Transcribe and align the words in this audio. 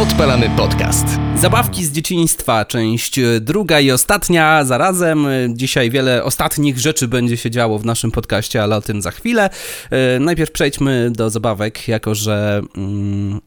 Odpalamy 0.00 0.50
podcast. 0.56 1.06
Zabawki 1.36 1.84
z 1.84 1.92
dzieciństwa, 1.92 2.64
część 2.64 3.20
druga 3.40 3.80
i 3.80 3.90
ostatnia 3.90 4.64
zarazem. 4.64 5.26
E, 5.26 5.30
Dzisiaj 5.54 5.90
wiele 5.90 6.24
ostatnich 6.24 6.78
rzeczy 6.78 7.08
będzie 7.08 7.36
się 7.36 7.50
działo 7.50 7.78
w 7.78 7.84
naszym 7.84 8.10
podcaście, 8.10 8.62
ale 8.62 8.76
o 8.76 8.82
tym 8.82 9.02
za 9.02 9.10
chwilę. 9.10 9.50
E, 9.90 10.18
Najpierw 10.20 10.50
przejdźmy 10.50 11.10
do 11.10 11.30
zabawek, 11.30 11.88
jako 11.88 12.14
że 12.14 12.62
mm, 12.76 13.40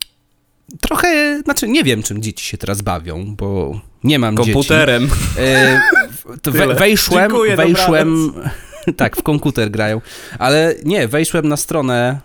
trochę, 0.82 1.42
znaczy 1.44 1.68
nie 1.68 1.84
wiem, 1.84 2.04
czym 2.04 2.22
dzieci 2.22 2.46
się 2.46 2.58
teraz 2.58 2.82
bawią, 2.82 3.36
bo 3.36 3.82
nie 4.04 4.20
mam 4.20 4.36
Komputerem. 4.36 5.04
dzieci. 5.04 5.16
E, 5.38 5.82
we, 6.26 6.38
Tyle. 6.38 6.76
wejszłem, 6.76 7.30
Dziękuję, 7.32 7.56
wejszłem, 7.56 8.34
tak, 8.98 9.18
w 9.18 9.24
komputer 9.24 9.72
grają, 9.72 10.02
ale 10.40 10.76
nie, 10.86 11.08
wejszłem 11.08 11.48
na 11.48 11.58
stronę 11.58 12.20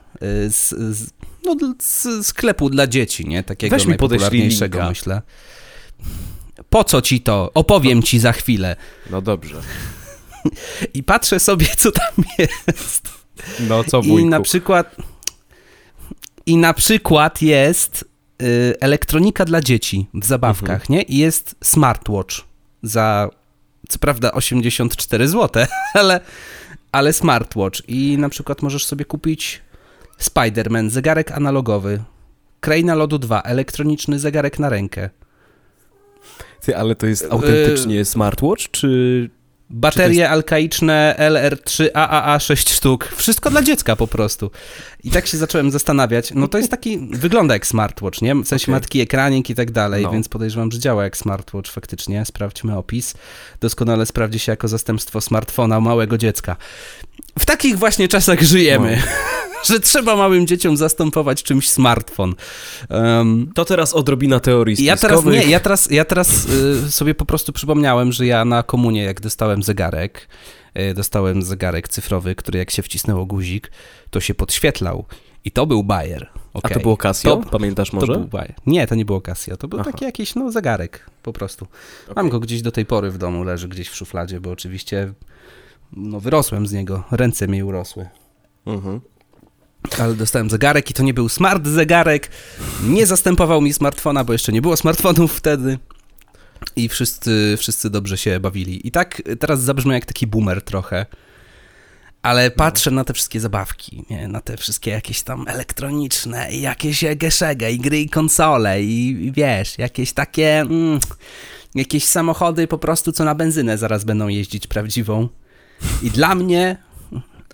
z, 0.49 0.69
z, 0.69 1.11
no, 1.45 1.57
z 1.83 2.27
sklepu 2.27 2.71
dla 2.71 2.87
dzieci, 2.87 3.27
nie, 3.29 3.43
takiego 3.43 3.77
Weź 3.77 3.85
mi 3.85 3.89
najpopularniejszego, 3.89 4.79
linka. 4.79 4.89
myślę. 4.89 5.23
Po 6.71 6.85
co 6.85 7.03
ci 7.03 7.21
to? 7.21 7.51
Opowiem 7.55 8.03
ci 8.03 8.19
za 8.19 8.33
chwilę. 8.33 8.77
No 9.11 9.23
dobrze. 9.23 9.63
I 10.95 11.03
patrzę 11.03 11.41
sobie, 11.41 11.67
co 11.79 11.93
tam 11.93 12.25
jest. 12.39 13.09
No 13.61 13.85
co 13.85 14.01
I 14.01 14.09
wujku? 14.09 14.29
na 14.29 14.41
przykład 14.41 14.97
i 16.47 16.57
na 16.57 16.75
przykład 16.75 17.43
jest 17.43 18.05
y, 18.43 18.75
elektronika 18.81 19.45
dla 19.45 19.61
dzieci 19.61 20.07
w 20.15 20.25
zabawkach, 20.27 20.81
Mhm. 20.81 20.99
nie? 20.99 21.03
I 21.03 21.17
jest 21.19 21.55
smartwatch 21.65 22.35
za 22.83 23.29
co 23.89 23.99
prawda 23.99 24.33
84 24.33 25.29
zł, 25.29 25.67
ale 25.95 26.21
ale 26.93 27.13
smartwatch 27.13 27.81
i 27.89 28.19
na 28.19 28.29
przykład 28.29 28.63
możesz 28.63 28.87
sobie 28.87 29.05
kupić 29.05 29.61
Spider-Man, 30.19 30.91
zegarek 30.91 31.31
analogowy, 31.33 32.03
Kraina 32.61 32.95
Lodu 32.95 33.19
2, 33.19 33.43
elektroniczny 33.43 34.19
zegarek 34.19 34.59
na 34.59 34.69
rękę. 34.69 35.11
Ty, 36.61 36.77
ale 36.77 36.95
to 36.95 37.07
jest 37.07 37.23
Y, 37.23 37.31
autentycznie 37.31 38.05
smartwatch, 38.05 38.71
czy... 38.71 39.31
Baterie 39.71 40.31
alkaiczne 40.31 41.15
LR3 41.19 41.89
AAA 41.95 42.41
6 42.41 42.75
sztuk. 42.75 43.05
Wszystko 43.17 43.51
dla 43.51 43.63
dziecka 43.63 43.97
po 43.97 44.07
prostu. 44.07 44.51
I 45.09 45.11
tak 45.11 45.27
się 45.27 45.37
zacząłem 45.39 45.71
zastanawiać. 45.71 46.33
No 46.35 46.49
to 46.49 46.59
jest 46.59 46.71
taki, 46.71 46.99
wygląda 47.25 47.55
jak 47.55 47.67
smartwatch, 47.67 48.23
nie? 48.23 48.35
W 48.35 48.47
sensie 48.49 48.65
Okej. 48.65 48.73
ma 48.75 48.81
taki 48.81 49.01
ekranik 49.01 49.51
i 49.51 49.55
tak 49.55 49.71
dalej, 49.71 50.03
No. 50.03 50.11
więc 50.11 50.29
podejrzewam, 50.29 50.73
że 50.73 50.79
działa 50.79 51.05
jak 51.05 51.17
smartwatch 51.17 51.71
faktycznie. 51.71 52.25
Sprawdźmy 52.25 52.77
opis. 52.77 53.15
Doskonale 53.61 54.07
sprawdzi 54.07 54.39
się 54.39 54.53
jako 54.53 54.69
zastępstwo 54.69 55.21
smartfona 55.21 55.81
małego 55.81 56.19
dziecka. 56.19 56.57
W 57.39 57.45
takich 57.47 57.79
właśnie 57.79 58.09
czasach 58.09 58.43
żyjemy, 58.43 59.03
że 59.69 59.81
trzeba 59.81 60.17
małym 60.17 60.47
dzieciom 60.47 60.77
zastępować 60.77 61.43
czymś 61.43 61.69
smartfon. 61.69 62.35
Um, 62.91 63.51
To 63.55 63.65
teraz 63.65 63.95
odrobina 63.95 64.41
teorii 64.41 64.85
ja 64.85 64.97
teraz 64.97 65.25
nie, 65.25 65.45
ja 65.45 65.61
teraz, 65.61 65.91
ja 65.91 66.05
teraz 66.05 66.47
y, 66.87 66.93
sobie 66.93 67.15
po 67.15 67.25
prostu 67.25 67.53
przypomniałem, 67.53 68.13
że 68.13 68.27
ja 68.27 68.45
na 68.45 68.63
komunie, 68.63 69.03
jak 69.05 69.21
dostałem 69.21 69.63
zegarek, 69.63 70.29
dostałem 70.95 71.43
zegarek 71.43 71.89
cyfrowy, 71.89 72.35
który 72.35 72.59
jak 72.59 72.71
się 72.71 72.83
wcisnęło 72.83 73.27
guzik, 73.27 73.71
to 74.11 74.21
się 74.21 74.35
podświetlał. 74.35 75.05
I 75.45 75.51
to 75.51 75.67
był 75.67 75.85
Bayer. 75.85 76.31
A 76.55 76.59
okej. 76.59 76.75
to 76.77 76.81
było 76.83 76.97
Casio? 76.97 77.37
To- 77.37 77.51
Pamiętasz 77.51 77.91
To 77.91 77.97
może? 77.97 78.13
był 78.13 78.25
Bayer. 78.25 78.55
Nie, 78.67 78.87
to 78.87 78.95
nie 78.95 79.05
było 79.05 79.21
Casio, 79.21 79.57
to 79.57 79.69
był 79.69 79.81
Aha. 79.81 79.93
taki 79.93 80.05
jakiś 80.05 80.35
no, 80.35 80.53
zegarek 80.53 81.11
po 81.23 81.33
prostu. 81.33 81.67
Mam 82.17 82.29
go 82.29 82.41
gdzieś 82.41 82.63
do 82.63 82.73
tej 82.73 82.87
pory 82.87 83.11
w 83.11 83.19
domu, 83.19 83.45
leży 83.45 83.69
gdzieś 83.69 83.89
w 83.89 83.95
szufladzie, 83.95 84.41
bo 84.41 84.51
oczywiście 84.51 85.13
no, 85.93 86.21
wyrosłem 86.21 86.67
z 86.67 86.73
niego, 86.73 87.05
ręce 87.11 87.49
mi 87.49 87.63
urosły. 87.63 88.09
Mhm. 88.67 89.01
Ale 89.99 90.15
dostałem 90.15 90.51
zegarek 90.51 90.91
i 90.91 90.95
to 90.95 91.03
nie 91.03 91.15
był 91.15 91.29
smart 91.29 91.67
zegarek. 91.67 92.31
Nie 92.85 93.07
zastępował 93.07 93.61
mi 93.61 93.73
smartfona, 93.73 94.25
bo 94.25 94.33
jeszcze 94.33 94.53
nie 94.53 94.63
było 94.63 94.77
smartfonów 94.77 95.37
wtedy. 95.37 95.79
I 96.77 96.89
wszyscy, 96.89 97.57
wszyscy 97.59 97.91
dobrze 97.91 98.19
się 98.19 98.41
bawili. 98.41 98.87
I 98.87 98.91
tak 98.91 99.23
teraz 99.41 99.61
zabrzmiał 99.61 99.95
jak 99.95 100.05
taki 100.05 100.27
boomer 100.27 100.63
trochę. 100.63 101.07
Ale 102.23 102.51
patrzę 102.51 102.91
na 102.91 103.05
te 103.05 103.15
wszystkie 103.15 103.41
zabawki, 103.41 104.05
nie? 104.11 104.29
na 104.29 104.41
te 104.41 104.57
wszystkie 104.57 104.91
jakieś 104.91 105.23
tam 105.23 105.49
elektroniczne 105.49 106.53
i 106.53 106.61
jakieś 106.61 107.05
egeszege 107.05 107.73
i 107.73 107.79
gry 107.79 108.01
i 108.01 108.09
konsole 108.09 108.83
i, 108.83 109.27
i 109.27 109.33
wiesz, 109.33 109.79
jakieś 109.79 110.13
takie 110.13 110.61
mm, 110.61 111.01
jakieś 111.75 112.05
samochody 112.05 112.67
po 112.67 112.79
prostu, 112.79 113.13
co 113.13 113.25
na 113.25 113.35
benzynę 113.35 113.79
zaraz 113.79 114.05
będą 114.05 114.29
jeździć 114.29 114.67
prawdziwą. 114.67 115.29
I 116.03 116.11
dla 116.11 116.35
mnie, 116.35 116.77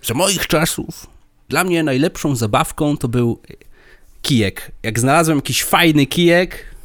że 0.01 0.13
moich 0.13 0.47
czasów, 0.47 1.07
dla 1.49 1.63
mnie 1.63 1.83
najlepszą 1.83 2.35
zabawką 2.35 2.97
to 2.97 3.07
był 3.07 3.41
kijek. 4.21 4.71
Jak 4.83 4.99
znalazłem 4.99 5.37
jakiś 5.37 5.63
fajny 5.63 6.05
kijek, 6.05 6.75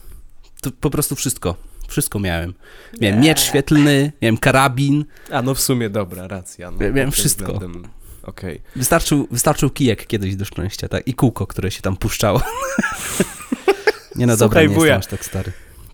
to 0.60 0.70
po 0.80 0.90
prostu 0.90 1.16
wszystko. 1.16 1.69
Wszystko 1.90 2.18
miałem. 2.18 2.54
Miałem 3.00 3.20
miecz 3.20 3.40
świetlny, 3.40 4.12
miałem 4.22 4.36
karabin. 4.36 5.04
A 5.32 5.42
no 5.42 5.54
w 5.54 5.60
sumie 5.60 5.90
dobra, 5.90 6.28
racja. 6.28 6.70
No, 6.70 6.78
Miałem 6.78 7.10
wszystko. 7.10 7.52
względem- 7.52 7.88
Okej. 8.22 8.60
Wystarczył, 8.76 9.28
wystarczył 9.30 9.70
kijek 9.70 10.06
kiedyś 10.06 10.36
do 10.36 10.44
szczęścia, 10.44 10.88
tak? 10.88 11.08
I 11.08 11.14
kółko, 11.14 11.46
które 11.46 11.70
się 11.70 11.82
tam 11.82 11.96
puszczało. 11.96 12.42
nie 14.16 14.26
no, 14.26 14.36
dobra, 14.36 14.62
nie 14.62 14.74
jestem 14.74 14.98
aż 14.98 15.06
tak 15.06 15.24
stary. 15.24 15.52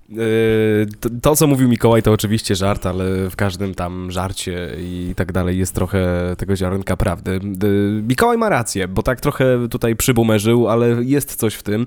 Yy, 0.09 0.87
to, 1.01 1.09
to, 1.23 1.37
co 1.37 1.47
mówił 1.47 1.69
Mikołaj, 1.69 2.03
to 2.03 2.12
oczywiście 2.12 2.55
żart, 2.55 2.87
ale 2.87 3.31
w 3.31 3.37
każdym 3.37 3.75
tam 3.75 4.11
żarcie 4.11 4.71
i 4.79 5.12
tak 5.17 5.33
dalej 5.33 5.59
jest 5.59 5.75
trochę 5.75 6.35
tego 6.39 6.56
ziarenka 6.56 6.97
prawdy. 6.97 7.41
Yy, 7.62 8.03
Mikołaj 8.03 8.39
ma 8.39 8.49
rację, 8.49 8.89
bo 8.89 9.03
tak 9.03 9.21
trochę 9.21 9.69
tutaj 9.71 9.97
przybumerzył, 9.97 10.69
ale 10.69 10.89
jest 11.05 11.35
coś 11.37 11.55
w 11.55 11.62
tym. 11.62 11.87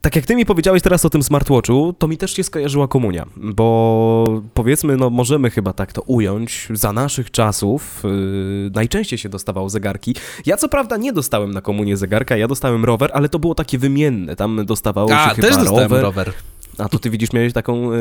Tak 0.00 0.16
jak 0.16 0.26
ty 0.26 0.36
mi 0.36 0.46
powiedziałeś 0.46 0.82
teraz 0.82 1.04
o 1.04 1.10
tym 1.10 1.22
smartwatchu, 1.22 1.94
to 1.98 2.08
mi 2.08 2.16
też 2.16 2.32
się 2.36 2.42
skojarzyła 2.44 2.88
komunia, 2.88 3.26
bo 3.36 4.42
powiedzmy, 4.54 4.96
no 4.96 5.10
możemy 5.10 5.50
chyba 5.50 5.72
tak 5.72 5.92
to 5.92 6.02
ująć, 6.02 6.68
za 6.72 6.92
naszych 6.92 7.30
czasów 7.30 8.02
yy, 8.04 8.70
najczęściej 8.74 9.18
się 9.18 9.28
dostawało 9.28 9.68
zegarki. 9.70 10.14
Ja 10.46 10.56
co 10.56 10.68
prawda 10.68 10.96
nie 10.96 11.12
dostałem 11.12 11.50
na 11.50 11.60
komunię 11.60 11.96
zegarka, 11.96 12.36
ja 12.36 12.48
dostałem 12.48 12.84
rower, 12.84 13.10
ale 13.14 13.28
to 13.28 13.38
było 13.38 13.54
takie 13.54 13.78
wymienne, 13.78 14.36
tam 14.36 14.66
dostawało 14.66 15.10
A, 15.14 15.28
się 15.28 15.34
chyba 15.34 15.48
też 15.48 15.56
dostałem 15.56 15.82
rower, 15.90 16.02
rower. 16.02 16.32
a 16.78 16.88
to 16.88 16.98
ty 16.98 17.10
widzisz, 17.10 17.32
miałeś 17.32 17.52
taką, 17.52 17.92
e, 17.92 17.98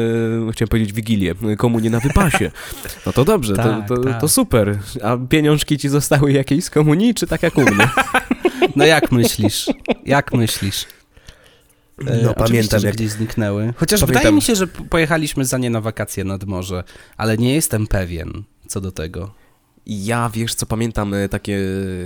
chciałem 0.51 0.69
powiedzieć, 0.69 0.93
wigilię, 0.93 1.33
e, 1.51 1.55
komunię 1.55 1.89
na 1.89 1.99
wypasie. 1.99 2.51
No 3.05 3.13
to 3.13 3.25
dobrze, 3.25 3.55
Tak, 3.55 3.87
to, 3.87 3.95
to, 3.97 4.03
tak. 4.03 4.21
to 4.21 4.27
super. 4.27 4.79
A 5.03 5.17
pieniążki 5.29 5.77
ci 5.77 5.89
zostały 5.89 6.31
jakieś 6.31 6.63
z 6.63 6.69
komunii, 6.69 7.13
czy 7.13 7.27
tak 7.27 7.43
jak 7.43 7.57
u 7.57 7.61
mnie? 7.61 7.89
No 8.75 8.85
jak 8.85 9.11
myślisz? 9.11 9.69
Jak 10.05 10.33
myślisz? 10.33 10.85
E, 12.07 12.21
No, 12.23 12.33
pamiętam, 12.33 12.79
że 12.79 12.87
jak- 12.87 12.95
gdzieś 12.95 13.09
zniknęły. 13.11 13.73
Chociaż 13.77 13.99
Pamiętam. 13.99 14.19
wydaje 14.21 14.35
mi 14.35 14.41
się, 14.41 14.55
że 14.55 14.67
pojechaliśmy 14.67 15.45
za 15.45 15.57
nie 15.57 15.69
na 15.69 15.81
wakacje 15.81 16.23
nad 16.23 16.43
morze, 16.43 16.83
ale 17.17 17.37
nie 17.37 17.53
jestem 17.55 17.87
pewien 17.87 18.43
co 18.67 18.81
do 18.81 18.91
tego. 18.91 19.33
Ja, 19.85 20.29
wiesz 20.33 20.55
co, 20.55 20.65
pamiętam 20.65 21.13
e, 21.13 21.29
takie 21.29 21.59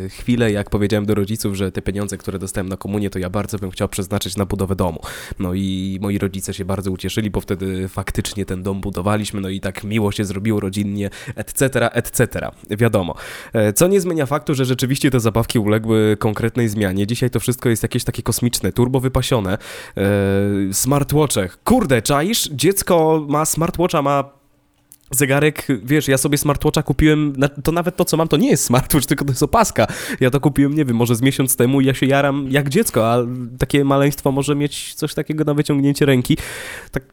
chwile, 0.09 0.51
jak 0.51 0.69
powiedziałem 0.69 1.05
do 1.05 1.15
rodziców, 1.15 1.55
że 1.55 1.71
te 1.71 1.81
pieniądze, 1.81 2.17
które 2.17 2.39
dostałem 2.39 2.69
na 2.69 2.77
komunię, 2.77 3.09
to 3.09 3.19
ja 3.19 3.29
bardzo 3.29 3.59
bym 3.59 3.71
chciał 3.71 3.89
przeznaczyć 3.89 4.37
na 4.37 4.45
budowę 4.45 4.75
domu. 4.75 4.99
No 5.39 5.53
i 5.53 5.99
moi 6.01 6.17
rodzice 6.17 6.53
się 6.53 6.65
bardzo 6.65 6.91
ucieszyli, 6.91 7.29
bo 7.29 7.41
wtedy 7.41 7.87
faktycznie 7.87 8.45
ten 8.45 8.63
dom 8.63 8.81
budowaliśmy, 8.81 9.41
no 9.41 9.49
i 9.49 9.59
tak 9.59 9.83
miło 9.83 10.11
się 10.11 10.25
zrobiło 10.25 10.59
rodzinnie, 10.59 11.09
etc., 11.35 11.91
etc., 11.91 12.49
wiadomo. 12.69 13.15
E, 13.53 13.73
Co 13.73 13.87
nie 13.87 14.01
zmienia 14.01 14.25
faktu, 14.25 14.55
że 14.55 14.65
rzeczywiście 14.65 15.11
te 15.11 15.19
zabawki 15.19 15.59
uległy 15.59 16.17
konkretnej 16.19 16.69
zmianie. 16.69 17.07
Dzisiaj 17.07 17.29
to 17.29 17.39
wszystko 17.39 17.69
jest 17.69 17.83
jakieś 17.83 18.03
takie 18.03 18.23
kosmiczne, 18.23 18.71
turbo 18.71 18.99
wypasione. 18.99 19.57
E, 19.97 20.03
Smartwatche. 20.73 21.49
Kurde, 21.63 22.01
czaisz? 22.01 22.49
Dziecko 22.51 23.25
ma 23.29 23.45
smartwatcha, 23.45 24.01
ma 24.01 24.42
zegarek, 25.15 25.67
wiesz, 25.83 26.07
ja 26.07 26.17
sobie 26.17 26.37
smartwatcha 26.37 26.83
kupiłem, 26.83 27.35
to 27.63 27.71
nawet 27.71 27.95
to, 27.95 28.05
co 28.05 28.17
mam, 28.17 28.27
to 28.27 28.37
nie 28.37 28.49
jest 28.49 28.65
smartwatch, 28.65 29.05
tylko 29.05 29.25
to 29.25 29.31
jest 29.31 29.43
opaska. 29.43 29.87
Ja 30.19 30.29
to 30.29 30.39
kupiłem, 30.39 30.75
nie 30.75 30.85
wiem, 30.85 30.95
może 30.95 31.15
z 31.15 31.21
miesiąc 31.21 31.55
temu 31.55 31.81
i 31.81 31.85
ja 31.85 31.93
się 31.93 32.05
jaram 32.05 32.47
jak 32.51 32.69
dziecko, 32.69 33.11
a 33.11 33.17
takie 33.59 33.85
maleństwo 33.85 34.31
może 34.31 34.55
mieć 34.55 34.93
coś 34.93 35.13
takiego 35.13 35.43
na 35.43 35.53
wyciągnięcie 35.53 36.05
ręki. 36.05 36.37
Tak, 36.91 37.03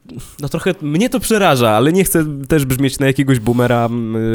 no 0.40 0.48
trochę 0.48 0.74
mnie 0.82 1.08
to 1.08 1.20
przeraża, 1.20 1.70
ale 1.70 1.92
nie 1.92 2.04
chcę 2.04 2.24
też 2.48 2.64
brzmieć 2.64 2.98
na 2.98 3.06
jakiegoś 3.06 3.40
boomera, 3.40 3.88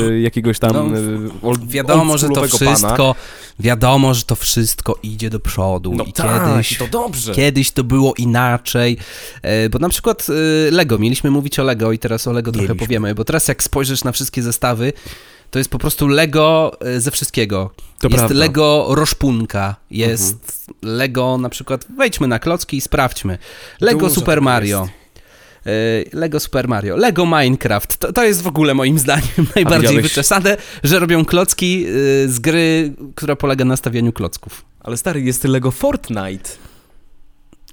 y, 0.10 0.20
jakiegoś 0.20 0.60
tam 0.60 0.74
No, 0.74 0.98
y, 0.98 1.30
old, 1.42 1.68
Wiadomo, 1.68 2.18
że 2.18 2.30
to 2.30 2.42
oldschoolowego 2.42 2.88
pana. 2.88 3.14
Wiadomo, 3.60 4.14
że 4.14 4.24
to 4.24 4.36
wszystko 4.36 5.00
idzie 5.04 5.30
do 5.30 5.40
przodu 5.40 5.94
No 5.96 6.04
i 6.04 6.14
tak, 6.14 6.52
kiedyś, 6.52 6.78
to 6.78 6.88
dobrze. 6.88 7.34
kiedyś 7.34 7.72
to 7.72 7.84
było 7.84 8.14
inaczej, 8.14 8.98
e, 9.42 9.70
bo 9.70 9.80
na 9.80 9.90
przykład 9.90 10.28
e, 10.68 10.72
Lego, 10.72 10.98
mieliśmy 10.98 11.32
mówić 11.32 11.60
o 11.60 11.64
Lego 11.64 11.92
i 11.92 12.00
teraz 12.00 12.28
o 12.28 12.32
Lego 12.32 12.52
trochę 12.52 12.68
Mieliśmy. 12.68 12.86
powiemy, 12.88 13.16
bo 13.16 13.24
teraz 13.24 13.48
jak 13.48 13.64
spojrzysz 13.64 14.04
na 14.04 14.12
wszystkie 14.12 14.44
zestawy, 14.44 14.94
to 15.52 15.60
jest 15.60 15.70
po 15.72 15.78
prostu 15.78 16.08
Lego 16.08 16.78
e, 16.82 17.02
ze 17.02 17.12
wszystkiego. 17.12 17.72
To 18.00 18.08
jest 18.08 18.18
prawda. 18.18 18.36
Lego 18.36 18.86
Roszpunka, 18.90 19.76
jest 19.92 20.38
Lego 20.82 21.38
na 21.38 21.50
przykład, 21.50 21.86
wejdźmy 21.98 22.28
na 22.28 22.40
klocki 22.40 22.78
i 22.78 22.82
sprawdźmy. 22.82 23.38
Lego 23.82 24.00
Dużo 24.00 24.16
Super 24.16 24.42
Mario. 24.42 24.88
E, 24.92 25.05
Lego 26.14 26.40
Super 26.40 26.68
Mario, 26.68 26.96
Lego 26.98 27.26
Minecraft. 27.26 27.98
To, 27.98 28.14
to 28.14 28.24
jest 28.24 28.42
w 28.42 28.48
ogóle 28.48 28.74
moim 28.74 29.00
zdaniem 29.00 29.48
najbardziej 29.56 29.90
widziałeś- 29.90 30.04
wyczesane, 30.04 30.58
że 30.84 31.00
robią 31.00 31.26
klocki 31.26 31.86
y, 31.88 32.30
z 32.30 32.40
gry, 32.40 32.94
która 33.16 33.36
polega 33.36 33.66
na 33.66 33.78
stawianiu 33.78 34.12
klocków. 34.14 34.66
Ale 34.80 34.98
stary, 34.98 35.22
jest 35.22 35.44
Lego 35.44 35.72
Fortnite. 35.72 36.50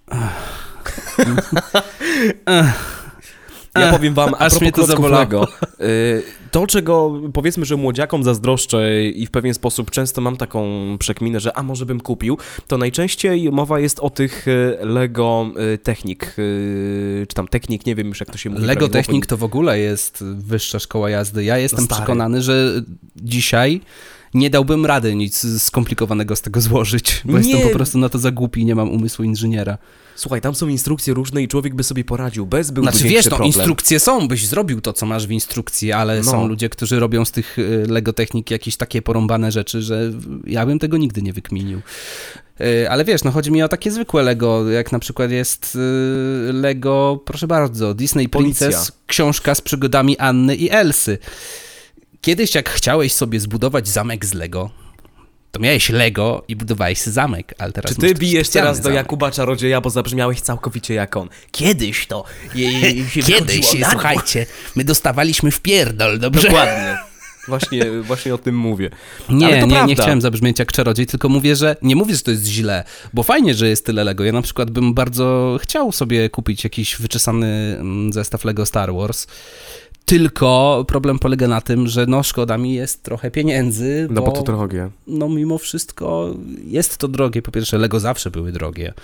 Ja 3.78 3.92
powiem 3.92 4.14
wam, 4.14 4.34
a 4.38 4.38
Aż 4.38 4.60
mnie 4.60 4.72
to 4.72 4.86
zabolało. 4.86 5.20
Lego, 5.20 5.48
y, 5.80 6.22
to 6.50 6.66
czego 6.66 7.20
powiedzmy, 7.32 7.64
że 7.64 7.76
młodziakom 7.76 8.24
zazdroszczę 8.24 9.04
i 9.04 9.26
w 9.26 9.30
pewien 9.30 9.54
sposób 9.54 9.90
często 9.90 10.20
mam 10.20 10.36
taką 10.36 10.68
przekminę, 10.98 11.40
że 11.40 11.56
a 11.56 11.62
może 11.62 11.86
bym 11.86 12.00
kupił, 12.00 12.38
to 12.66 12.78
najczęściej 12.78 13.52
mowa 13.52 13.80
jest 13.80 14.00
o 14.00 14.10
tych 14.10 14.48
y, 14.48 14.76
Lego 14.80 15.50
y, 15.74 15.78
Technik, 15.78 16.34
czy 17.28 17.34
tam 17.34 17.48
Technik, 17.48 17.86
nie 17.86 17.94
wiem 17.94 18.06
już 18.06 18.20
jak 18.20 18.30
to 18.30 18.38
się 18.38 18.50
mówi. 18.50 18.62
Lego 18.62 18.78
prawidłowo. 18.78 18.92
Technik 18.92 19.26
to 19.26 19.36
w 19.36 19.44
ogóle 19.44 19.78
jest 19.78 20.24
wyższa 20.24 20.78
szkoła 20.78 21.10
jazdy. 21.10 21.44
Ja 21.44 21.58
jestem 21.58 21.86
No 21.90 21.96
przekonany, 21.96 22.42
że 22.42 22.82
dzisiaj 23.16 23.80
nie 24.34 24.50
dałbym 24.50 24.86
rady 24.86 25.14
nic 25.14 25.62
skomplikowanego 25.62 26.36
z 26.36 26.40
tego 26.40 26.60
złożyć, 26.60 27.22
bo 27.24 27.38
Nie. 27.38 27.38
jestem 27.38 27.68
po 27.68 27.74
prostu 27.74 27.98
na 27.98 28.08
to 28.08 28.18
za 28.18 28.30
głupi 28.30 28.60
i 28.60 28.64
nie 28.64 28.74
mam 28.74 28.90
umysłu 28.90 29.24
inżyniera. 29.24 29.78
Słuchaj, 30.22 30.40
tam 30.40 30.54
są 30.54 30.68
instrukcje 30.68 31.14
różne 31.14 31.42
i 31.42 31.48
człowiek 31.48 31.74
by 31.74 31.82
sobie 31.84 32.04
poradził, 32.04 32.46
bez 32.46 32.70
byłby 32.70 32.90
Znaczy 32.90 33.08
wiesz, 33.08 33.24
no 33.24 33.28
problem. 33.30 33.46
instrukcje 33.46 34.00
są, 34.00 34.28
byś 34.28 34.46
zrobił 34.46 34.80
to, 34.80 34.92
co 34.92 35.06
masz 35.06 35.26
w 35.26 35.30
instrukcji, 35.30 35.92
ale 35.92 36.16
No. 36.16 36.30
są 36.30 36.46
ludzie, 36.48 36.68
którzy 36.68 37.00
robią 37.00 37.24
z 37.24 37.30
tych 37.30 37.58
y, 37.58 37.86
Lego 37.88 38.12
Technik 38.12 38.50
jakieś 38.50 38.76
takie 38.76 39.02
porąbane 39.02 39.52
rzeczy, 39.52 39.82
że 39.82 40.12
ja 40.46 40.66
bym 40.66 40.78
tego 40.78 40.96
nigdy 40.96 41.22
nie 41.22 41.32
wykminił. 41.32 41.80
Y, 42.60 42.90
Ale 42.90 43.04
wiesz, 43.04 43.24
no 43.24 43.30
chodzi 43.30 43.52
mi 43.52 43.62
o 43.62 43.68
takie 43.68 43.90
zwykłe 43.90 44.22
Lego, 44.22 44.70
jak 44.70 44.92
na 44.92 44.98
przykład 44.98 45.30
jest 45.30 45.74
y, 46.50 46.52
Lego, 46.52 47.20
proszę 47.24 47.46
bardzo, 47.46 47.94
Disney 47.94 48.28
Policja. 48.28 48.66
Princess, 48.68 48.92
książka 49.06 49.54
z 49.54 49.60
przygodami 49.60 50.18
Anny 50.18 50.56
i 50.56 50.70
Elsy. 50.70 51.18
Kiedyś 52.20 52.54
jak 52.54 52.70
chciałeś 52.70 53.14
sobie 53.14 53.40
zbudować 53.40 53.88
zamek 53.88 54.26
z 54.26 54.34
Lego, 54.34 54.70
to 55.52 55.60
miałeś 55.60 55.90
Lego 55.90 56.44
i 56.48 56.56
budowałeś 56.56 56.98
zamek, 56.98 57.54
ale 57.58 57.72
teraz 57.72 57.94
Czy 57.94 58.00
ty 58.00 58.14
bijesz 58.14 58.48
teraz 58.48 58.80
do. 58.80 58.90
Jakuba 58.90 59.30
Czarodzieja, 59.30 59.80
bo 59.80 59.90
zabrzmiałeś 59.90 60.40
całkowicie 60.40 60.94
jak 60.94 61.16
on. 61.16 61.28
Kiedyś 61.50 62.06
to 62.06 62.24
jej 62.54 63.04
się 63.10 63.22
Kiedyś, 63.22 63.66
słuchajcie, 63.90 64.46
my 64.76 64.84
dostawaliśmy 64.84 65.50
w 65.50 65.60
pierdol, 65.60 66.18
dobrze? 66.18 66.48
Dokładnie. 66.48 66.98
Właśnie, 67.48 67.90
właśnie 68.02 68.34
o 68.34 68.38
tym 68.38 68.58
mówię. 68.58 68.90
Nie, 69.28 69.66
nie, 69.66 69.84
nie 69.84 69.94
chciałem 69.94 70.20
zabrzmieć 70.20 70.58
jak 70.58 70.72
czarodziej, 70.72 71.06
tylko 71.06 71.28
mówię, 71.28 71.56
że 71.56 71.76
nie 71.82 71.96
mówię, 71.96 72.14
że 72.14 72.22
to 72.22 72.30
jest 72.30 72.46
źle, 72.46 72.84
bo 73.12 73.22
fajnie, 73.22 73.54
że 73.54 73.68
jest 73.68 73.86
tyle 73.86 74.04
Lego. 74.04 74.24
Ja 74.24 74.32
na 74.32 74.42
przykład 74.42 74.70
bym 74.70 74.94
bardzo 74.94 75.58
chciał 75.62 75.92
sobie 75.92 76.30
kupić 76.30 76.64
jakiś 76.64 76.96
wyczesany 76.96 77.76
mm, 77.80 78.12
zestaw 78.12 78.44
Lego 78.44 78.66
Star 78.66 78.94
Wars. 78.94 79.26
Tylko 80.04 80.84
problem 80.88 81.18
polega 81.18 81.48
na 81.48 81.60
tym, 81.60 81.86
że 81.86 82.06
no 82.06 82.22
szkoda 82.22 82.58
mi 82.58 82.74
jest 82.74 83.02
trochę 83.02 83.30
pieniędzy, 83.30 84.08
No 84.10 84.22
bo 84.22 84.30
to 84.30 84.42
drogie. 84.42 84.90
no 85.06 85.28
mimo 85.28 85.58
wszystko 85.58 86.34
jest 86.66 86.98
to 86.98 87.08
drogie. 87.08 87.42
Po 87.42 87.50
pierwsze, 87.52 87.78
Lego 87.78 88.00
zawsze 88.00 88.30
były 88.30 88.52
drogie. 88.52 88.94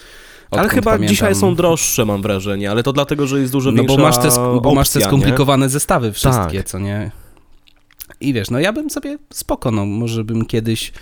Ale 0.51 0.69
chyba 0.69 0.91
pamiętam. 0.91 1.09
dzisiaj 1.09 1.35
są 1.35 1.55
droższe, 1.55 2.05
mam 2.05 2.23
wrażenie, 2.23 2.71
ale 2.71 2.83
to 2.83 2.93
dlatego, 2.93 3.27
że 3.27 3.41
jest 3.41 3.53
dużo 3.53 3.71
No 3.71 3.77
większa 3.77 3.97
bo 3.97 4.03
masz 4.03 4.19
te, 4.19 4.29
bo 4.63 4.75
masz 4.75 4.89
te 4.91 4.99
opcja, 4.99 5.09
skomplikowane 5.09 5.69
zestawy 5.69 6.13
wszystkie, 6.13 6.59
Tak. 6.59 6.67
co 6.67 6.79
nie? 6.79 7.11
I 8.21 8.33
wiesz, 8.33 8.51
no 8.51 8.59
ja 8.61 8.73
bym 8.73 8.91
sobie 8.91 9.19
spoko, 9.33 9.71
no 9.71 9.87
może 9.87 10.25
bym 10.25 10.45
kiedyś... 10.47 10.93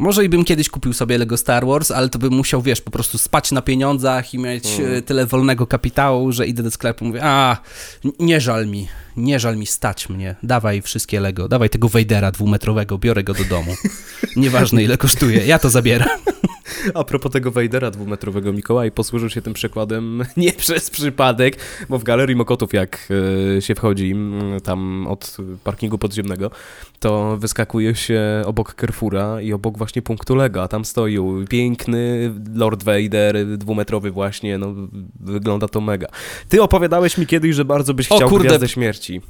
Może 0.00 0.24
i 0.24 0.28
bym 0.28 0.44
kiedyś 0.44 0.68
kupił 0.68 0.92
sobie 0.92 1.18
Lego 1.18 1.36
Star 1.36 1.66
Wars, 1.66 1.90
ale 1.90 2.08
to 2.08 2.18
bym 2.18 2.32
musiał, 2.32 2.62
wiesz, 2.62 2.80
po 2.80 2.90
prostu 2.90 3.18
spać 3.18 3.52
na 3.52 3.62
pieniądzach 3.62 4.34
i 4.34 4.38
mieć 4.38 4.66
e, 4.80 5.02
tyle 5.02 5.26
wolnego 5.26 5.66
kapitału, 5.66 6.32
że 6.32 6.46
idę 6.46 6.62
do 6.62 6.70
sklepu 6.70 7.04
i 7.04 7.08
mówię, 7.08 7.20
a, 7.24 7.56
nie 8.18 8.40
żal 8.40 8.66
mi, 8.66 8.88
nie 9.16 9.40
żal 9.40 9.56
mi 9.56 9.66
stać 9.66 10.08
mnie, 10.08 10.36
dawaj 10.42 10.82
wszystkie 10.82 11.20
Lego, 11.20 11.48
dawaj 11.48 11.70
tego 11.70 11.88
Wejdera 11.88 12.30
dwumetrowego, 12.30 12.98
biorę 12.98 13.24
go 13.24 13.34
do 13.34 13.44
domu. 13.44 13.74
Nieważne 14.36 14.82
ile 14.82 14.98
kosztuje, 14.98 15.46
ja 15.46 15.58
to 15.58 15.70
zabieram. 15.70 16.18
A 16.94 17.04
propos 17.04 17.32
tego 17.32 17.50
Wejdera 17.50 17.90
dwumetrowego, 17.90 18.52
Mikołaj 18.52 18.92
posłużył 18.92 19.30
się 19.30 19.42
tym 19.42 19.52
przykładem 19.52 20.24
nie 20.36 20.52
przez 20.52 20.90
przypadek, 20.90 21.56
bo 21.88 21.98
w 21.98 22.04
Galerii 22.04 22.36
Mokotów 22.36 22.72
jak 22.72 23.08
e, 23.56 23.62
się 23.62 23.74
wchodzi 23.74 24.10
mm, 24.10 24.60
tam 24.60 25.06
od 25.06 25.36
parkingu 25.64 25.98
podziemnego, 25.98 26.50
to 27.00 27.36
wyskakuje 27.36 27.94
się 27.94 28.20
obok 28.46 28.74
Carrefoura 28.80 29.40
i 29.40 29.52
obok 29.52 29.78
właśnie 29.78 30.02
punktu 30.02 30.34
Lego, 30.34 30.62
a 30.62 30.68
tam 30.68 30.84
stoi 30.84 31.18
piękny 31.48 32.32
Lord 32.54 32.82
Vader, 32.82 33.58
dwumetrowy 33.58 34.10
właśnie, 34.10 34.58
no 34.58 34.74
wygląda 35.20 35.68
to 35.68 35.80
mega. 35.80 36.06
Ty 36.48 36.62
opowiadałeś 36.62 37.18
mi 37.18 37.26
kiedyś, 37.26 37.54
że 37.54 37.64
bardzo 37.64 37.94
byś 37.94 38.12
O 38.12 38.16
chciał 38.16 38.28
kurde. 38.28 38.48
Gwiazdę 38.48 38.68
Śmierci. 38.68 39.20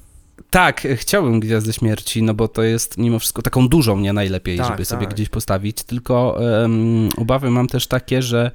Tak, 0.50 0.86
chciałbym 0.96 1.40
Gwiazdę 1.40 1.72
Śmierci, 1.72 2.22
no 2.22 2.34
bo 2.34 2.48
to 2.48 2.62
jest 2.62 2.98
mimo 2.98 3.18
wszystko 3.18 3.42
taką 3.42 3.68
dużą 3.68 3.98
nie 3.98 4.12
najlepiej, 4.12 4.58
Tak, 4.58 4.66
żeby 4.66 4.84
sobie 4.84 5.06
tak. 5.06 5.14
gdzieś 5.14 5.28
postawić, 5.28 5.82
tylko 5.82 6.38
em, 6.64 7.08
obawy 7.16 7.50
mam 7.50 7.66
też 7.66 7.86
takie, 7.86 8.22
że 8.22 8.50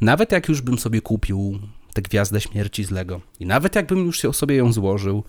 nawet 0.00 0.32
jak 0.32 0.48
już 0.48 0.62
bym 0.62 0.78
sobie 0.78 1.00
kupił 1.00 1.58
tę 1.94 2.02
Gwiazdę 2.02 2.40
Śmierci 2.40 2.84
z 2.84 2.90
Lego 2.90 3.20
i 3.40 3.46
nawet 3.46 3.74
jakbym 3.76 4.06
już 4.06 4.24
ją- 4.24 4.32
sobie 4.32 4.56
ją 4.56 4.72
złożył, 4.72 5.24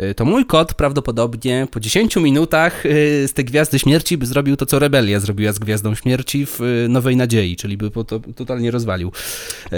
y, 0.00 0.14
to 0.14 0.24
mój 0.24 0.46
kot 0.46 0.74
prawdopodobnie 0.74 1.66
po 1.70 1.80
10 1.80 2.16
minutach 2.16 2.86
y, 2.86 3.24
z 3.28 3.32
tej 3.32 3.44
Gwiazdy 3.44 3.78
Śmierci 3.78 4.18
by 4.18 4.26
zrobił 4.26 4.56
to, 4.56 4.66
co 4.66 4.78
Rebelia 4.78 5.20
zrobiła 5.20 5.52
z 5.52 5.58
Gwiazdą 5.58 5.94
Śmierci 5.94 6.46
w 6.46 6.60
y, 6.60 6.86
Nowej 6.88 7.16
Nadziei, 7.16 7.56
czyli 7.56 7.76
by 7.76 7.90
po 7.90 8.04
to 8.04 8.20
totalnie 8.36 8.70
rozwalił. 8.70 9.12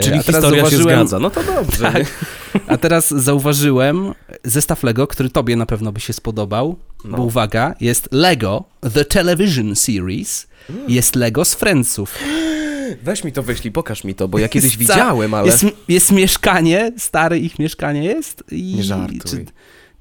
Czyli 0.03 0.23
historia 0.23 0.71
się 0.71 0.77
zgadza. 0.83 1.19
No 1.19 1.31
to 1.31 1.43
dobrze. 1.45 1.93
Tak. 1.93 2.07
a 2.67 2.77
teraz 2.77 3.09
zauważyłem 3.11 4.15
zestaw 4.45 4.83
Lego, 4.83 5.07
który 5.07 5.31
tobie 5.31 5.57
na 5.57 5.67
pewno 5.67 5.93
by 5.93 6.01
się 6.01 6.13
spodobał, 6.13 6.77
No. 7.05 7.17
bo 7.17 7.23
uwaga, 7.23 7.75
jest 7.81 8.09
Lego 8.13 8.65
The 8.95 9.05
Television 9.05 9.77
Series, 9.77 10.47
jest 10.89 11.17
Lego 11.17 11.45
z 11.45 11.55
Friendsów. 11.55 12.19
Weź 13.03 13.25
mi 13.25 13.33
to 13.33 13.43
wyślij, 13.43 13.73
pokaż 13.73 14.05
mi 14.05 14.15
to, 14.15 14.29
bo 14.29 14.39
ja 14.39 14.49
kiedyś 14.49 14.71
Jest 14.71 14.79
widziałem, 14.79 15.35
ale... 15.35 15.47
Jest, 15.47 15.65
jest 15.89 16.13
mieszkanie, 16.13 16.93
stare 16.97 17.39
ich 17.39 17.59
mieszkanie 17.59 18.05
jest 18.05 18.45
i... 18.51 18.75
Nie 18.75 18.83
żartuj. 18.85 19.21
Czy, 19.21 19.45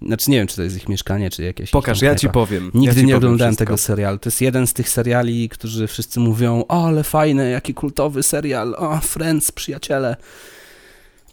znaczy 0.01 0.31
nie 0.31 0.37
wiem, 0.37 0.47
czy 0.47 0.55
to 0.55 0.63
jest 0.63 0.77
ich 0.77 0.89
mieszkanie, 0.89 1.29
czy 1.29 1.43
jakieś... 1.43 1.71
Pokaż, 1.71 2.01
ja 2.01 2.15
ci 2.15 2.29
powiem. 2.29 2.71
Nigdy 2.73 2.87
ja 2.87 2.93
ci 2.93 2.97
nie 2.99 3.13
powiem 3.13 3.17
oglądałem 3.17 3.51
wszystko. 3.53 3.65
tego 3.65 3.77
serialu. 3.77 4.17
To 4.17 4.27
jest 4.27 4.41
jeden 4.41 4.67
z 4.67 4.73
tych 4.73 4.89
seriali, 4.89 5.49
którzy 5.49 5.87
wszyscy 5.87 6.19
mówią, 6.19 6.63
o, 6.67 6.87
ale 6.87 7.03
fajny, 7.03 7.51
jaki 7.51 7.73
kultowy 7.73 8.23
serial, 8.23 8.75
o, 8.77 8.99
Friends, 8.99 9.51
przyjaciele. 9.51 10.15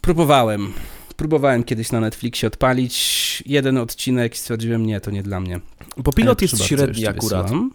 Próbowałem. 0.01 0.73
Próbowałem 1.15 1.63
kiedyś 1.63 1.91
na 1.91 1.99
Netflixie 1.99 2.47
odpalić 2.47 3.43
jeden 3.45 3.77
odcinek 3.77 4.35
i 4.35 4.37
stwierdziłem, 4.37 4.85
nie, 4.85 5.01
to 5.01 5.11
nie 5.11 5.23
dla 5.23 5.39
mnie. 5.39 5.59
Bo 5.97 6.13
pilot 6.13 6.41
E, 6.41 6.45
jest 6.45 6.63
średni 6.63 7.07
akurat. 7.07 7.43
wysyłam. 7.43 7.71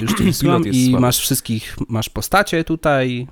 Już 0.00 0.14
ci 0.14 0.24
wysyłam 0.24 0.64
i 0.66 0.84
słaby. 0.84 1.00
masz 1.00 1.18
wszystkich, 1.18 1.76
masz 1.88 2.08
postacie 2.08 2.64
tutaj, 2.64 3.26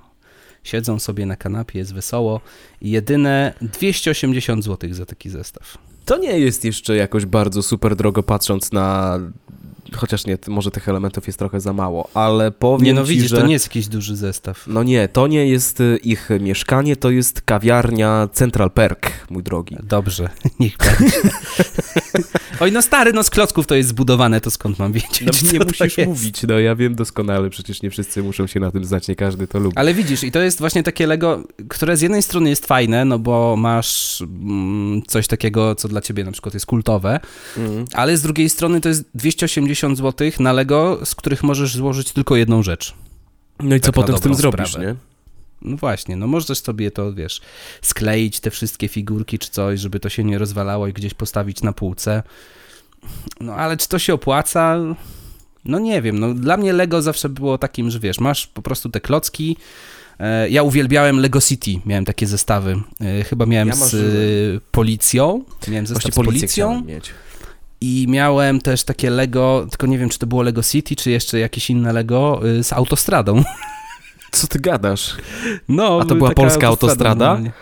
siedzą 0.64 0.98
sobie 0.98 1.26
na 1.26 1.36
kanapie, 1.36 1.78
jest 1.78 1.94
wesoło 1.94 2.40
i 2.80 2.90
jedyne 2.90 3.54
280 3.62 4.64
zł 4.64 4.94
za 4.94 5.06
taki 5.06 5.30
zestaw. 5.30 5.78
To 6.04 6.16
nie 6.16 6.38
jest 6.38 6.64
jeszcze 6.64 6.96
jakoś 6.96 7.26
bardzo 7.26 7.62
super 7.62 7.96
drogo 7.96 8.22
patrząc 8.22 8.72
na... 8.72 9.18
Chociaż 9.96 10.26
nie, 10.26 10.38
może 10.48 10.70
tych 10.70 10.88
elementów 10.88 11.26
jest 11.26 11.38
trochę 11.38 11.60
za 11.60 11.72
mało, 11.72 12.08
ale 12.14 12.50
powiem 12.50 12.84
Nie 12.84 12.94
no 12.94 13.02
ci, 13.04 13.08
widzisz, 13.08 13.30
że... 13.30 13.36
to 13.40 13.46
nie 13.46 13.52
jest 13.52 13.66
jakiś 13.66 13.88
duży 13.88 14.16
zestaw. 14.16 14.64
No 14.66 14.82
nie, 14.82 15.08
to 15.08 15.26
nie 15.26 15.46
jest 15.46 15.80
y, 15.80 15.98
ich 16.02 16.28
mieszkanie, 16.40 16.96
to 16.96 17.10
jest 17.10 17.40
kawiarnia 17.42 18.28
Central 18.32 18.70
Perk, 18.70 19.10
mój 19.30 19.42
drogi. 19.42 19.76
Dobrze, 19.82 20.28
niech 20.60 20.76
będzie. 20.76 21.16
Oj, 22.60 22.72
no 22.72 22.82
stary, 22.82 23.12
no 23.12 23.22
z 23.22 23.30
klocków 23.30 23.66
to 23.66 23.74
jest 23.74 23.88
zbudowane, 23.88 24.40
to 24.40 24.50
skąd 24.50 24.78
mam 24.78 24.92
wiedzieć, 24.92 25.22
No 25.42 25.52
nie 25.52 25.58
musisz 25.64 25.96
mówić, 26.06 26.42
no 26.48 26.58
ja 26.58 26.76
wiem 26.76 26.94
doskonale, 26.94 27.50
przecież 27.50 27.82
nie 27.82 27.90
wszyscy 27.90 28.22
muszą 28.22 28.46
się 28.46 28.60
na 28.60 28.70
tym 28.70 28.84
znać, 28.84 29.08
nie 29.08 29.16
każdy 29.16 29.46
to 29.46 29.58
lubi. 29.58 29.76
Ale 29.76 29.94
widzisz, 29.94 30.24
i 30.24 30.32
to 30.32 30.40
jest 30.40 30.58
właśnie 30.58 30.82
takie 30.82 31.06
Lego, 31.06 31.42
które 31.68 31.96
z 31.96 32.00
jednej 32.00 32.22
strony 32.22 32.50
jest 32.50 32.66
fajne, 32.66 33.04
no 33.04 33.18
bo 33.18 33.56
masz 33.58 34.20
mm, 34.22 35.02
coś 35.06 35.26
takiego, 35.26 35.74
co 35.74 35.88
dla 35.88 36.00
ciebie 36.00 36.24
na 36.24 36.32
przykład 36.32 36.54
jest 36.54 36.66
kultowe, 36.66 37.20
Mm. 37.56 37.84
ale 37.92 38.16
z 38.16 38.22
drugiej 38.22 38.48
strony 38.48 38.80
to 38.80 38.88
jest 38.88 39.04
280 39.14 39.68
zł 39.88 40.30
na 40.40 40.52
Lego, 40.52 41.00
z 41.04 41.14
których 41.14 41.42
możesz 41.42 41.74
złożyć 41.76 42.12
tylko 42.12 42.36
jedną 42.36 42.62
rzecz. 42.62 42.94
No 43.60 43.76
i 43.76 43.80
co 43.80 43.86
Tak 43.86 43.96
na 43.96 44.02
potem 44.02 44.16
z 44.18 44.20
tym 44.20 44.34
zrobisz, 44.34 44.68
sprawę. 44.70 44.86
nie? 44.86 44.94
No 45.62 45.76
właśnie, 45.76 46.16
no 46.16 46.26
możesz 46.26 46.58
sobie 46.58 46.90
to, 46.90 47.12
wiesz, 47.14 47.40
skleić 47.82 48.40
te 48.40 48.50
wszystkie 48.50 48.88
figurki 48.88 49.38
czy 49.38 49.50
coś, 49.50 49.80
żeby 49.80 50.00
to 50.00 50.08
się 50.08 50.24
nie 50.24 50.38
rozwalało 50.38 50.86
i 50.88 50.92
gdzieś 50.92 51.14
postawić 51.14 51.62
na 51.62 51.72
półce. 51.72 52.22
No 53.40 53.54
ale 53.54 53.76
czy 53.76 53.88
to 53.88 53.98
się 53.98 54.14
opłaca? 54.14 54.76
No 55.64 55.78
nie 55.78 56.02
wiem, 56.02 56.18
no 56.18 56.34
dla 56.34 56.56
mnie 56.56 56.72
Lego 56.72 57.02
zawsze 57.02 57.28
było 57.28 57.58
takim, 57.58 57.90
że 57.90 58.00
wiesz, 58.00 58.20
masz 58.20 58.46
po 58.46 58.62
prostu 58.62 58.88
te 58.88 59.00
klocki. 59.00 59.56
E, 60.18 60.48
Ja 60.50 60.62
uwielbiałem 60.62 61.18
Lego 61.20 61.40
City, 61.40 61.70
miałem 61.86 62.04
takie 62.04 62.26
zestawy. 62.26 62.80
E, 63.00 63.24
Chyba 63.24 63.46
miałem 63.46 63.68
Ja 63.68 63.74
z 63.74 63.80
marzyłem. 63.80 64.06
e, 64.56 64.60
policją, 64.70 65.44
miałem 65.68 65.86
zestaw 65.86 66.02
Właśnie 66.14 66.22
z 66.22 66.26
policją. 66.26 66.82
I 67.80 68.06
miałem 68.08 68.60
też 68.60 68.84
takie 68.84 69.10
Lego, 69.10 69.66
tylko 69.70 69.86
nie 69.86 69.98
wiem, 69.98 70.08
czy 70.08 70.18
to 70.18 70.26
było 70.26 70.42
Lego 70.42 70.62
City, 70.62 70.96
czy 70.96 71.10
jeszcze 71.10 71.38
jakieś 71.38 71.70
inne 71.70 71.92
Lego 71.92 72.40
y, 72.48 72.64
z 72.64 72.72
autostradą. 72.72 73.44
Co 74.32 74.46
ty 74.46 74.58
gadasz? 74.58 75.16
No, 75.68 75.98
A 76.02 76.04
to 76.04 76.14
była 76.14 76.28
taka 76.30 76.42
polska 76.42 76.66
autostrada? 76.66 77.26
normalnie. 77.26 77.52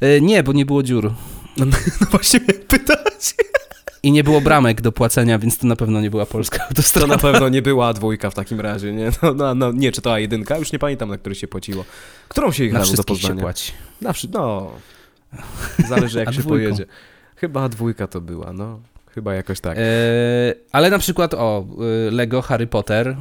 E, 0.00 0.20
Nie, 0.20 0.42
bo 0.42 0.52
nie 0.52 0.66
było 0.66 0.82
dziur. 0.82 1.12
No, 1.56 1.66
no 1.66 1.76
właśnie 2.10 2.40
miałem 2.40 2.62
pytać. 2.68 3.34
I 4.02 4.12
nie 4.12 4.24
było 4.24 4.40
bramek 4.40 4.80
do 4.80 4.92
płacenia, 4.92 5.38
więc 5.38 5.58
to 5.58 5.66
na 5.66 5.76
pewno 5.76 6.00
nie 6.00 6.10
była 6.10 6.26
polska 6.26 6.58
To 6.58 6.64
autostrada. 6.68 7.06
na 7.14 7.18
pewno 7.18 7.48
nie 7.48 7.62
była 7.62 7.92
dwójka 7.92 8.30
w 8.30 8.34
takim 8.34 8.60
razie, 8.60 8.92
nie? 8.92 9.10
No, 9.22 9.34
no, 9.34 9.54
no, 9.54 9.72
nie, 9.72 9.92
czy 9.92 10.02
to 10.02 10.10
była 10.10 10.18
jedynka? 10.18 10.58
Już 10.58 10.72
nie 10.72 10.78
pamiętam, 10.78 11.08
na 11.08 11.18
której 11.18 11.36
się 11.36 11.48
płaciło. 11.48 11.84
Którą 12.28 12.52
się 12.52 12.62
Na 12.62 12.66
jechało 12.66 12.82
do 12.84 12.86
wszystkich 12.86 13.16
się 13.16 13.22
Poznania? 13.22 13.42
płaci. 13.42 13.72
Na 14.00 14.12
no. 14.12 14.72
Zależy 15.88 16.18
jak 16.18 16.34
się 16.34 16.42
pojedzie. 16.42 16.86
Chyba 17.36 17.68
dwójka 17.68 18.06
to 18.06 18.20
była, 18.20 18.52
no. 18.52 18.80
Chyba 19.16 19.34
jakoś 19.34 19.60
tak. 19.60 19.78
E, 19.78 19.82
ale 20.72 20.90
na 20.90 20.98
przykład, 20.98 21.34
o, 21.34 21.66
y, 22.08 22.10
Lego 22.10 22.42
Harry 22.42 22.66
Potter, 22.66 23.16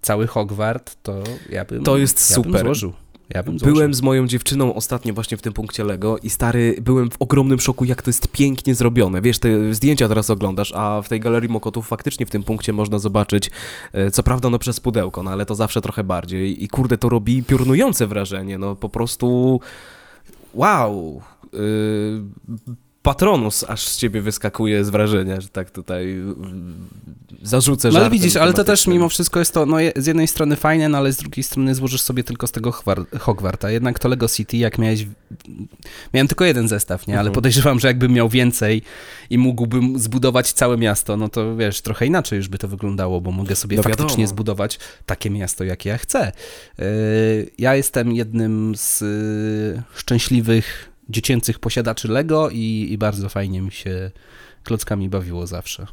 cały 0.00 0.26
Hogwart, 0.26 0.96
to 1.02 1.22
ja 1.50 1.64
bym... 1.64 1.84
To 1.84 1.96
jest 1.96 2.30
ja 2.30 2.36
super. 2.36 2.52
Bym 2.52 2.62
złożył. 2.62 2.92
Ja 3.30 3.42
bym 3.42 3.58
złożył. 3.58 3.74
Byłem 3.74 3.94
z 3.94 4.02
moją 4.02 4.26
dziewczyną 4.26 4.74
ostatnio 4.74 5.14
właśnie 5.14 5.36
w 5.36 5.42
tym 5.42 5.52
punkcie 5.52 5.84
Lego 5.84 6.18
i 6.18 6.30
stary, 6.30 6.76
byłem 6.82 7.10
w 7.10 7.16
ogromnym 7.18 7.60
szoku, 7.60 7.84
jak 7.84 8.02
to 8.02 8.08
jest 8.08 8.28
pięknie 8.28 8.74
zrobione. 8.74 9.22
Wiesz, 9.22 9.38
te 9.38 9.74
zdjęcia 9.74 10.08
teraz 10.08 10.30
oglądasz, 10.30 10.72
a 10.76 11.02
w 11.02 11.08
tej 11.08 11.20
galerii 11.20 11.48
Mokotów 11.48 11.86
faktycznie 11.86 12.26
w 12.26 12.30
tym 12.30 12.42
punkcie 12.42 12.72
można 12.72 12.98
zobaczyć, 12.98 13.50
e, 13.92 14.10
co 14.10 14.22
prawda 14.22 14.50
no 14.50 14.58
przez 14.58 14.80
pudełko, 14.80 15.22
no 15.22 15.30
ale 15.30 15.46
to 15.46 15.54
zawsze 15.54 15.80
trochę 15.80 16.04
bardziej. 16.04 16.64
I 16.64 16.68
kurde, 16.68 16.98
to 16.98 17.08
robi 17.08 17.42
piorunujące 17.42 18.06
wrażenie, 18.06 18.58
no 18.58 18.76
po 18.76 18.88
prostu 18.88 19.60
wow. 20.54 21.22
Yy, 21.52 22.22
Patronus 23.04 23.64
aż 23.68 23.88
z 23.88 23.96
ciebie 23.96 24.20
wyskakuje 24.20 24.84
z 24.84 24.90
wrażenia, 24.90 25.40
że 25.40 25.48
tak 25.48 25.70
tutaj 25.70 26.06
yy, 26.06 26.34
zarzucę 27.42 27.90
No 27.90 27.98
ale 27.98 28.10
widzisz, 28.10 28.36
ale 28.36 28.52
to 28.52 28.64
też 28.64 28.86
mimo 28.86 29.08
wszystko 29.08 29.38
jest 29.38 29.54
to, 29.54 29.66
no 29.66 29.76
z 29.96 30.06
jednej 30.06 30.28
strony 30.28 30.56
fajne, 30.56 30.88
no 30.88 30.98
ale 30.98 31.12
z 31.12 31.16
drugiej 31.16 31.42
strony 31.42 31.74
złożysz 31.74 32.00
sobie 32.00 32.24
tylko 32.24 32.46
z 32.46 32.52
tego 32.52 32.70
Hogwar- 32.70 33.18
Hogwarta. 33.18 33.70
Jednak 33.70 33.98
to 33.98 34.08
Lego 34.08 34.28
City, 34.28 34.56
jak 34.56 34.78
miałeś... 34.78 35.06
Miałem 36.14 36.28
tylko 36.28 36.44
jeden 36.44 36.68
zestaw, 36.68 37.06
nie? 37.06 37.14
Ale 37.14 37.20
Mhm. 37.28 37.34
podejrzewam, 37.34 37.80
że 37.80 37.88
jakbym 37.88 38.12
miał 38.12 38.28
więcej 38.28 38.82
i 39.30 39.38
mógłbym 39.38 39.98
zbudować 39.98 40.52
całe 40.52 40.76
miasto, 40.76 41.16
no 41.16 41.28
to 41.28 41.56
wiesz, 41.56 41.80
trochę 41.80 42.06
inaczej 42.06 42.36
już 42.36 42.48
by 42.48 42.58
to 42.58 42.68
wyglądało, 42.68 43.20
bo 43.20 43.30
mogę 43.30 43.56
sobie 43.56 43.76
No 43.76 43.82
faktycznie 43.82 44.26
zbudować 44.28 44.78
takie 45.06 45.30
miasto, 45.30 45.64
jakie 45.64 45.90
ja 45.90 45.98
chcę. 45.98 46.32
Yy, 46.78 46.84
Ja 47.58 47.74
jestem 47.74 48.12
jednym 48.12 48.74
z 48.76 49.00
yy, 49.00 49.82
szczęśliwych 49.94 50.93
dziecięcych 51.08 51.58
posiadaczy 51.58 52.08
Lego 52.08 52.50
i, 52.50 52.88
i 52.90 52.98
bardzo 52.98 53.28
fajnie 53.28 53.60
mi 53.60 53.72
się 53.72 54.10
klockami 54.64 55.08
bawiło 55.08 55.46
zawsze. 55.46 55.86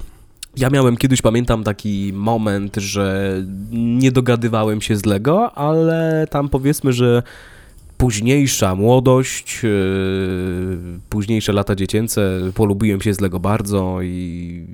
Ja 0.58 0.70
miałem 0.70 0.98
kiedyś, 0.98 1.22
pamiętam, 1.22 1.64
taki 1.64 2.12
moment, 2.14 2.76
że 2.76 3.36
nie 3.72 4.12
dogadywałem 4.12 4.82
się 4.82 4.96
z 4.96 5.06
Lego, 5.06 5.52
ale 5.58 6.28
tam 6.30 6.50
powiedzmy, 6.50 6.94
że 6.94 7.24
późniejsza 8.02 8.76
młodość, 8.76 9.64
yy, 9.64 11.00
późniejsze 11.10 11.54
lata 11.54 11.76
dziecięce, 11.76 12.40
polubiłem 12.56 13.02
się 13.02 13.14
z 13.14 13.20
Lego 13.20 13.40
bardzo 13.40 14.02
i 14.02 14.66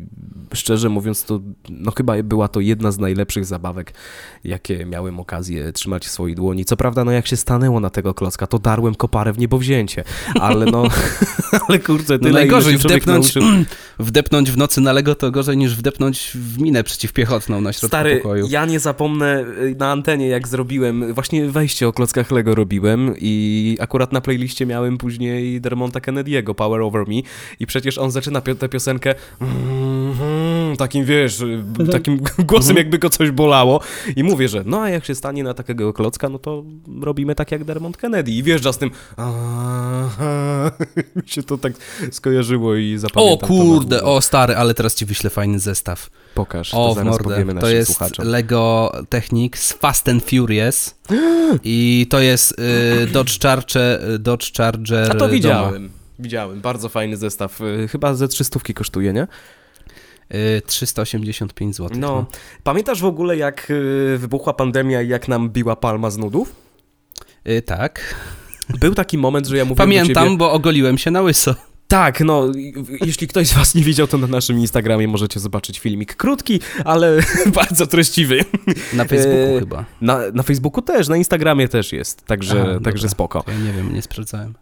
szczerze 0.53 0.89
mówiąc, 0.89 1.23
to 1.23 1.39
no 1.69 1.91
chyba 1.97 2.23
była 2.23 2.47
to 2.47 2.59
jedna 2.59 2.91
z 2.91 2.99
najlepszych 2.99 3.45
zabawek, 3.45 3.93
jakie 4.43 4.85
miałem 4.85 5.19
okazję 5.19 5.73
trzymać 5.73 6.05
w 6.05 6.09
swojej 6.09 6.35
dłoni. 6.35 6.65
Co 6.65 6.77
prawda, 6.77 7.05
no 7.05 7.11
jak 7.11 7.27
się 7.27 7.37
stanęło 7.37 7.79
na 7.79 7.89
tego 7.89 8.13
klocka, 8.13 8.47
to 8.47 8.59
darłem 8.59 8.95
koparę 8.95 9.33
w 9.33 9.37
niebowzięcie, 9.37 10.03
ale 10.39 10.65
no, 10.65 10.83
ale 11.67 11.79
kurczę, 11.79 12.13
No 12.13 12.19
tyle 12.19 12.31
najgorzej 12.31 12.73
się 12.73 12.79
człowiek 12.79 13.03
wdepnąć, 13.03 13.35
nauczył. 13.35 13.65
wdepnąć 13.99 14.51
w 14.51 14.57
nocy 14.57 14.81
na 14.81 14.93
Lego 14.93 15.15
to 15.15 15.31
gorzej 15.31 15.57
niż 15.57 15.75
wdepnąć 15.75 16.31
w 16.35 16.61
minę 16.61 16.83
przeciwpiechotną 16.83 17.61
na 17.61 17.73
środku 17.73 17.87
Stary, 17.87 18.17
pokoju. 18.17 18.47
ja 18.49 18.65
nie 18.65 18.79
zapomnę 18.79 19.45
y, 19.61 19.75
na 19.79 19.91
antenie, 19.91 20.27
jak 20.27 20.47
zrobiłem, 20.47 21.13
właśnie 21.13 21.49
wejście 21.49 21.87
o 21.87 21.93
klockach 21.93 22.31
Lego 22.31 22.55
robiłem 22.55 23.16
i 23.17 23.77
akurat 23.79 24.11
na 24.11 24.21
playliście 24.21 24.65
miałem 24.65 24.97
później 24.97 25.61
Dermonta 25.61 25.99
Kennedy'ego, 25.99 26.53
Power 26.53 26.81
Over 26.81 27.07
Me 27.07 27.15
i 27.59 27.67
przecież 27.67 27.97
on 27.97 28.11
zaczyna 28.11 28.39
pio- 28.39 28.55
tę 28.55 28.69
piosenkę 28.69 29.15
mm, 29.41 30.77
takim, 30.77 31.05
wiesz, 31.05 31.41
y, 31.41 31.63
takim 31.91 32.19
głosem, 32.49 32.77
jakby 32.77 32.99
go 32.99 33.09
coś 33.09 33.31
bolało 33.31 33.81
i 34.15 34.23
mówię, 34.23 34.47
że 34.47 34.63
no 34.65 34.81
a 34.81 34.89
jak 34.89 35.05
się 35.05 35.15
stanie 35.15 35.43
na 35.43 35.53
takiego 35.53 35.93
klocka, 35.93 36.29
no 36.29 36.39
to 36.39 36.63
robimy 37.01 37.35
tak 37.35 37.51
jak 37.51 37.63
Dermont 37.63 37.97
Kennedy 37.97 38.31
i 38.31 38.43
wjeżdża 38.43 38.73
z 38.73 38.77
tym 38.77 38.91
mi 41.15 41.29
się 41.29 41.43
to 41.43 41.57
tak 41.57 41.73
skojarzyło 42.11 42.75
i 42.75 42.95
O 42.95 42.99
zapamiętam 42.99 43.49
to 43.49 43.55
na 43.55 43.63
kurde, 43.63 44.03
o 44.03 44.21
stary, 44.21 44.55
ale 44.55 44.73
teraz 44.73 44.95
ci 44.95 45.05
wyślę 45.05 45.29
fajny 45.29 45.59
zestaw. 45.59 46.09
Pokaż, 46.35 46.71
to 46.71 46.85
O, 46.85 46.93
zaraz 46.93 47.11
mordę. 47.11 47.45
To 47.59 47.69
jest 47.69 47.93
słuchaczom. 47.93 48.27
Lego 48.27 48.91
Technics 49.09 49.73
Fast 49.73 50.09
and 50.09 50.23
Furious 50.23 50.95
i 51.63 52.07
to 52.09 52.19
jest 52.19 52.59
y, 52.59 53.06
Dodge 53.11 53.39
Charger, 53.41 54.19
Dodge 54.19 54.51
Charger 54.57 55.03
A 55.03 55.13
to 55.13 55.17
Doma. 55.19 55.31
widziałem. 55.31 55.89
Widziałem, 56.19 56.61
bardzo 56.61 56.89
fajny 56.89 57.17
zestaw. 57.17 57.61
Y, 57.61 57.87
Chyba 57.87 58.13
ze 58.15 58.27
300 58.27 58.59
kosztuje, 58.75 59.13
nie? 59.13 59.27
Y, 60.33 60.61
385 60.65 61.75
zł. 61.75 61.97
No. 61.99 62.25
Pamiętasz 62.63 63.01
w 63.01 63.05
ogóle, 63.05 63.37
jak 63.37 63.71
wybuchła 64.17 64.53
pandemia 64.53 65.01
i 65.01 65.07
jak 65.07 65.27
nam 65.27 65.49
biła 65.49 65.75
palma 65.75 66.09
z 66.09 66.17
nudów? 66.17 66.55
Tak. 67.65 68.15
Był 68.79 68.95
taki 68.95 69.17
moment, 69.17 69.47
że 69.47 69.57
ja 69.57 69.65
mówiłem 69.65 69.77
Pamiętam, 69.89 70.25
ciebie... 70.25 70.37
bo 70.37 70.51
ogoliłem 70.51 70.97
się 70.97 71.11
na 71.11 71.21
łyso. 71.21 71.55
Tak, 71.87 72.19
no, 72.21 72.45
jeśli 73.01 73.27
ktoś 73.27 73.47
z 73.47 73.53
was 73.53 73.75
nie 73.75 73.83
widział, 73.83 74.07
to 74.07 74.17
na 74.17 74.27
naszym 74.27 74.59
Instagramie 74.59 75.07
możecie 75.07 75.39
zobaczyć 75.39 75.79
filmik 75.79 76.15
krótki, 76.15 76.59
ale 76.85 77.19
bardzo 77.55 77.87
treściwy. 77.87 78.45
Na 78.93 79.05
Facebooku 79.05 79.57
E, 79.57 79.59
chyba. 79.59 79.85
Na, 80.01 80.19
na 80.33 80.43
Facebooku 80.43 80.81
też, 80.81 81.07
na 81.07 81.17
Instagramie 81.17 81.67
też 81.67 81.93
jest, 81.93 82.25
także, 82.25 82.61
Aha, 82.61 82.79
także 82.83 83.01
dobra. 83.03 83.09
spoko. 83.09 83.43
Ja 83.47 83.57
nie 83.65 83.73
wiem, 83.73 83.93
nie 83.93 84.01
sprawdzałem. 84.01 84.53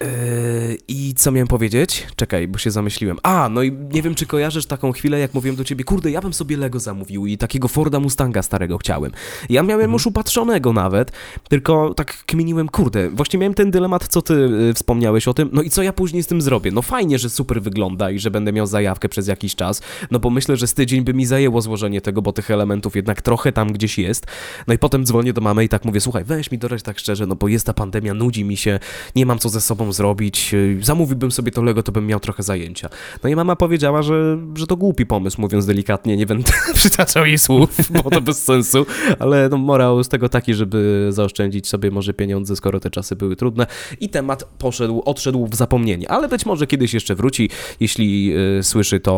Yy, 0.00 0.78
I 0.88 1.14
co 1.14 1.32
miałem 1.32 1.48
powiedzieć? 1.48 2.06
Czekaj, 2.16 2.48
bo 2.48 2.58
się 2.58 2.70
zamyśliłem. 2.70 3.18
A, 3.22 3.48
no 3.48 3.62
i 3.62 3.72
nie 3.72 4.02
wiem, 4.02 4.14
czy 4.14 4.26
kojarzysz 4.26 4.66
taką 4.66 4.92
chwilę, 4.92 5.18
jak 5.18 5.34
mówiłem 5.34 5.56
do 5.56 5.64
ciebie, 5.64 5.84
kurde, 5.84 6.10
ja 6.10 6.20
bym 6.20 6.32
sobie 6.32 6.56
Lego 6.56 6.80
zamówił 6.80 7.26
i 7.26 7.38
takiego 7.38 7.68
Forda 7.68 8.00
Mustanga 8.00 8.42
starego 8.42 8.78
chciałem. 8.78 9.12
Ja 9.50 9.62
miałem 9.62 9.80
Mhm. 9.80 9.92
już 9.92 10.06
upatrzonego 10.06 10.72
nawet, 10.72 11.12
tylko 11.48 11.94
tak 11.94 12.24
kminiłem, 12.26 12.68
kurde, 12.68 13.10
właśnie 13.10 13.38
miałem 13.38 13.54
ten 13.54 13.70
dylemat, 13.70 14.08
co 14.08 14.22
ty 14.22 14.34
y, 14.34 14.74
wspomniałeś 14.74 15.28
o 15.28 15.34
tym, 15.34 15.50
no 15.52 15.62
i 15.62 15.70
co 15.70 15.82
ja 15.82 15.92
później 15.92 16.22
z 16.22 16.26
tym 16.26 16.42
zrobię? 16.42 16.70
No 16.70 16.82
fajnie, 16.82 17.18
że 17.18 17.30
super 17.30 17.62
wygląda 17.62 18.10
i 18.10 18.18
że 18.18 18.30
będę 18.30 18.52
miał 18.52 18.66
zajawkę 18.66 19.08
przez 19.08 19.26
jakiś 19.28 19.54
czas, 19.54 19.82
no 20.10 20.18
bo 20.18 20.30
myślę, 20.30 20.56
że 20.56 20.66
z 20.66 20.74
tydzień 20.74 21.04
by 21.04 21.14
mi 21.14 21.26
zajęło 21.26 21.60
złożenie 21.60 22.00
tego, 22.00 22.22
bo 22.22 22.32
tych 22.32 22.50
elementów 22.50 22.96
jednak 22.96 23.22
trochę 23.22 23.52
tam 23.52 23.72
gdzieś 23.72 23.98
jest. 23.98 24.26
No 24.66 24.74
i 24.74 24.78
potem 24.78 25.04
dzwonię 25.06 25.32
do 25.32 25.40
mamy 25.40 25.64
i 25.64 25.68
tak 25.68 25.84
mówię, 25.84 26.00
słuchaj, 26.00 26.24
weź 26.24 26.50
mi 26.50 26.58
dorać 26.58 26.82
tak 26.82 26.98
szczerze, 26.98 27.26
no 27.26 27.36
bo 27.36 27.48
jest 27.48 27.66
ta 27.66 27.74
pandemia, 27.74 28.14
nudzi 28.14 28.44
mi 28.44 28.56
się, 28.56 28.78
nie 29.16 29.26
mam 29.26 29.38
co 29.38 29.48
ze 29.48 29.60
sobą 29.60 29.89
zrobić, 29.92 30.52
yy, 30.52 30.78
zamówiłbym 30.82 31.32
sobie 31.32 31.52
to 31.52 31.62
Lego, 31.62 31.82
to 31.82 31.92
bym 31.92 32.06
miał 32.06 32.20
trochę 32.20 32.42
zajęcia. 32.42 32.88
No 33.22 33.30
i 33.30 33.36
mama 33.36 33.56
powiedziała, 33.56 34.02
że, 34.02 34.38
że 34.54 34.66
to 34.66 34.76
głupi 34.76 35.06
pomysł, 35.06 35.40
mówiąc 35.40 35.66
delikatnie, 35.66 36.16
nie 36.16 36.26
będę 36.26 36.52
przytaczał 36.74 37.26
jej 37.26 37.38
słów, 37.38 37.70
bo 38.04 38.10
to 38.10 38.20
bez 38.20 38.44
sensu, 38.44 38.86
ale 39.18 39.48
no, 39.48 39.56
morał 39.56 40.04
z 40.04 40.08
tego 40.08 40.28
taki, 40.28 40.54
żeby 40.54 41.08
zaoszczędzić 41.10 41.68
sobie 41.68 41.90
może 41.90 42.14
pieniądze, 42.14 42.56
skoro 42.56 42.80
te 42.80 42.90
czasy 42.90 43.16
były 43.16 43.36
trudne 43.36 43.66
i 44.00 44.08
temat 44.08 44.44
poszedł, 44.58 45.02
odszedł 45.04 45.46
w 45.46 45.54
zapomnienie, 45.54 46.10
ale 46.10 46.28
być 46.28 46.46
może 46.46 46.66
kiedyś 46.66 46.94
jeszcze 46.94 47.14
wróci, 47.14 47.50
jeśli 47.80 48.32
y, 48.58 48.62
słyszy 48.62 49.00
to 49.00 49.12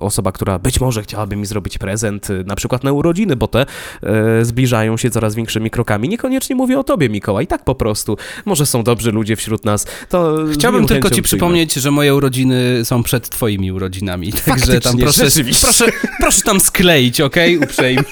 osoba, 0.00 0.32
która 0.32 0.58
być 0.58 0.80
może 0.80 1.02
chciałaby 1.02 1.36
mi 1.36 1.46
zrobić 1.46 1.78
prezent, 1.78 2.30
y, 2.30 2.44
na 2.44 2.56
przykład 2.56 2.84
na 2.84 2.92
urodziny, 2.92 3.36
bo 3.36 3.48
te 3.48 3.66
y, 4.40 4.44
zbliżają 4.44 4.96
się 4.96 5.10
coraz 5.10 5.34
większymi 5.34 5.70
krokami. 5.70 6.08
Niekoniecznie 6.08 6.56
mówię 6.56 6.78
o 6.78 6.84
tobie, 6.84 7.08
Mikołaj, 7.08 7.46
tak 7.46 7.64
po 7.64 7.74
prostu. 7.74 8.16
Może 8.44 8.66
są 8.66 8.82
dobrzy 8.82 9.12
ludzie 9.12 9.36
wśród 9.36 9.64
nas, 9.64 9.86
to 10.08 10.15
z 10.52 10.54
Chciałbym 10.54 10.86
tylko 10.86 11.10
ci 11.10 11.22
przypomnieć, 11.22 11.72
że 11.74 11.90
moje 11.90 12.14
urodziny 12.14 12.84
są 12.84 13.02
przed 13.02 13.28
twoimi 13.28 13.72
urodzinami. 13.72 14.32
Także 14.32 14.80
tam 14.80 14.98
proszę, 14.98 15.26
proszę, 15.60 15.84
proszę 16.20 16.42
tam 16.42 16.60
skleić, 16.60 17.20
okej? 17.20 17.58
Uprzejmie. 17.58 18.02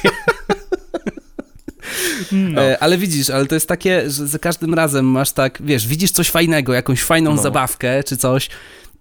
No. 2.32 2.62
E, 2.62 2.78
Ale 2.82 2.98
widzisz, 2.98 3.30
ale 3.30 3.46
to 3.46 3.54
jest 3.54 3.68
takie, 3.68 4.10
że 4.10 4.26
za 4.26 4.38
każdym 4.38 4.74
razem 4.74 5.04
masz 5.06 5.32
tak, 5.32 5.58
wiesz, 5.64 5.86
widzisz 5.86 6.10
coś 6.10 6.30
fajnego, 6.30 6.72
jakąś 6.74 7.02
fajną 7.02 7.34
No. 7.34 7.42
zabawkę 7.42 8.04
czy 8.04 8.16
coś 8.16 8.48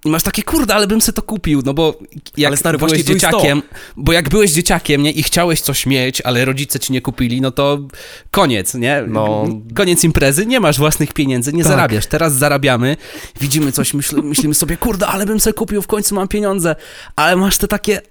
i 0.05 0.09
masz 0.09 0.23
takie, 0.23 0.43
kurde, 0.43 0.75
ale 0.75 0.87
bym 0.87 1.01
se 1.01 1.13
to 1.13 1.21
kupił, 1.21 1.61
no 1.65 1.73
bo 1.73 1.99
jak 2.37 2.47
Ale 2.47 2.57
stary, 2.57 2.77
byłeś 2.77 3.03
dzieciakiem, 3.03 3.61
bo 3.97 4.13
jak 4.13 4.29
byłeś 4.29 4.51
dzieciakiem, 4.51 5.03
nie, 5.03 5.11
i 5.11 5.23
chciałeś 5.23 5.61
coś 5.61 5.85
mieć, 5.85 6.21
ale 6.21 6.45
rodzice 6.45 6.79
ci 6.79 6.93
nie 6.93 7.01
kupili, 7.01 7.41
no 7.41 7.51
to 7.51 7.79
koniec, 8.31 8.73
nie? 8.73 9.03
No. 9.07 9.45
Koniec 9.75 10.03
imprezy, 10.03 10.45
nie 10.45 10.59
masz 10.59 10.77
własnych 10.77 11.13
pieniędzy, 11.13 11.53
nie 11.53 11.63
Tak. 11.63 11.71
zarabiasz. 11.71 12.05
Teraz 12.07 12.33
zarabiamy, 12.33 12.97
widzimy 13.41 13.71
coś, 13.71 13.93
myśl, 13.93 14.21
myślimy 14.23 14.55
sobie, 14.55 14.77
kurde, 14.77 15.07
ale 15.07 15.25
bym 15.25 15.39
sobie 15.39 15.53
kupił, 15.53 15.81
w 15.81 15.87
końcu 15.87 16.15
mam 16.15 16.27
pieniądze, 16.27 16.75
ale 17.15 17.35
masz 17.35 17.57
te 17.57 17.67
takie, 17.67 18.01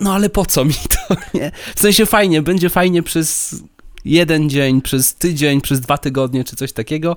no 0.00 0.14
ale 0.14 0.30
po 0.30 0.46
co 0.46 0.64
mi 0.64 0.74
to, 0.74 1.16
nie? 1.38 1.52
W 1.76 1.80
sensie 1.80 2.06
fajnie, 2.06 2.42
będzie 2.42 2.68
fajnie 2.68 3.02
przez 3.02 3.56
jeden 4.04 4.50
dzień, 4.50 4.82
przez 4.82 5.14
tydzień, 5.14 5.60
przez 5.60 5.80
dwa 5.80 5.98
tygodnie, 5.98 6.44
czy 6.44 6.56
coś 6.56 6.72
takiego, 6.72 7.16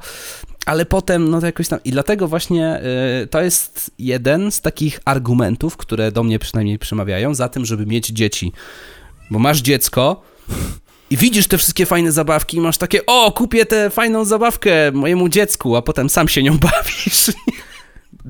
ale 0.66 0.86
potem, 0.86 1.30
no 1.30 1.40
to 1.40 1.46
jakoś 1.46 1.68
tam. 1.68 1.80
I 1.84 1.92
dlatego 1.92 2.28
właśnie 2.28 2.82
y, 3.24 3.28
to 3.28 3.42
jest 3.42 3.92
jeden 4.00 4.52
z 4.52 4.62
takich 4.62 5.00
argumentów, 5.06 5.78
które 5.78 6.12
do 6.12 6.24
mnie 6.24 6.40
przynajmniej 6.40 6.80
przemawiają 6.80 7.36
za 7.36 7.50
tym, 7.50 7.66
żeby 7.66 7.86
mieć 7.86 8.08
dzieci. 8.08 8.52
Bo 9.32 9.40
masz 9.40 9.62
dziecko. 9.62 10.22
I 11.10 11.18
widzisz 11.18 11.48
te 11.48 11.58
wszystkie 11.58 11.86
fajne 11.86 12.12
zabawki 12.12 12.58
i 12.58 12.62
masz 12.62 12.78
takie, 12.78 13.06
o, 13.06 13.32
kupię 13.32 13.66
tę 13.66 13.90
fajną 13.90 14.26
zabawkę 14.26 14.92
mojemu 14.92 15.30
dziecku, 15.30 15.76
a 15.76 15.82
potem 15.82 16.10
sam 16.10 16.28
się 16.28 16.44
nią 16.44 16.58
bawisz. 16.68 17.32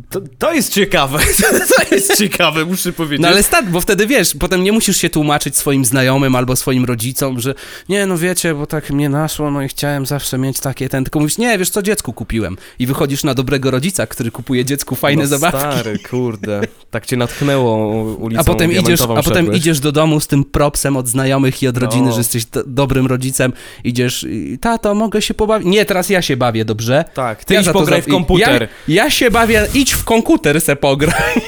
To, 0.09 0.21
to 0.37 0.53
jest 0.53 0.73
ciekawe, 0.73 1.19
to 1.89 1.95
jest 1.95 2.17
ciekawe, 2.17 2.65
muszę 2.65 2.93
powiedzieć. 2.93 3.21
No 3.21 3.27
ale 3.27 3.43
start, 3.43 3.67
bo 3.67 3.81
wtedy 3.81 4.07
wiesz, 4.07 4.33
potem 4.39 4.63
nie 4.63 4.71
musisz 4.71 4.97
się 4.97 5.09
tłumaczyć 5.09 5.57
swoim 5.57 5.85
znajomym 5.85 6.35
albo 6.35 6.55
swoim 6.55 6.85
rodzicom, 6.85 7.39
że 7.39 7.55
nie, 7.89 8.05
no 8.05 8.17
wiecie, 8.17 8.53
bo 8.53 8.65
tak 8.67 8.89
mnie 8.89 9.09
naszło, 9.09 9.51
no 9.51 9.61
i 9.61 9.67
chciałem 9.67 10.05
zawsze 10.05 10.37
mieć 10.37 10.59
takie 10.59 10.89
ten, 10.89 11.03
tylko 11.03 11.19
mówisz, 11.19 11.37
nie, 11.37 11.57
wiesz 11.57 11.69
co, 11.69 11.81
dziecku 11.81 12.13
kupiłem. 12.13 12.57
I 12.79 12.87
wychodzisz 12.87 13.23
na 13.23 13.33
dobrego 13.33 13.71
rodzica, 13.71 14.07
który 14.07 14.31
kupuje 14.31 14.65
dziecku 14.65 14.95
fajne 14.95 15.21
no, 15.23 15.27
zabawki. 15.27 15.59
stary, 15.59 15.99
kurde, 16.09 16.61
tak 16.91 17.05
cię 17.05 17.17
natchnęło 17.17 18.03
ulicą 18.15 18.41
A 18.41 18.43
potem, 18.43 18.71
idziesz, 18.71 19.01
a 19.01 19.07
potem 19.07 19.23
szedłeś. 19.23 19.57
idziesz 19.57 19.79
do 19.79 19.91
domu 19.91 20.19
z 20.19 20.27
tym 20.27 20.43
propsem 20.43 20.97
od 20.97 21.07
znajomych 21.07 21.63
i 21.63 21.67
od 21.67 21.77
rodziny, 21.77 22.05
No. 22.05 22.11
że 22.11 22.17
jesteś 22.17 22.45
do, 22.45 22.63
dobrym 22.67 23.07
rodzicem. 23.07 23.53
Idziesz, 23.83 24.25
i, 24.29 24.57
tato, 24.61 24.95
mogę 24.95 25.21
się 25.21 25.33
pobawić? 25.33 25.67
Nie, 25.67 25.85
teraz 25.85 26.09
ja 26.09 26.21
się 26.21 26.37
bawię, 26.37 26.65
dobrze? 26.65 27.05
Tak, 27.13 27.45
ty 27.45 27.53
Ja 27.53 27.59
idź 27.59 27.65
za 27.65 27.73
to 27.73 27.79
pograj 27.79 28.01
w 28.01 28.07
komputer. 28.07 28.67
Ja, 28.87 29.03
ja 29.03 29.09
się 29.09 29.31
bawię, 29.31 29.67
idź 29.83 29.93
w 29.93 30.03
komputer 30.03 30.61
se 30.61 30.75
pograj. 30.75 31.41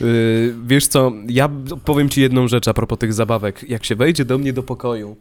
Yy, 0.00 0.54
wiesz 0.66 0.86
co, 0.86 1.12
ja 1.28 1.48
powiem 1.84 2.08
ci 2.08 2.20
jedną 2.20 2.48
rzecz 2.48 2.68
a 2.68 2.74
propos 2.74 2.98
tych 2.98 3.12
zabawek. 3.12 3.64
Jak 3.68 3.84
się 3.84 3.96
wejdzie 3.96 4.24
do 4.24 4.38
mnie 4.38 4.52
do 4.52 4.62
pokoju, 4.62 5.16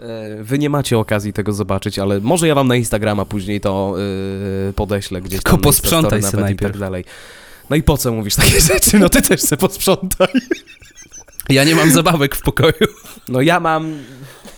yy, 0.00 0.44
wy 0.44 0.58
nie 0.58 0.70
macie 0.70 0.98
okazji 0.98 1.32
tego 1.32 1.52
zobaczyć, 1.52 1.98
ale 1.98 2.20
może 2.20 2.48
ja 2.48 2.54
wam 2.54 2.68
na 2.68 2.76
Instagrama 2.76 3.24
później 3.24 3.60
to 3.60 3.94
yy, 4.66 4.72
podeślę 4.72 5.20
gdzieś 5.20 5.38
Tylko 5.38 5.50
tam. 5.50 5.60
na 5.60 5.64
posprzątaj 5.64 6.22
se 6.22 6.26
nawet 6.26 6.38
i 6.38 6.42
najpierw. 6.42 6.72
tak 6.72 6.80
dalej. 6.80 7.04
No 7.70 7.76
i 7.76 7.82
po 7.82 7.96
co 7.98 8.12
mówisz 8.12 8.34
takie 8.34 8.60
rzeczy? 8.74 8.98
No 8.98 9.08
ty 9.08 9.22
też 9.22 9.40
se 9.40 9.56
posprzątaj. 9.56 10.28
Ja 11.48 11.64
nie 11.64 11.74
mam 11.74 11.90
zabawek 11.92 12.34
w 12.34 12.42
pokoju. 12.42 12.86
No 13.28 13.40
ja 13.40 13.60
mam... 13.60 13.94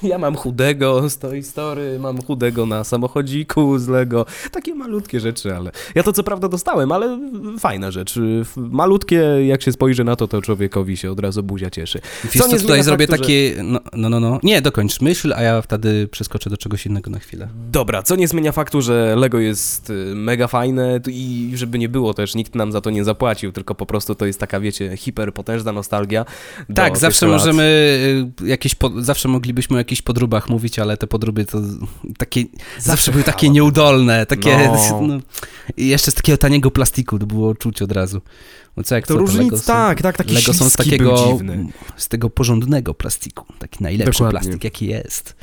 Ja 0.14 0.18
mam 0.18 0.36
chudego 0.36 1.10
z 1.10 1.18
Toy 1.18 1.42
Story, 1.42 1.98
mam 1.98 2.22
chudego 2.22 2.66
na 2.66 2.84
samochodziku 2.84 3.78
z 3.78 3.88
Lego. 3.88 4.26
Takie 4.52 4.74
malutkie 4.74 5.20
rzeczy, 5.20 5.56
ale... 5.56 5.70
Ja 5.94 6.02
to 6.02 6.12
co 6.12 6.22
prawda 6.22 6.48
dostałem, 6.48 6.92
ale 6.92 7.18
fajna 7.58 7.90
rzecz. 7.90 8.18
Malutkie, 8.56 9.22
jak 9.46 9.62
się 9.62 9.72
spojrzy 9.72 10.04
na 10.04 10.16
to, 10.16 10.28
to 10.28 10.42
człowiekowi 10.42 10.96
się 10.96 11.10
od 11.10 11.20
razu 11.20 11.42
buzia 11.42 11.70
cieszy. 11.70 12.00
Wiesz 12.24 12.32
Co 12.32 12.48
co, 12.48 12.54
nie 12.54 12.60
tutaj 12.60 12.82
zrobię 12.82 13.06
faktu, 13.06 13.22
takie... 13.22 13.54
No, 13.62 13.80
no, 13.92 14.08
no, 14.08 14.20
no. 14.20 14.40
Nie, 14.42 14.62
dokończ 14.62 15.00
myśl, 15.00 15.32
a 15.36 15.42
ja 15.42 15.62
wtedy 15.62 16.08
przeskoczę 16.08 16.50
do 16.50 16.56
czegoś 16.56 16.86
innego 16.86 17.10
na 17.10 17.18
chwilę. 17.18 17.48
Dobra, 17.70 18.02
co 18.02 18.16
nie 18.16 18.28
zmienia 18.28 18.52
faktu, 18.52 18.82
że 18.82 19.16
Lego 19.16 19.38
jest 19.38 19.90
y, 19.90 20.12
mega 20.14 20.46
fajne 20.46 21.00
i 21.06 21.52
żeby 21.54 21.78
nie 21.78 21.88
było 21.88 22.14
też, 22.14 22.34
nikt 22.34 22.54
nam 22.54 22.72
za 22.72 22.80
to 22.80 22.90
nie 22.90 23.04
zapłacił, 23.04 23.52
tylko 23.52 23.74
po 23.74 23.86
prostu 23.86 24.14
to 24.14 24.26
jest 24.26 24.40
taka, 24.40 24.60
wiecie, 24.60 24.96
hiperpotężna 24.96 25.72
nostalgia. 25.72 26.24
Tak, 26.74 26.98
zawsze 26.98 27.26
lat. 27.26 27.40
możemy 27.40 27.62
y, 28.42 28.46
jakieś, 28.46 28.74
po, 28.74 28.90
zawsze 29.02 29.28
moglibyśmy 29.28 29.76
o 29.76 29.78
jakichś 29.94 30.02
podróbach 30.02 30.48
mówić, 30.48 30.78
ale 30.78 30.96
te 30.96 31.06
podróby 31.06 31.44
to 31.44 31.58
takie, 32.18 32.44
zawsze, 32.78 33.12
były 33.12 33.24
takie 33.24 33.50
nieudolne, 33.50 34.26
takie, 34.26 34.70
No. 34.90 35.00
no. 35.08 35.20
i 35.76 35.88
jeszcze 35.88 36.10
z 36.10 36.14
takiego 36.14 36.38
taniego 36.38 36.70
plastiku, 36.70 37.18
to 37.18 37.26
było 37.26 37.54
czuć 37.54 37.82
od 37.82 37.92
razu. 37.92 38.20
No 38.76 38.82
co, 38.82 38.94
jak 38.94 39.06
To 39.06 39.14
co, 39.14 39.20
różnic, 39.20 39.42
Lego 39.44 39.58
są- 39.58 39.64
tak, 39.72 40.02
tak, 40.02 40.16
taki 40.16 40.34
Lego 40.34 40.54
są 40.54 40.70
z 40.70 40.72
takiego, 40.72 41.38
z 41.96 42.08
tego 42.08 42.30
porządnego 42.30 42.94
plastiku, 42.94 43.46
taki 43.58 43.82
najlepszy 43.82 44.12
Dokładnie. 44.24 44.40
plastik, 44.40 44.64
jaki 44.64 44.86
jest. 44.86 45.36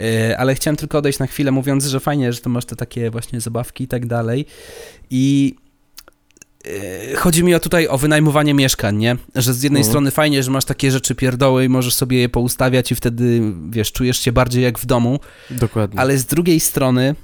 E, 0.00 0.38
Ale 0.38 0.54
chciałem 0.54 0.76
tylko 0.76 0.98
odejść 0.98 1.18
na 1.18 1.26
chwilę, 1.26 1.50
mówiąc, 1.50 1.84
że 1.84 2.00
fajnie, 2.00 2.32
że 2.32 2.40
to 2.40 2.50
masz 2.50 2.64
te 2.64 2.76
takie 2.76 3.10
właśnie 3.10 3.40
zabawki 3.40 3.84
i 3.84 3.88
tak 3.88 4.06
dalej. 4.06 4.46
I 5.10 5.54
chodzi 7.16 7.44
mi 7.44 7.54
o 7.54 7.60
tutaj 7.60 7.88
o 7.88 7.98
wynajmowanie 7.98 8.54
mieszkań, 8.54 8.96
nie? 8.96 9.16
Że 9.34 9.54
z 9.54 9.62
jednej 9.62 9.80
Mhm. 9.80 9.90
strony 9.92 10.10
fajnie, 10.10 10.42
że 10.42 10.50
masz 10.50 10.64
takie 10.64 10.90
rzeczy 10.90 11.14
pierdoły 11.14 11.64
i 11.64 11.68
możesz 11.68 11.94
sobie 11.94 12.18
je 12.18 12.28
poustawiać 12.28 12.92
i 12.92 12.94
wtedy, 12.94 13.40
wiesz, 13.70 13.92
czujesz 13.92 14.18
się 14.20 14.32
bardziej 14.32 14.62
jak 14.62 14.78
w 14.78 14.86
domu, 14.86 15.20
Dokładnie. 15.50 16.00
ale 16.00 16.18
z 16.18 16.24
drugiej 16.26 16.60
strony, 16.60 17.14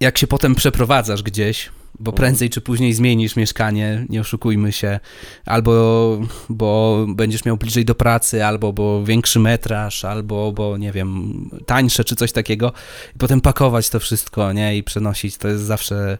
jak 0.00 0.18
się 0.18 0.26
potem 0.26 0.54
przeprowadzasz 0.54 1.22
gdzieś, 1.22 1.68
bo 2.00 2.12
prędzej 2.12 2.50
czy 2.50 2.60
później 2.60 2.94
zmienisz 2.94 3.36
mieszkanie, 3.36 4.06
nie 4.08 4.20
oszukujmy 4.20 4.72
się, 4.72 5.00
albo 5.46 6.20
bo 6.48 7.04
będziesz 7.08 7.44
miał 7.44 7.56
bliżej 7.56 7.84
do 7.84 7.94
pracy, 7.94 8.44
albo 8.44 8.72
bo 8.72 9.04
większy 9.04 9.38
metraż, 9.38 10.04
albo 10.04 10.52
bo 10.52 10.76
nie 10.76 10.92
wiem, 10.92 11.34
tańsze 11.66 12.04
czy 12.04 12.16
coś 12.16 12.32
takiego, 12.32 12.72
i 13.16 13.18
potem 13.18 13.40
pakować 13.40 13.88
to 13.90 14.00
wszystko, 14.00 14.52
nie, 14.52 14.76
i 14.76 14.82
przenosić, 14.82 15.36
to 15.36 15.48
jest 15.48 15.64
zawsze, 15.64 16.12
e, 16.12 16.18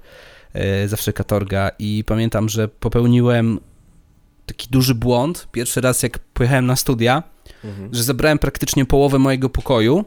zawsze 0.86 1.12
katorga. 1.12 1.70
I 1.78 2.04
pamiętam, 2.06 2.48
że 2.48 2.68
popełniłem 2.68 3.60
taki 4.46 4.68
duży 4.70 4.94
błąd, 4.94 5.48
pierwszy 5.52 5.80
raz 5.80 6.02
jak 6.02 6.18
pojechałem 6.18 6.66
na 6.66 6.76
studia, 6.76 7.22
Mhm. 7.64 7.94
że 7.94 8.02
zabrałem 8.02 8.38
praktycznie 8.38 8.84
połowę 8.84 9.18
mojego 9.18 9.48
pokoju 9.50 10.04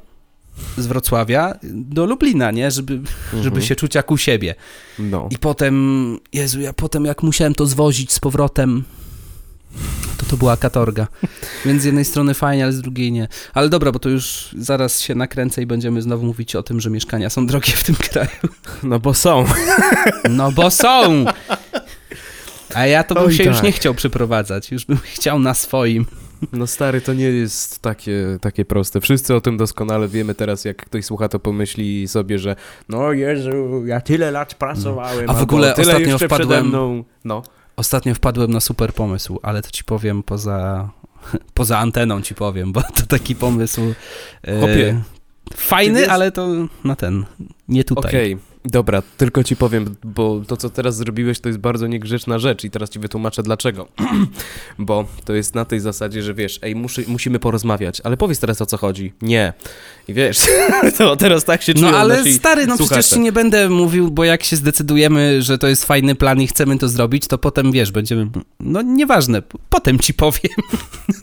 z 0.78 0.88
Wrocławia 0.88 1.54
do 1.64 2.06
Lublina, 2.06 2.52
nie? 2.52 2.72
Żeby, 2.72 2.94
żeby 3.34 3.48
Mhm. 3.48 3.62
się 3.66 3.76
czuć 3.76 3.96
jak 3.96 4.12
u 4.12 4.18
siebie. 4.18 4.56
No. 5.00 5.28
I 5.32 5.38
potem, 5.38 6.18
Jezu, 6.34 6.62
ja 6.62 6.74
potem 6.74 7.06
jak 7.06 7.24
musiałem 7.24 7.56
to 7.56 7.66
zwozić 7.66 8.12
z 8.12 8.20
powrotem, 8.20 8.84
to 10.18 10.26
to 10.26 10.38
była 10.38 10.58
katorga. 10.58 11.08
Więc 11.66 11.82
z 11.82 11.86
jednej 11.86 12.06
strony 12.06 12.34
fajnie, 12.34 12.64
ale 12.64 12.74
z 12.74 12.82
drugiej 12.82 13.12
nie. 13.12 13.28
Ale 13.54 13.70
dobra, 13.70 13.92
bo 13.92 14.00
to 14.00 14.10
już 14.10 14.50
zaraz 14.58 15.02
się 15.02 15.16
nakręcę 15.16 15.62
i 15.62 15.66
będziemy 15.66 16.02
znowu 16.02 16.26
mówić 16.26 16.56
o 16.56 16.64
tym, 16.64 16.80
że 16.82 16.90
mieszkania 16.90 17.30
są 17.30 17.48
drogie 17.48 17.74
w 17.74 17.84
tym 17.84 17.96
kraju. 17.96 18.30
no 18.84 19.00
bo 19.00 19.14
są. 19.14 19.46
No 20.30 20.52
bo 20.52 20.72
są! 20.72 21.26
A 22.74 22.86
ja 22.86 23.04
to 23.04 23.16
bym 23.16 23.24
Oj, 23.24 23.34
się 23.34 23.44
już 23.44 23.56
tak. 23.56 23.64
nie 23.64 23.72
chciał 23.72 23.94
przeprowadzać. 23.94 24.72
Już 24.72 24.86
bym 24.86 24.98
chciał 24.98 25.40
na 25.40 25.54
swoim. 25.54 26.06
No 26.54 26.68
stary, 26.68 27.02
to 27.02 27.14
nie 27.14 27.26
jest 27.26 27.80
takie, 27.80 28.38
takie 28.42 28.66
proste. 28.66 29.02
Wszyscy 29.02 29.36
o 29.36 29.42
tym 29.42 29.58
doskonale 29.58 30.08
wiemy 30.08 30.36
teraz, 30.36 30.66
jak 30.66 30.78
ktoś 30.86 31.06
słucha, 31.06 31.30
to 31.30 31.40
pomyśli 31.40 32.08
sobie, 32.08 32.40
że 32.40 32.56
no 32.90 33.12
Jezu, 33.12 33.86
ja 33.86 34.02
tyle 34.02 34.32
lat 34.32 34.54
pracowałem, 34.56 35.30
A 35.30 35.34
w 35.34 35.42
ogóle 35.44 35.76
ostatnio 35.76 36.18
wpadłem- 36.18 36.68
mną. 36.68 37.04
No. 37.26 37.44
Ostatnio 37.76 38.16
wpadłem 38.16 38.52
na 38.52 38.60
super 38.60 38.94
pomysł, 38.94 39.40
ale 39.44 39.62
to 39.62 39.72
ci 39.72 39.84
powiem 39.84 40.24
poza, 40.24 40.90
poza 41.54 41.78
anteną 41.80 42.22
ci 42.22 42.36
powiem, 42.36 42.72
bo 42.72 42.82
to 42.82 43.06
taki 43.08 43.36
pomysł 43.36 43.82
e, 44.44 44.60
Chłopie, 44.60 45.02
fajny, 45.56 46.00
wiesz- 46.02 46.10
ale 46.10 46.32
to 46.32 46.48
na 46.84 46.96
ten, 46.96 47.26
nie 47.68 47.84
tutaj. 47.84 48.10
Okej, 48.12 48.38
dobra, 48.66 49.02
tylko 49.18 49.44
ci 49.44 49.56
powiem, 49.56 49.96
bo 50.04 50.42
to, 50.48 50.58
co 50.58 50.70
teraz 50.70 50.96
zrobiłeś, 50.96 51.40
to 51.40 51.50
jest 51.50 51.60
bardzo 51.60 51.88
niegrzeczna 51.88 52.40
rzecz 52.40 52.64
i 52.64 52.70
teraz 52.70 52.90
ci 52.90 53.00
wytłumaczę 53.00 53.44
dlaczego. 53.44 53.88
bo 54.80 55.06
to 55.26 55.34
jest 55.34 55.56
na 55.56 55.66
tej 55.66 55.80
zasadzie, 55.80 56.24
że 56.24 56.34
wiesz, 56.34 56.60
ej, 56.62 56.76
muszy, 56.76 57.06
musimy 57.08 57.40
porozmawiać, 57.40 58.02
ale 58.04 58.18
powiedz 58.18 58.40
teraz 58.40 58.62
o 58.62 58.66
co 58.66 58.78
chodzi. 58.78 59.14
Nie. 59.22 59.54
I 60.08 60.14
wiesz, 60.14 60.38
to 60.98 61.16
teraz 61.16 61.46
tak 61.46 61.62
się 61.62 61.74
czują 61.74 61.92
No 61.92 61.98
ale 61.98 62.18
nasi 62.18 62.34
stary, 62.34 62.68
no 62.68 62.78
słuchacze. 62.78 63.00
przecież 63.00 63.18
ci 63.18 63.20
nie 63.20 63.32
będę 63.32 63.70
mówił, 63.70 64.12
bo 64.12 64.24
jak 64.24 64.44
się 64.44 64.56
zdecydujemy, 64.56 65.42
że 65.42 65.58
to 65.58 65.68
jest 65.68 65.86
fajny 65.86 66.16
plan 66.16 66.42
i 66.42 66.48
chcemy 66.48 66.78
to 66.78 66.90
zrobić, 66.90 67.28
to 67.28 67.38
potem 67.38 67.72
wiesz, 67.72 67.92
będziemy, 67.92 68.28
no 68.60 68.82
nieważne, 68.82 69.42
potem 69.70 70.00
ci 70.00 70.14
powiem. 70.14 70.52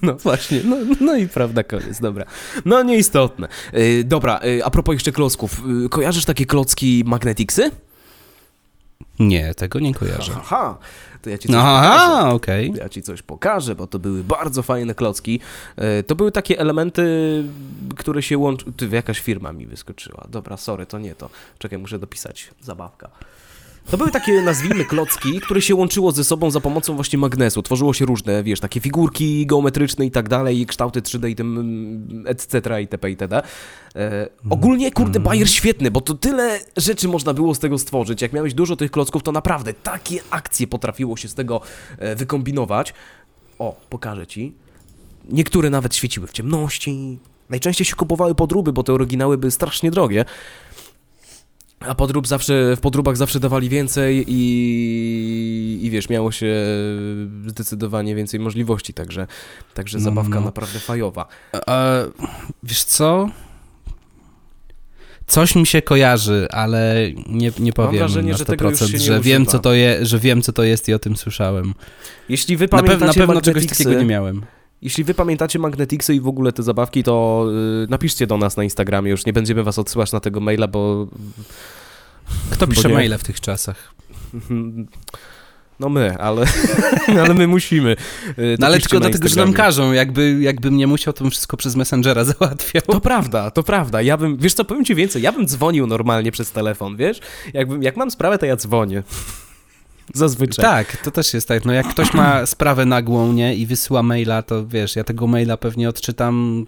No 0.02 0.14
właśnie, 0.14 0.60
no, 0.64 0.76
no 1.00 1.16
i 1.16 1.28
prawda, 1.28 1.62
koniec, 1.62 2.00
dobra. 2.00 2.24
No 2.64 2.82
nieistotne. 2.82 3.48
Yy, 3.72 4.04
dobra, 4.04 4.40
yy, 4.44 4.64
a 4.64 4.70
propos 4.70 4.92
jeszcze 4.92 5.12
klocków, 5.12 5.62
yy, 5.82 5.88
kojarzysz 5.88 6.24
takie 6.24 6.46
klocki 6.46 7.04
Magneticsy? 7.28 7.70
Nie, 9.18 9.54
tego 9.54 9.80
nie 9.80 9.94
kojarzę. 9.94 10.32
Aha, 10.36 10.78
to 11.22 11.30
ja 11.30 11.38
ci 11.38 11.48
coś 11.48 11.56
No, 11.56 11.62
pokażę. 11.62 12.02
aha, 12.04 12.30
okej. 12.34 12.72
Ja 12.76 12.88
ci 12.88 13.02
coś 13.02 13.22
pokażę, 13.22 13.74
bo 13.74 13.86
to 13.86 13.98
były 13.98 14.24
bardzo 14.24 14.62
fajne 14.62 14.94
klocki. 14.94 15.40
E, 15.76 16.02
To 16.02 16.14
były 16.14 16.32
takie 16.32 16.58
elementy, 16.58 17.02
które 17.96 18.22
się 18.22 18.38
łączą. 18.38 18.72
Ty, 18.72 18.88
jakaś 18.92 19.20
firma 19.20 19.52
mi 19.52 19.66
wyskoczyła. 19.66 20.26
Dobra, 20.30 20.56
sorry, 20.56 20.86
to 20.86 20.98
nie 20.98 21.14
to. 21.14 21.30
Czekaj, 21.58 21.78
muszę 21.78 21.98
dopisać. 21.98 22.50
Zabawka. 22.60 23.08
To 23.90 23.96
były 23.96 24.10
takie, 24.10 24.42
nazwijmy, 24.42 24.84
klocki, 24.84 25.40
które 25.40 25.62
się 25.62 25.74
łączyło 25.74 26.12
ze 26.12 26.24
sobą 26.24 26.50
za 26.50 26.60
pomocą 26.60 26.94
właśnie 26.94 27.18
magnesu. 27.18 27.62
Tworzyło 27.62 27.94
się 27.94 28.06
różne, 28.06 28.42
wiesz, 28.42 28.60
takie 28.60 28.80
figurki 28.80 29.46
geometryczne 29.46 30.06
i 30.06 30.10
tak 30.10 30.28
dalej, 30.28 30.60
i 30.60 30.66
kształty 30.66 31.02
3D 31.02 31.28
i 31.28 31.34
tym 31.34 31.58
mm, 31.58 32.24
etc. 32.26 32.80
itp. 32.80 33.10
itd. 33.10 33.42
E, 33.96 34.28
ogólnie, 34.50 34.92
kurde, 34.92 35.20
bajer 35.20 35.50
świetny, 35.50 35.90
bo 35.90 36.00
to 36.00 36.14
tyle 36.14 36.60
rzeczy 36.76 37.08
można 37.08 37.34
było 37.34 37.54
z 37.54 37.58
tego 37.58 37.78
stworzyć. 37.78 38.22
Jak 38.22 38.32
miałeś 38.32 38.54
dużo 38.54 38.76
tych 38.76 38.90
klocków, 38.90 39.22
to 39.22 39.32
naprawdę 39.32 39.74
takie 39.74 40.20
akcje 40.30 40.66
potrafiło 40.66 41.16
się 41.16 41.28
z 41.28 41.34
tego 41.34 41.60
e, 41.98 42.16
wykombinować. 42.16 42.94
O, 43.58 43.80
pokażę 43.90 44.26
ci. 44.26 44.54
Niektóre 45.28 45.70
nawet 45.70 45.96
świeciły 45.96 46.26
w 46.26 46.32
ciemności. 46.32 47.18
Najczęściej 47.50 47.84
się 47.84 47.96
kupowały 47.96 48.34
podróby, 48.34 48.72
bo 48.72 48.82
te 48.82 48.92
oryginały 48.92 49.38
były 49.38 49.50
strasznie 49.50 49.90
drogie. 49.90 50.24
A 51.80 51.94
podrób 51.94 52.26
zawsze, 52.26 52.76
w 52.76 52.80
podróbach 52.80 53.16
zawsze 53.16 53.40
dawali 53.40 53.68
więcej 53.68 54.24
i, 54.28 55.80
i 55.82 55.90
wiesz, 55.90 56.08
miało 56.08 56.32
się 56.32 56.54
zdecydowanie 57.46 58.14
więcej 58.14 58.40
możliwości, 58.40 58.94
także, 58.94 59.26
także 59.74 59.98
No, 59.98 60.04
zabawka 60.04 60.34
no. 60.34 60.40
naprawdę 60.40 60.78
fajowa. 60.78 61.26
A, 61.66 61.94
wiesz 62.62 62.84
co? 62.84 63.28
Coś 65.26 65.54
mi 65.54 65.66
się 65.66 65.82
kojarzy, 65.82 66.46
ale 66.50 66.96
nie, 67.26 67.52
nie 67.58 67.72
powiem 67.72 67.98
wrażenie, 67.98 68.32
na 68.32 68.38
że 68.38 68.44
100%, 68.44 68.46
tego 68.46 68.70
już 68.70 68.78
się 68.78 68.92
nie 68.92 68.98
że, 68.98 69.20
wiem, 69.20 69.42
używa. 69.42 69.52
co 69.52 69.58
to 69.58 69.74
je, 69.74 70.06
że 70.06 70.18
wiem, 70.18 70.42
co 70.42 70.52
to 70.52 70.62
jest 70.64 70.88
i 70.88 70.94
o 70.94 70.98
tym 70.98 71.16
słyszałem. 71.16 71.74
Jeśli 72.28 72.56
wy 72.56 72.68
Na, 72.72 72.82
na 73.06 73.14
pewno 73.14 73.40
czegoś 73.40 73.66
takiego 73.66 73.94
nie 73.94 74.04
miałem. 74.04 74.42
Jeśli 74.82 75.04
wy 75.04 75.14
pamiętacie 75.14 75.58
Magneticsy 75.58 76.14
i 76.14 76.20
w 76.20 76.28
ogóle 76.28 76.52
te 76.52 76.62
zabawki, 76.62 77.02
to 77.02 77.46
y, 77.84 77.90
napiszcie 77.90 78.26
do 78.26 78.36
nas 78.38 78.56
na 78.56 78.64
Instagramie, 78.64 79.10
już 79.10 79.26
nie 79.26 79.32
będziemy 79.32 79.62
was 79.62 79.78
odsyłać 79.78 80.12
na 80.12 80.20
tego 80.20 80.40
maila, 80.40 80.68
bo 80.68 81.06
Kto 82.50 82.66
Bo 82.66 82.72
pisze 82.74 82.88
nie. 82.88 82.94
maile 82.94 83.18
w 83.18 83.24
tych 83.24 83.40
czasach? 83.40 83.94
No 85.80 85.88
my, 85.88 86.18
ale, 86.18 86.46
ale 87.24 87.34
my 87.34 87.46
musimy. 87.46 87.96
Y, 88.38 88.56
No 88.58 88.66
ale 88.66 88.80
tylko 88.80 89.00
dlatego, 89.00 89.28
że 89.28 89.36
nam 89.36 89.52
każą, 89.52 89.92
jakby, 89.92 90.38
jakbym 90.40 90.76
nie 90.76 90.86
musiał, 90.86 91.12
to 91.12 91.24
bym 91.24 91.30
wszystko 91.30 91.56
przez 91.56 91.76
Messengera 91.76 92.24
załatwiał. 92.38 92.82
To 92.86 93.00
prawda, 93.00 93.50
to 93.50 93.62
prawda. 93.62 94.02
Ja 94.02 94.16
bym, 94.16 94.36
wiesz 94.36 94.54
co, 94.54 94.64
powiem 94.64 94.84
ci 94.84 94.94
więcej, 94.94 95.22
ja 95.22 95.32
bym 95.32 95.46
dzwonił 95.46 95.86
normalnie 95.86 96.32
przez 96.32 96.52
telefon, 96.52 96.96
wiesz? 96.96 97.20
Jakbym, 97.54 97.82
jak 97.82 97.96
mam 97.96 98.10
sprawę, 98.10 98.38
to 98.38 98.46
ja 98.46 98.56
dzwonię. 98.56 99.02
Zazwyczaj. 100.14 100.64
Tak, 100.64 100.96
to 100.96 101.10
też 101.10 101.34
jest 101.34 101.48
tak. 101.48 101.64
No 101.64 101.72
jak 101.72 101.88
ktoś 101.88 102.14
ma 102.14 102.46
sprawę 102.46 102.86
nagłą, 102.86 103.32
nie, 103.32 103.54
i 103.54 103.66
wysyła 103.66 104.02
maila, 104.02 104.42
to 104.42 104.66
wiesz, 104.66 104.96
ja 104.96 105.04
tego 105.04 105.26
maila 105.26 105.56
pewnie 105.56 105.88
odczytam 105.88 106.66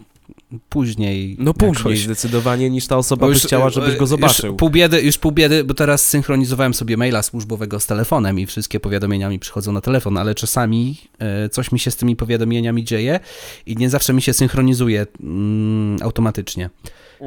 później. 0.69 1.37
No 1.39 1.55
później 1.55 1.75
jakoś. 1.95 1.99
zdecydowanie 1.99 2.71
niż 2.71 2.87
ta 2.87 2.97
osoba 2.97 3.27
Bo 3.27 3.33
by 3.33 3.39
chciała, 3.39 3.71
żebyś 3.71 3.95
go 3.95 4.01
Już 4.01 4.09
zobaczył. 4.09 4.57
pół, 4.57 4.71
biedy, 4.71 5.03
już 5.03 5.19
pół 5.19 5.33
biedy, 5.33 5.65
bo 5.65 5.75
teraz 5.75 6.07
synchronizowałem 6.09 6.75
sobie 6.75 6.97
maila 6.97 7.23
służbowego 7.23 7.81
z 7.81 7.87
telefonem 7.87 8.39
i 8.41 8.47
wszystkie 8.47 8.81
powiadomienia 8.81 9.29
mi 9.29 9.39
przychodzą 9.39 9.73
na 9.73 9.81
telefon, 9.81 10.17
ale 10.17 10.35
czasami 10.35 10.97
e, 11.19 11.49
coś 11.49 11.73
mi 11.73 11.79
się 11.79 11.91
z 11.91 11.97
tymi 11.97 12.17
powiadomieniami 12.17 12.85
dzieje 12.85 13.21
i 13.67 13.77
nie 13.77 13.91
zawsze 13.91 14.13
mi 14.13 14.23
się 14.23 14.33
synchronizuje 14.33 15.07
mm, 15.21 15.99
automatycznie. 16.03 16.71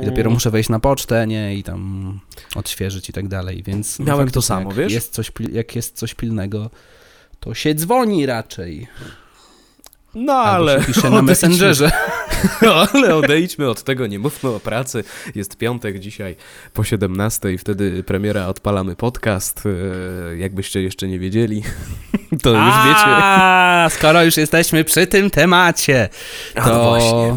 I 0.01 0.05
dopiero 0.05 0.31
muszę 0.31 0.51
wejść 0.51 0.69
na 0.69 0.79
pocztę, 0.79 1.27
nie, 1.27 1.55
i 1.55 1.63
tam 1.63 2.19
odświeżyć 2.55 3.09
i 3.09 3.13
tak 3.13 3.27
dalej, 3.27 3.63
więc... 3.63 3.99
no, 3.99 4.05
Miałem 4.05 4.31
to 4.31 4.41
samo, 4.41 4.69
jak 4.69 4.77
wiesz? 4.77 4.93
Jest 4.93 5.13
coś, 5.13 5.31
jak 5.51 5.75
jest 5.75 5.97
coś 5.97 6.13
pilnego, 6.13 6.69
to 7.39 7.53
się 7.53 7.75
dzwoni 7.75 8.25
raczej. 8.25 8.87
No 10.15 10.33
Albo 10.33 10.71
ale... 10.71 10.81
się 10.81 10.87
pisze 10.87 11.09
na 11.09 11.21
Messengerze. 11.21 11.91
ale 12.93 13.15
odejdźmy 13.15 13.69
od 13.69 13.83
tego, 13.83 14.07
nie 14.07 14.19
mówmy 14.19 14.49
o 14.49 14.59
pracy. 14.59 15.03
Jest 15.35 15.57
piątek 15.57 15.99
dzisiaj 15.99 16.35
po 16.73 16.83
17, 16.83 17.57
wtedy 17.57 18.03
premiera 18.03 18.47
odpalamy 18.47 18.95
podcast. 18.95 19.63
E, 19.65 20.37
Jakbyście 20.37 20.81
jeszcze 20.81 21.07
nie 21.07 21.19
wiedzieli, 21.19 21.63
to 22.43 22.49
już 22.49 22.75
wiecie. 22.85 23.05
A, 23.05 23.87
skoro 23.91 24.23
już 24.23 24.37
jesteśmy 24.37 24.83
przy 24.83 25.07
tym 25.07 25.29
temacie, 25.29 26.09
to 26.55 26.67
no 26.69 26.83
właśnie. 26.83 27.35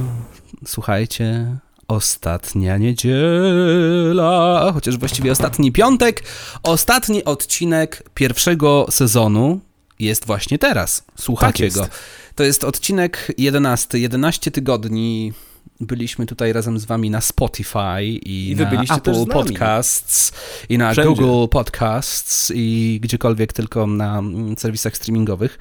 słuchajcie, 0.66 1.56
ostatnia 1.88 2.78
niedziela, 2.78 4.70
chociaż 4.74 4.96
właściwie 4.96 5.32
ostatni 5.32 5.72
piątek, 5.72 6.22
ostatni 6.62 7.24
odcinek 7.24 8.02
pierwszego 8.14 8.86
sezonu 8.90 9.60
jest 9.98 10.26
właśnie 10.26 10.58
teraz. 10.58 11.04
Słuchacie 11.16 11.70
Tak 11.70 11.74
go. 11.74 11.88
To 12.34 12.44
jest 12.44 12.64
odcinek 12.64 13.32
11, 13.38 13.98
11 13.98 14.50
tygodni. 14.50 15.32
Byliśmy 15.80 16.26
tutaj 16.26 16.52
razem 16.52 16.78
z 16.78 16.84
wami 16.84 17.10
na 17.10 17.20
Spotify 17.20 18.02
i, 18.02 18.50
I 18.50 18.56
na 18.56 18.96
Apple. 18.96 19.26
Podcasts 19.26 20.32
i 20.68 20.78
na 20.78 20.92
Wszędzie. 20.92 21.08
Google 21.08 21.48
Podcasts 21.50 22.52
i 22.54 22.98
gdziekolwiek 23.02 23.52
tylko 23.52 23.86
na 23.86 24.18
mm, 24.18 24.56
serwisach 24.58 24.96
streamingowych. 24.96 25.58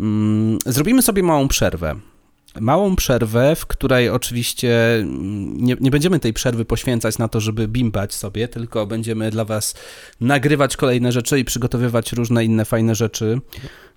Mm, 0.00 0.58
Zrobimy 0.66 1.02
sobie 1.02 1.22
małą 1.22 1.48
przerwę. 1.48 1.96
Małą 2.60 2.96
przerwę, 2.96 3.56
w 3.56 3.66
której 3.66 4.08
oczywiście 4.08 4.94
mm, 4.94 5.64
nie, 5.64 5.76
nie 5.80 5.90
będziemy 5.90 6.20
tej 6.20 6.32
przerwy 6.32 6.64
poświęcać 6.64 7.18
na 7.18 7.28
to, 7.28 7.40
żeby 7.40 7.68
bimbać 7.68 8.14
sobie, 8.14 8.48
tylko 8.48 8.86
będziemy 8.86 9.30
dla 9.30 9.44
Was 9.44 9.74
nagrywać 10.20 10.76
kolejne 10.76 11.12
rzeczy 11.12 11.38
i 11.38 11.44
przygotowywać 11.44 12.12
różne 12.12 12.44
inne 12.44 12.64
fajne 12.64 12.94
rzeczy, 12.94 13.40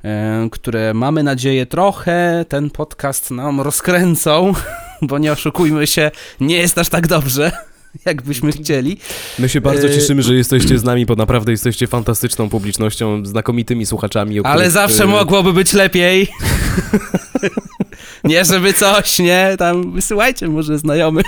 e, 0.04 0.48
które 0.52 0.94
mamy 0.94 1.24
nadzieję 1.24 1.66
trochę 1.66 2.46
ten 2.50 2.70
podcast 2.70 3.32
nam 3.32 3.62
rozkręcą, 3.62 4.54
bo 5.02 5.18
nie 5.18 5.32
oszukujmy 5.32 5.88
się, 5.88 6.12
nie 6.40 6.58
jest 6.58 6.78
aż 6.78 6.90
tak 6.90 7.08
dobrze, 7.08 7.52
jakbyśmy 8.06 8.52
chcieli. 8.52 8.98
My 9.40 9.50
się 9.50 9.62
bardzo 9.62 9.88
E, 9.88 9.94
cieszymy, 9.94 10.22
że 10.24 10.36
jesteście 10.36 10.80
z 10.80 10.84
nami, 10.84 11.06
bo 11.06 11.16
naprawdę 11.16 11.52
jesteście 11.52 11.88
fantastyczną 11.88 12.50
publicznością, 12.50 13.26
znakomitymi 13.26 13.86
słuchaczami. 13.86 14.40
Ale 14.40 14.56
których, 14.56 14.72
zawsze 14.72 15.04
e, 15.04 15.08
mogłoby 15.08 15.54
być 15.54 15.74
lepiej. 15.74 16.28
nie, 18.24 18.46
żeby 18.46 18.74
coś, 18.74 19.20
nie? 19.20 19.56
Tam 19.58 19.92
wysyłajcie 19.92 20.48
może 20.48 20.80
znajomym. 20.80 21.24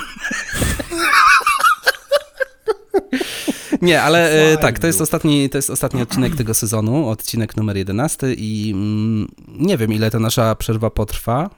Nie, 3.81 4.01
ale 4.01 4.31
e, 4.31 4.57
tak, 4.57 4.79
to 4.79 4.87
jest, 4.87 5.01
ostatni, 5.01 5.49
to 5.49 5.57
jest 5.57 5.69
ostatni 5.69 6.01
odcinek 6.01 6.35
tego 6.35 6.53
sezonu, 6.53 7.09
odcinek 7.09 7.57
numer 7.57 7.77
11 7.77 8.33
i 8.33 8.71
mm, 8.75 9.27
nie 9.47 9.77
wiem, 9.77 9.93
ile 9.93 10.11
ta 10.11 10.19
nasza 10.19 10.55
przerwa 10.55 10.89
potrwa. 10.89 11.49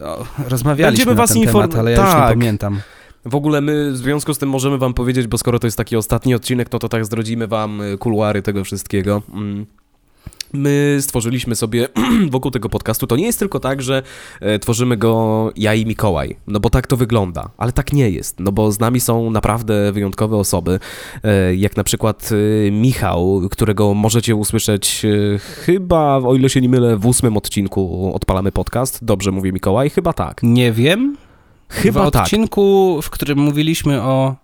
O, 0.00 0.26
rozmawialiśmy 0.48 1.04
Będziemy 1.04 1.14
na 1.14 1.26
ten 1.26 1.36
inform- 1.36 1.62
temat, 1.62 1.74
ale 1.74 1.90
ja 1.90 1.96
już 1.96 2.06
nie 2.06 2.12
tak. 2.12 2.28
pamiętam. 2.28 2.80
W 3.24 3.34
ogóle 3.34 3.60
my 3.60 3.92
w 3.92 3.96
związku 3.96 4.34
z 4.34 4.38
tym 4.38 4.48
możemy 4.48 4.78
wam 4.78 4.94
powiedzieć, 4.94 5.26
bo 5.26 5.38
skoro 5.38 5.58
to 5.58 5.66
jest 5.66 5.76
taki 5.76 5.96
ostatni 5.96 6.34
odcinek, 6.34 6.72
no 6.72 6.78
to 6.78 6.88
tak 6.88 7.04
zdradzimy 7.04 7.46
wam 7.46 7.80
y, 7.80 7.98
kuluary 7.98 8.42
tego 8.42 8.64
wszystkiego. 8.64 9.22
Mm. 9.34 9.66
My 10.52 10.98
stworzyliśmy 11.00 11.56
sobie 11.56 11.88
wokół 12.30 12.50
tego 12.50 12.68
podcastu. 12.68 13.06
To 13.06 13.16
nie 13.16 13.26
jest 13.26 13.38
tylko 13.38 13.60
tak, 13.60 13.82
że 13.82 14.02
e, 14.40 14.58
tworzymy 14.58 14.96
go 14.96 15.52
ja 15.56 15.74
i 15.74 15.86
Mikołaj, 15.86 16.36
no 16.46 16.60
bo 16.60 16.70
tak 16.70 16.86
to 16.86 16.96
wygląda, 16.96 17.50
ale 17.58 17.72
tak 17.72 17.92
nie 17.92 18.10
jest, 18.10 18.40
no 18.40 18.52
bo 18.52 18.72
z 18.72 18.80
nami 18.80 19.00
są 19.00 19.30
naprawdę 19.30 19.92
wyjątkowe 19.92 20.36
osoby, 20.36 20.78
e, 21.22 21.54
jak 21.54 21.76
na 21.76 21.84
przykład 21.84 22.30
e, 22.66 22.70
Michał, 22.70 23.42
którego 23.50 23.94
możecie 23.94 24.36
usłyszeć 24.36 25.02
chyba, 25.64 26.16
o 26.16 26.34
ile 26.34 26.48
się 26.48 26.60
nie 26.60 26.68
mylę, 26.68 26.96
w 26.96 27.06
ósmym 27.06 27.36
odcinku 27.36 28.12
odpalamy 28.14 28.52
podcast. 28.52 29.04
Dobrze 29.04 29.30
mówię 29.30 29.52
Mikołaj? 29.52 29.90
Chyba 29.90 30.12
tak. 30.12 30.40
Nie 30.42 30.72
wiem. 30.72 31.16
Chyba 31.68 32.06
w 32.06 32.10
tak. 32.10 32.22
odcinku, 32.22 32.98
w 33.02 33.10
którym 33.10 33.38
mówiliśmy 33.38 34.02
o 34.02 34.36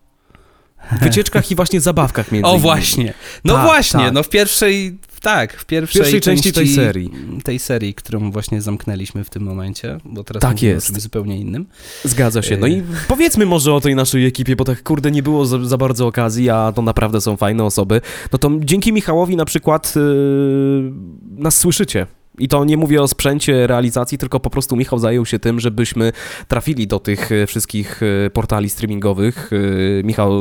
Wycieczkach 1.03 1.51
i 1.51 1.55
właśnie 1.55 1.81
zabawkach 1.81 2.33
między 2.33 2.47
O 2.47 2.51
innymi. 2.51 2.62
właśnie. 2.62 3.14
No 3.45 3.55
Tak, 3.55 3.64
właśnie, 3.64 4.01
tak. 4.01 4.12
no 4.12 4.23
w 4.23 4.29
pierwszej, 4.29 4.99
tak, 5.23 5.53
w 5.53 5.64
pierwszej, 5.64 6.01
pierwszej 6.03 6.21
części 6.21 6.53
tej 6.53 6.69
serii. 6.69 7.11
Tej 7.45 7.59
serii, 7.59 7.95
którą 7.95 8.31
właśnie 8.31 8.62
zamknęliśmy 8.62 9.25
w 9.25 9.31
tym 9.31 9.43
momencie, 9.43 9.99
bo 10.05 10.25
teraz 10.25 10.41
Tak 10.41 10.53
mówimy 10.53 10.73
jest. 10.73 10.97
o 10.97 11.01
zupełnie 11.01 11.38
innym. 11.38 11.67
Zgadza 12.05 12.43
się. 12.43 12.57
No 12.57 12.67
i 12.67 12.83
powiedzmy 13.09 13.47
może 13.47 13.75
o 13.75 13.81
tej 13.81 13.95
naszej 13.95 14.27
ekipie, 14.27 14.57
bo 14.57 14.64
tak 14.64 14.83
kurde 14.83 15.11
nie 15.11 15.23
było 15.23 15.47
za, 15.47 15.64
za 15.64 15.77
bardzo 15.77 16.07
okazji, 16.07 16.51
a 16.51 16.73
to 16.77 16.83
naprawdę 16.83 17.21
są 17.21 17.37
fajne 17.37 17.64
osoby. 17.64 18.01
No 18.33 18.38
to 18.38 18.51
dzięki 18.61 18.93
Michałowi 18.93 19.37
na 19.37 19.45
przykład 19.45 19.95
yy, 19.97 20.93
nas 21.37 21.59
słyszycie. 21.59 22.07
I 22.38 22.48
to 22.48 22.64
nie 22.64 22.77
mówię 22.77 23.03
o 23.03 23.09
sprzęcie 23.09 23.66
realizacji, 23.66 24.18
tylko 24.18 24.40
po 24.40 24.51
prostu 24.51 24.77
Michał 24.77 24.98
zajął 24.98 25.27
się 25.27 25.38
tym, 25.38 25.61
żebyśmy 25.61 26.12
trafili 26.48 26.87
do 26.87 27.01
tych 27.01 27.33
e, 27.33 27.46
wszystkich 27.46 28.01
e, 28.03 28.31
portali 28.31 28.70
streamingowych. 28.70 29.51
E, 29.53 30.03
Michał 30.05 30.33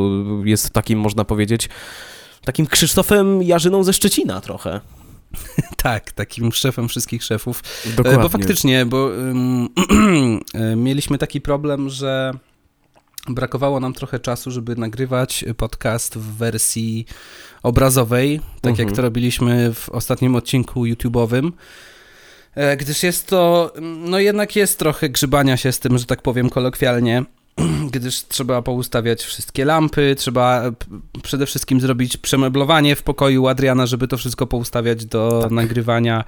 jest 0.46 0.70
takim, 0.70 1.00
można 1.00 1.26
powiedzieć, 1.26 1.70
takim 2.46 2.68
Krzysztofem 2.68 3.44
Jarzyną 3.44 3.84
ze 3.84 3.94
Szczecina 3.94 4.42
trochę. 4.42 4.80
Tak, 5.78 6.12
takim 6.12 6.52
szefem 6.52 6.88
wszystkich 6.90 7.24
szefów. 7.24 7.64
Dokładnie. 7.96 8.24
Bo 8.24 8.30
faktycznie, 8.30 8.86
bo 8.86 9.10
mieliśmy 10.76 11.18
taki 11.18 11.42
problem, 11.42 11.90
że 11.90 12.34
brakowało 13.30 13.80
nam 13.80 13.94
trochę 13.94 14.20
czasu, 14.20 14.52
żeby 14.52 14.76
nagrywać 14.76 15.46
podcast 15.58 16.18
w 16.18 16.38
wersji 16.38 17.06
obrazowej, 17.64 18.40
tak 18.62 18.70
Mhm. 18.72 18.88
jak 18.90 18.96
to 18.96 19.02
robiliśmy 19.02 19.74
w 19.74 19.90
ostatnim 19.90 20.36
odcinku 20.36 20.84
YouTube'owym. 20.86 21.52
E, 22.56 22.78
Gdyż 22.78 23.04
jest 23.04 23.28
to, 23.28 23.74
no 23.82 24.20
jednak 24.20 24.56
jest 24.56 24.80
trochę 24.80 25.10
grzybania 25.10 25.58
się 25.58 25.72
z 25.72 25.80
tym, 25.80 25.98
że 25.98 26.06
tak 26.06 26.22
powiem 26.22 26.50
kolokwialnie, 26.50 27.24
gdyż 27.92 28.24
trzeba 28.28 28.62
poustawiać 28.62 29.24
wszystkie 29.24 29.66
lampy, 29.66 30.16
trzeba 30.18 30.64
przede 31.24 31.46
wszystkim 31.46 31.82
zrobić 31.82 32.18
przemeblowanie 32.18 32.96
w 32.96 33.04
pokoju 33.04 33.48
Adriana, 33.48 33.86
żeby 33.86 34.08
to 34.08 34.18
wszystko 34.18 34.48
poustawiać 34.48 35.06
do 35.06 35.40
Tak. 35.44 35.52
nagrywania, 35.52 36.24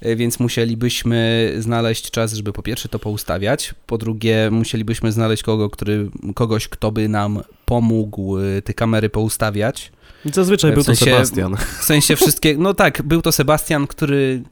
e, 0.00 0.16
więc 0.16 0.40
musielibyśmy 0.40 1.52
znaleźć 1.58 2.10
czas, 2.10 2.32
żeby 2.32 2.52
po 2.52 2.62
pierwsze 2.62 2.88
to 2.88 2.98
poustawiać, 2.98 3.74
po 3.86 3.98
drugie 3.98 4.48
musielibyśmy 4.52 5.12
znaleźć 5.12 5.42
kogo, 5.42 5.70
który, 5.70 6.10
kogoś, 6.34 6.68
kto 6.68 6.92
by 6.92 7.08
nam 7.08 7.40
pomógł 7.66 8.38
e, 8.38 8.62
te 8.62 8.74
kamery 8.74 9.10
poustawiać. 9.10 9.92
Zazwyczaj 10.24 10.70
w 10.70 10.74
był 10.74 10.84
to 10.84 10.92
sensie- 10.92 11.04
Sebastian. 11.04 11.56
W 11.80 11.84
sensie 11.84 12.16
wszystkie, 12.16 12.56
no 12.58 12.74
tak, 12.74 13.02
był 13.02 13.22
to 13.22 13.32
Sebastian, 13.32 13.86
który 13.86 14.42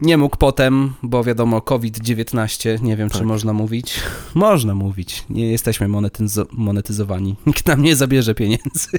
nie 0.00 0.16
mógł 0.16 0.36
potem, 0.36 0.92
bo 1.02 1.24
wiadomo, 1.24 1.60
COVID-19, 1.60 2.82
nie 2.82 2.96
wiem, 2.96 3.10
czy 3.10 3.18
Tak. 3.18 3.26
można 3.26 3.52
mówić. 3.52 4.00
Można 4.34 4.74
mówić, 4.74 5.24
nie 5.30 5.50
jesteśmy 5.52 5.88
monetyzo- 5.88 6.46
monetyzowani, 6.52 7.36
nikt 7.46 7.66
nam 7.66 7.82
nie 7.82 7.96
zabierze 7.96 8.34
pieniędzy. 8.34 8.88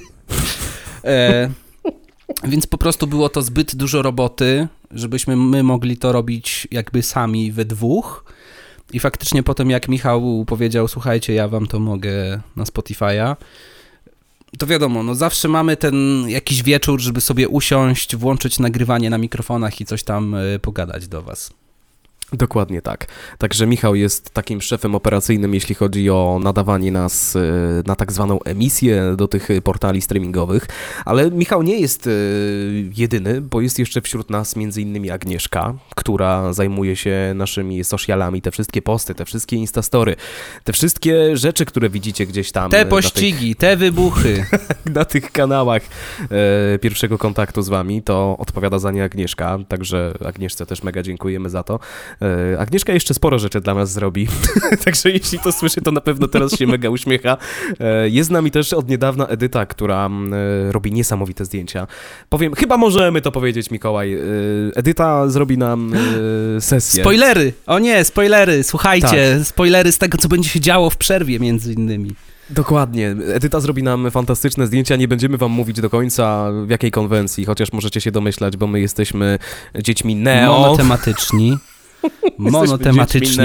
E, 1.04 1.50
więc 2.44 2.66
po 2.66 2.78
prostu 2.78 3.06
było 3.06 3.28
to 3.28 3.42
zbyt 3.42 3.76
dużo 3.76 4.02
roboty, 4.02 4.68
żebyśmy 4.90 5.36
my 5.36 5.62
mogli 5.62 5.96
to 5.96 6.12
robić 6.12 6.68
jakby 6.70 7.02
sami 7.02 7.52
we 7.52 7.64
dwóch. 7.64 8.24
I 8.92 9.00
faktycznie 9.00 9.42
potem 9.42 9.70
jak 9.70 9.88
Michał 9.88 10.44
powiedział, 10.46 10.88
słuchajcie, 10.88 11.34
ja 11.34 11.48
wam 11.48 11.66
to 11.66 11.78
mogę 11.80 12.40
na 12.56 12.64
Spotify'a, 12.64 13.36
to 14.58 14.66
wiadomo, 14.66 15.02
no 15.02 15.14
zawsze 15.14 15.48
mamy 15.48 15.76
ten 15.76 16.24
jakiś 16.28 16.62
wieczór, 16.62 17.00
żeby 17.00 17.20
sobie 17.20 17.48
usiąść, 17.48 18.16
włączyć 18.16 18.58
nagrywanie 18.58 19.10
na 19.10 19.18
mikrofonach 19.18 19.80
i 19.80 19.84
coś 19.84 20.02
tam 20.02 20.34
y, 20.34 20.58
pogadać 20.58 21.08
do 21.08 21.22
was. 21.22 21.59
Dokładnie 22.32 22.82
tak. 22.82 23.06
Także 23.38 23.66
Michał 23.66 23.94
jest 23.94 24.30
takim 24.30 24.60
szefem 24.60 24.94
operacyjnym, 24.94 25.54
jeśli 25.54 25.74
chodzi 25.74 26.10
o 26.10 26.40
nadawanie 26.42 26.92
nas 26.92 27.36
e, 27.36 27.40
na 27.86 27.96
tak 27.96 28.12
zwaną 28.12 28.42
emisję 28.42 29.14
do 29.16 29.28
tych 29.28 29.48
portali 29.64 30.02
streamingowych, 30.02 30.66
ale 31.04 31.30
Michał 31.30 31.62
nie 31.62 31.80
jest 31.80 32.06
e, 32.06 32.10
jedyny, 32.96 33.40
bo 33.40 33.60
jest 33.60 33.78
jeszcze 33.78 34.00
wśród 34.00 34.30
nas 34.30 34.56
między 34.56 34.82
innymi 34.82 35.10
Agnieszka, 35.10 35.74
która 35.96 36.52
zajmuje 36.52 36.96
się 36.96 37.32
naszymi 37.34 37.84
socialami, 37.84 38.42
te 38.42 38.50
wszystkie 38.50 38.82
posty, 38.82 39.14
te 39.14 39.24
wszystkie 39.24 39.56
instastory, 39.56 40.16
te 40.64 40.72
wszystkie 40.72 41.36
rzeczy, 41.36 41.64
które 41.64 41.90
widzicie 41.90 42.26
gdzieś 42.26 42.52
tam. 42.52 42.70
Te 42.70 42.86
pościgi, 42.86 43.56
tych, 43.56 43.58
te 43.58 43.76
wybuchy. 43.76 44.44
na 44.94 45.04
tych 45.04 45.32
kanałach 45.32 45.82
e, 46.74 46.78
pierwszego 46.78 47.18
kontaktu 47.18 47.62
z 47.62 47.68
wami, 47.68 48.02
to 48.02 48.36
odpowiada 48.38 48.78
za 48.78 48.90
nie 48.90 49.04
Agnieszka, 49.04 49.58
także 49.68 50.14
Agnieszce 50.24 50.66
też 50.66 50.82
mega 50.82 51.02
dziękujemy 51.02 51.50
za 51.50 51.62
to. 51.62 51.80
E, 52.22 52.58
Agnieszka 52.58 52.92
jeszcze 52.92 53.14
sporo 53.14 53.38
rzeczy 53.38 53.60
dla 53.60 53.74
nas 53.74 53.92
zrobi, 53.92 54.28
także 54.84 55.10
jeśli 55.10 55.38
to 55.38 55.52
słyszy, 55.52 55.80
to 55.80 55.90
na 55.90 56.00
pewno 56.00 56.28
teraz 56.28 56.58
się 56.58 56.66
mega 56.66 56.90
uśmiecha. 56.90 57.36
E, 57.80 58.08
jest 58.08 58.28
z 58.28 58.32
nami 58.32 58.50
też 58.50 58.72
od 58.72 58.88
niedawna 58.88 59.26
Edyta, 59.26 59.66
która 59.66 60.06
e, 60.06 60.72
robi 60.72 60.92
niesamowite 60.92 61.44
zdjęcia. 61.44 61.86
Powiem, 62.28 62.54
chyba 62.54 62.76
możemy 62.76 63.20
to 63.20 63.32
powiedzieć, 63.32 63.70
Mikołaj. 63.70 64.18
Edyta 64.74 65.28
zrobi 65.28 65.58
nam 65.58 65.92
sesję. 66.60 67.02
Spoilery! 67.02 67.52
O 67.66 67.78
nie, 67.78 68.04
spoilery! 68.04 68.62
Słuchajcie, 68.62 69.36
tak. 69.38 69.46
spoilery 69.46 69.92
z 69.92 69.98
tego, 69.98 70.18
co 70.18 70.28
będzie 70.28 70.48
się 70.48 70.60
działo 70.60 70.90
w 70.90 70.96
przerwie 70.96 71.40
między 71.40 71.72
innymi. 71.72 72.14
Dokładnie. 72.50 73.16
Edyta 73.34 73.60
zrobi 73.60 73.82
nam 73.82 74.10
fantastyczne 74.10 74.66
zdjęcia. 74.66 74.96
Nie 74.96 75.08
będziemy 75.08 75.36
wam 75.36 75.50
mówić 75.50 75.80
do 75.80 75.90
końca 75.90 76.50
w 76.66 76.70
jakiej 76.70 76.90
konwencji, 76.90 77.44
chociaż 77.44 77.72
możecie 77.72 78.00
się 78.00 78.10
domyślać, 78.10 78.56
bo 78.56 78.66
my 78.66 78.80
jesteśmy 78.80 79.38
dziećmi 79.82 80.16
neo. 80.16 80.60
Monotematyczni. 80.60 81.58
Monotematyczni, 82.38 83.44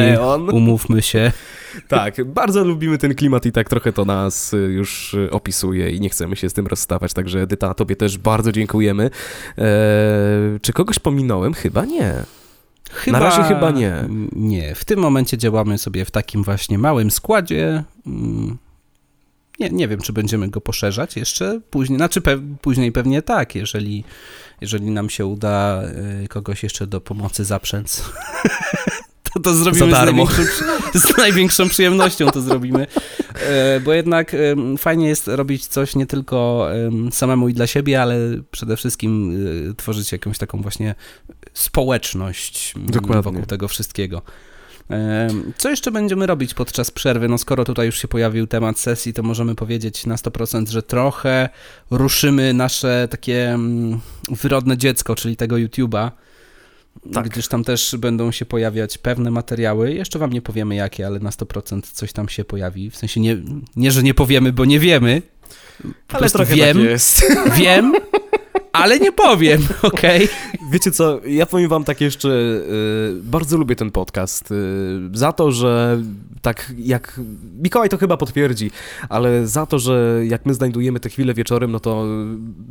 umówmy 0.52 1.02
się. 1.02 1.32
Tak, 1.88 2.26
bardzo 2.26 2.64
lubimy 2.64 2.98
ten 2.98 3.16
klimat 3.16 3.46
i 3.46 3.52
tak 3.52 3.70
trochę 3.70 3.94
to 3.94 4.06
nas 4.06 4.54
y, 4.54 4.58
już 4.58 5.14
y, 5.14 5.32
opisuje 5.32 5.92
i 5.92 6.00
nie 6.00 6.10
chcemy 6.10 6.36
się 6.36 6.50
z 6.50 6.54
tym 6.54 6.68
rozstawać, 6.68 7.14
także 7.14 7.42
Edyta, 7.42 7.74
tobie 7.74 7.96
też 7.96 8.18
bardzo 8.18 8.52
dziękujemy. 8.52 9.10
Eee, 9.58 9.66
czy 10.62 10.74
kogoś 10.74 11.00
pominąłem? 11.00 11.54
Chyba 11.54 11.86
nie. 11.86 12.14
Chyba, 12.92 13.20
Na 13.20 13.26
razie 13.26 13.44
chyba 13.44 13.72
nie. 13.72 13.94
Nie, 14.32 14.76
w 14.76 14.86
tym 14.86 15.00
momencie 15.00 15.38
działamy 15.38 15.78
sobie 15.78 16.06
w 16.06 16.12
takim 16.12 16.44
właśnie 16.44 16.78
małym 16.78 17.12
składzie. 17.12 17.84
Mm, 18.08 18.58
nie, 19.60 19.70
nie 19.70 19.88
wiem, 19.88 20.02
czy 20.02 20.14
będziemy 20.14 20.50
go 20.50 20.62
poszerzać 20.62 21.16
jeszcze 21.16 21.62
później. 21.70 22.00
Znaczy, 22.00 22.22
pe 22.22 22.38
później 22.62 22.92
pewnie 22.92 23.22
tak, 23.22 23.56
jeżeli, 23.56 24.04
jeżeli 24.62 24.92
nam 24.92 25.10
się 25.10 25.26
uda 25.26 25.84
y, 26.24 26.28
kogoś 26.28 26.64
jeszcze 26.64 26.88
do 26.88 27.02
pomocy 27.02 27.46
zaprzęc. 27.46 28.04
to, 29.34 29.40
to 29.40 29.54
zrobimy 29.54 29.86
z 29.86 29.90
największą, 29.90 30.44
z 30.94 31.18
największą, 31.18 31.70
przyjemnością 31.70 32.32
to 32.32 32.42
zrobimy. 32.42 32.88
E, 33.36 33.80
bo 33.80 33.94
jednak 33.94 34.36
fajnie 34.78 35.08
jest 35.08 35.28
robić 35.28 35.68
coś 35.68 35.96
nie 35.96 36.06
tylko 36.06 36.68
samemu 37.12 37.50
i 37.50 37.54
dla 37.54 37.68
siebie, 37.68 38.02
ale 38.02 38.18
przede 38.52 38.78
wszystkim 38.78 39.32
y, 39.72 39.76
tworzyć 39.76 40.12
jakąś 40.12 40.38
taką 40.38 40.62
właśnie 40.62 40.96
społeczność 41.54 42.74
Dokładnie. 42.78 43.22
wokół 43.22 43.46
tego 43.46 43.68
wszystkiego. 43.68 44.22
Co 45.58 45.70
jeszcze 45.70 45.92
będziemy 45.92 46.26
robić 46.28 46.54
podczas 46.54 46.92
przerwy? 46.92 47.28
No 47.28 47.38
skoro 47.38 47.66
tutaj 47.66 47.86
już 47.86 48.02
się 48.02 48.08
pojawił 48.08 48.48
temat 48.48 48.80
sesji, 48.80 49.14
to 49.14 49.24
możemy 49.24 49.56
powiedzieć 49.56 50.06
na 50.06 50.16
100%, 50.16 50.70
że 50.70 50.84
trochę 50.84 51.50
ruszymy 51.92 52.54
nasze 52.54 53.08
takie 53.12 53.50
mm, 53.50 54.00
wyrodne 54.30 54.78
dziecko, 54.78 55.16
czyli 55.16 55.36
tego 55.36 55.56
YouTube'a. 55.56 56.12
Tak. 57.14 57.30
Gdyż 57.30 57.48
tam 57.48 57.64
też 57.64 57.96
będą 58.00 58.32
się 58.32 58.46
pojawiać 58.46 58.98
pewne 58.98 59.32
materiały. 59.32 59.94
Jeszcze 59.94 60.20
wam 60.20 60.34
nie 60.34 60.42
powiemy 60.42 60.76
jakie, 60.76 61.08
ale 61.08 61.20
na 61.20 61.30
100% 61.30 61.82
coś 61.82 62.14
tam 62.14 62.30
się 62.30 62.46
pojawi. 62.46 62.90
W 62.90 62.96
sensie 62.98 63.22
nie, 63.22 63.38
nie 63.76 63.92
że 63.92 64.04
nie 64.04 64.14
powiemy, 64.14 64.54
bo 64.54 64.66
nie 64.66 64.80
wiemy. 64.80 65.22
Po 66.08 66.18
ale 66.18 66.30
trochę 66.30 66.56
wiem, 66.56 66.78
tak 66.78 66.86
jest. 66.86 67.24
Wiem, 67.56 67.94
ale 68.78 69.00
nie 69.00 69.12
powiem, 69.12 69.62
okej? 69.82 70.24
Okay? 70.24 70.70
Wiecie 70.72 70.92
co, 70.92 71.20
ja 71.26 71.46
powiem 71.46 71.70
wam 71.70 71.84
tak 71.84 72.02
jeszcze, 72.02 72.30
y, 72.30 73.22
bardzo 73.24 73.58
lubię 73.58 73.76
ten 73.76 73.92
podcast 73.92 74.52
y, 74.52 74.56
za 75.14 75.32
to, 75.32 75.52
że 75.52 76.02
tak 76.42 76.74
jak 76.78 77.20
Mikołaj 77.62 77.90
to 77.90 77.98
chyba 77.98 78.18
potwierdzi, 78.18 78.72
ale 79.10 79.48
za 79.48 79.66
to, 79.66 79.80
że 79.80 80.22
jak 80.26 80.46
my 80.46 80.54
znajdujemy 80.54 81.00
te 81.00 81.10
chwile 81.10 81.34
wieczorem, 81.34 81.72
no 81.72 81.80
to 81.80 82.06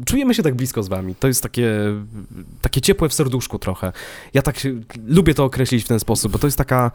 czujemy 0.04 0.34
się 0.34 0.42
tak 0.42 0.54
blisko 0.54 0.82
z 0.82 0.88
wami. 0.88 1.14
To 1.14 1.28
jest 1.28 1.42
takie, 1.42 1.70
takie 2.60 2.80
ciepłe 2.80 3.08
w 3.08 3.14
serduszku 3.14 3.58
trochę. 3.58 3.92
Ja 4.34 4.42
tak 4.42 4.56
lubię 5.06 5.34
to 5.34 5.44
określić 5.44 5.84
w 5.84 5.88
ten 5.88 6.00
sposób, 6.00 6.32
bo 6.32 6.38
to 6.38 6.46
jest 6.46 6.58
taka 6.58 6.90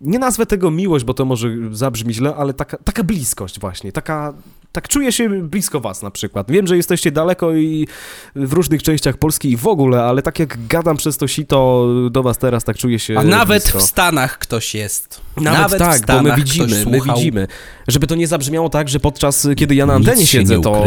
nie 0.00 0.18
nazwę 0.18 0.46
tego 0.46 0.70
miłość, 0.70 1.04
bo 1.04 1.14
to 1.14 1.24
może 1.24 1.48
zabrzmi 1.72 2.14
źle, 2.14 2.34
ale 2.34 2.54
taka, 2.54 2.76
taka 2.76 3.04
bliskość 3.04 3.60
właśnie, 3.60 3.92
taka, 3.92 4.34
tak 4.72 4.88
czuję 4.88 5.12
się 5.12 5.28
blisko 5.42 5.80
was 5.80 6.02
na 6.02 6.10
przykład. 6.10 6.50
Wiem, 6.50 6.66
że 6.66 6.76
jesteście 6.76 7.10
daleko 7.12 7.54
i 7.54 7.88
w 8.34 8.52
różnych 8.52 8.82
częściach 8.82 9.16
Polski 9.16 9.50
i 9.50 9.56
w 9.56 9.66
ogóle, 9.66 10.02
ale 10.02 10.22
tak 10.22 10.38
jak 10.38 10.66
gadam 10.66 10.96
przez 10.96 11.16
to 11.16 11.28
sito 11.28 11.88
do 12.10 12.22
was 12.22 12.38
teraz, 12.38 12.64
tak 12.64 12.78
czuję 12.78 12.98
się 12.98 13.18
A 13.18 13.22
nawet 13.24 13.62
blisko. 13.62 13.78
w 13.78 13.82
Stanach 13.82 14.38
ktoś 14.38 14.74
jest. 14.74 15.20
Nawet, 15.36 15.60
nawet 15.60 15.78
tak, 15.78 16.06
bo 16.06 16.22
my 16.22 16.36
widzimy, 16.36 16.84
my 16.86 17.00
widzimy. 17.00 17.46
Żeby 17.88 18.06
to 18.06 18.14
nie 18.14 18.26
zabrzmiało 18.26 18.68
tak, 18.68 18.88
że 18.88 19.00
podczas, 19.00 19.48
kiedy 19.56 19.74
ja 19.74 19.86
na 19.86 19.94
antenie 19.94 20.26
siedzę, 20.26 20.60
to 20.60 20.84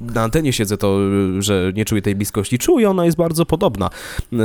na 0.00 0.22
antenie 0.22 0.52
siedzę, 0.52 0.76
to 0.76 0.98
że 1.38 1.72
nie 1.74 1.84
czuję 1.84 2.02
tej 2.02 2.14
bliskości. 2.14 2.58
Czuję, 2.58 2.90
ona 2.90 3.04
jest 3.04 3.16
bardzo 3.16 3.46
podobna. 3.46 3.90
E, 4.32 4.36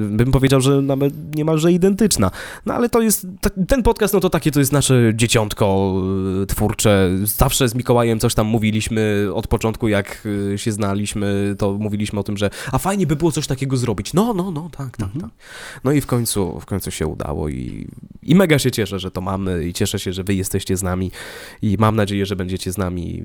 bym 0.00 0.32
powiedział, 0.32 0.60
że 0.60 0.82
nawet 0.82 1.36
niemalże 1.36 1.72
identyczna. 1.72 2.30
No 2.66 2.74
ale 2.74 2.88
to 2.88 3.00
jest, 3.00 3.26
ten 3.68 3.82
podcast, 3.82 4.14
no 4.14 4.20
to 4.20 4.30
takie 4.30 4.50
to 4.50 4.58
jest 4.58 4.72
nasze 4.72 5.12
dzieciątko 5.14 5.94
e, 6.42 6.46
twórcze. 6.46 7.10
Zawsze 7.22 7.68
z 7.68 7.74
Mikołajem 7.74 8.20
coś 8.20 8.34
tam 8.34 8.46
mówiliśmy 8.46 9.28
od 9.34 9.46
początku, 9.46 9.88
jak 9.88 10.28
e, 10.54 10.58
się 10.58 10.72
znaliśmy, 10.72 11.54
to 11.58 11.72
mówiliśmy 11.72 12.20
o 12.20 12.22
tym, 12.22 12.36
że 12.36 12.50
a 12.72 12.78
fajnie 12.78 13.06
by 13.06 13.16
było 13.16 13.32
coś 13.32 13.46
takiego 13.46 13.76
zrobić. 13.76 14.14
No, 14.14 14.34
no, 14.34 14.50
no, 14.50 14.70
tak, 14.76 14.96
tak, 14.96 15.06
mhm. 15.06 15.20
tak. 15.20 15.30
No 15.84 15.92
i 15.92 16.00
w 16.00 16.06
końcu, 16.06 16.60
w 16.60 16.66
końcu 16.66 16.90
się 16.90 17.06
udało 17.06 17.48
i, 17.48 17.88
i 18.22 18.34
mega 18.34 18.58
się 18.58 18.70
cieszę, 18.70 18.98
że 18.98 19.10
to 19.10 19.20
mamy 19.20 19.64
i 19.64 19.72
cieszę 19.72 19.98
się, 19.98 20.12
że 20.12 20.24
wy 20.24 20.34
jesteście 20.34 20.76
z 20.76 20.82
nami 20.82 21.10
i 21.62 21.76
mam 21.78 21.96
nadzieję, 21.96 22.26
że 22.26 22.36
będziecie 22.36 22.72
z 22.72 22.78
nami 22.78 23.24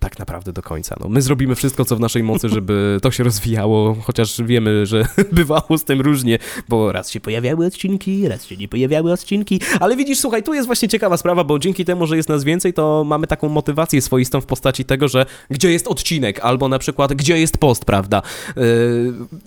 tak 0.00 0.18
naprawdę 0.18 0.52
do 0.52 0.62
końca. 0.62 0.96
No. 1.00 1.05
No, 1.06 1.10
my 1.10 1.22
zrobimy 1.22 1.54
wszystko, 1.54 1.84
co 1.84 1.96
w 1.96 2.00
naszej 2.00 2.22
mocy, 2.22 2.48
żeby 2.48 2.96
to 3.02 3.10
się 3.10 3.24
rozwijało, 3.24 3.96
chociaż 4.02 4.42
wiemy, 4.42 4.86
że 4.86 5.06
bywało 5.32 5.78
z 5.78 5.84
tym 5.84 6.00
różnie, 6.00 6.38
bo 6.68 6.92
raz 6.92 7.10
się 7.10 7.20
pojawiały 7.20 7.66
odcinki, 7.66 8.28
raz 8.28 8.46
się 8.46 8.56
nie 8.56 8.68
pojawiały 8.68 9.12
odcinki, 9.12 9.60
ale 9.80 9.96
widzisz, 9.96 10.18
słuchaj, 10.18 10.42
tu 10.42 10.54
jest 10.54 10.66
właśnie 10.66 10.88
ciekawa 10.88 11.16
sprawa, 11.16 11.44
bo 11.44 11.58
dzięki 11.58 11.84
temu, 11.84 12.06
że 12.06 12.16
jest 12.16 12.28
nas 12.28 12.44
więcej, 12.44 12.72
to 12.72 13.04
mamy 13.06 13.26
taką 13.26 13.48
motywację 13.48 14.02
swoistą 14.02 14.40
w 14.40 14.46
postaci 14.46 14.84
tego, 14.84 15.08
że 15.08 15.26
gdzie 15.50 15.72
jest 15.72 15.86
odcinek, 15.88 16.40
albo 16.40 16.68
na 16.68 16.78
przykład 16.78 17.14
gdzie 17.14 17.38
jest 17.38 17.58
post, 17.58 17.84
prawda? 17.84 18.22
Yy, 18.56 18.62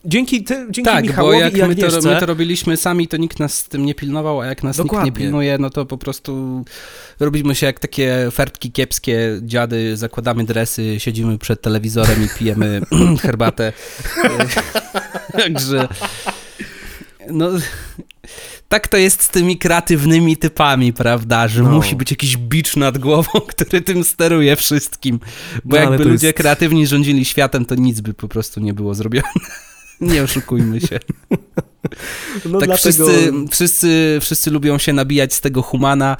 dzięki 0.05 0.43
ty, 0.43 0.53
dzięki 0.69 0.91
tak, 0.91 1.03
Michałowi 1.03 1.37
bo 1.37 1.43
jak 1.43 1.57
i 1.57 1.63
my 1.63 1.75
to, 1.75 1.87
my 2.09 2.19
to 2.19 2.25
robiliśmy 2.25 2.77
sami, 2.77 3.07
to 3.07 3.17
nikt 3.17 3.39
nas 3.39 3.57
z 3.57 3.67
tym 3.67 3.85
nie 3.85 3.95
pilnował, 3.95 4.41
a 4.41 4.45
jak 4.45 4.63
nas 4.63 4.77
Dokładnie. 4.77 5.05
nikt 5.05 5.17
nie 5.17 5.23
pilnuje, 5.23 5.57
no 5.57 5.69
to 5.69 5.85
po 5.85 5.97
prostu 5.97 6.63
robimy 7.19 7.55
się 7.55 7.65
jak 7.65 7.79
takie 7.79 8.27
fertki 8.31 8.71
kiepskie 8.71 9.39
dziady, 9.41 9.97
zakładamy 9.97 10.43
dresy, 10.43 10.99
siedzimy 10.99 11.37
przy 11.37 11.48
przed 11.49 11.61
telewizorem 11.61 12.25
i 12.25 12.29
pijemy 12.39 12.81
herbatę. 13.21 13.73
Także 15.37 15.87
no 17.31 17.49
tak 18.67 18.87
to 18.87 18.97
jest 18.97 19.21
z 19.21 19.29
tymi 19.29 19.57
kreatywnymi 19.57 20.37
typami, 20.37 20.93
prawda, 20.93 21.47
że 21.47 21.63
no. 21.63 21.69
musi 21.69 21.95
być 21.95 22.11
jakiś 22.11 22.37
bicz 22.37 22.75
nad 22.75 22.97
głową, 22.97 23.41
który 23.55 23.81
tym 23.81 24.03
steruje 24.03 24.55
wszystkim. 24.55 25.19
Bo 25.65 25.75
no, 25.75 25.81
jakby 25.81 26.03
ludzie 26.03 26.27
jest... 26.27 26.37
kreatywni 26.37 26.87
rządzili 26.87 27.25
światem, 27.25 27.65
to 27.65 27.75
nic 27.75 28.01
by 28.01 28.13
po 28.13 28.27
prostu 28.27 28.59
nie 28.59 28.73
było 28.73 28.93
zrobione. 28.93 29.27
Nie 30.01 30.23
oszukujmy 30.23 30.81
się. 30.81 30.99
No 32.45 32.59
tak 32.59 32.67
dlatego... 32.67 32.77
wszyscy, 32.77 33.33
wszyscy, 33.51 34.17
wszyscy 34.21 34.51
lubią 34.51 34.77
się 34.77 34.93
nabijać 34.93 35.33
z 35.33 35.41
tego 35.41 35.61
humana, 35.61 36.17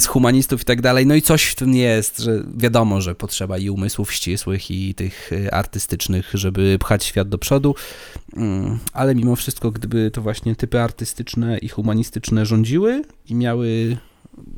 z 0.00 0.06
humanistów 0.06 0.62
i 0.62 0.64
tak 0.64 0.80
dalej. 0.80 1.06
No 1.06 1.14
i 1.14 1.22
coś 1.22 1.44
w 1.44 1.54
tym 1.54 1.74
jest, 1.74 2.18
że 2.18 2.44
wiadomo, 2.56 3.00
że 3.00 3.14
potrzeba 3.14 3.58
i 3.58 3.70
umysłów 3.70 4.12
ścisłych, 4.12 4.70
i 4.70 4.94
tych 4.94 5.32
y, 5.32 5.52
artystycznych, 5.52 6.30
żeby 6.34 6.76
pchać 6.80 7.04
świat 7.04 7.28
do 7.28 7.38
przodu, 7.38 7.74
mm, 8.36 8.78
ale 8.92 9.14
mimo 9.14 9.36
wszystko, 9.36 9.70
gdyby 9.70 10.10
to 10.10 10.22
właśnie 10.22 10.56
typy 10.56 10.80
artystyczne 10.80 11.58
i 11.58 11.68
humanistyczne 11.68 12.46
rządziły 12.46 13.02
i 13.28 13.34
miały 13.34 13.96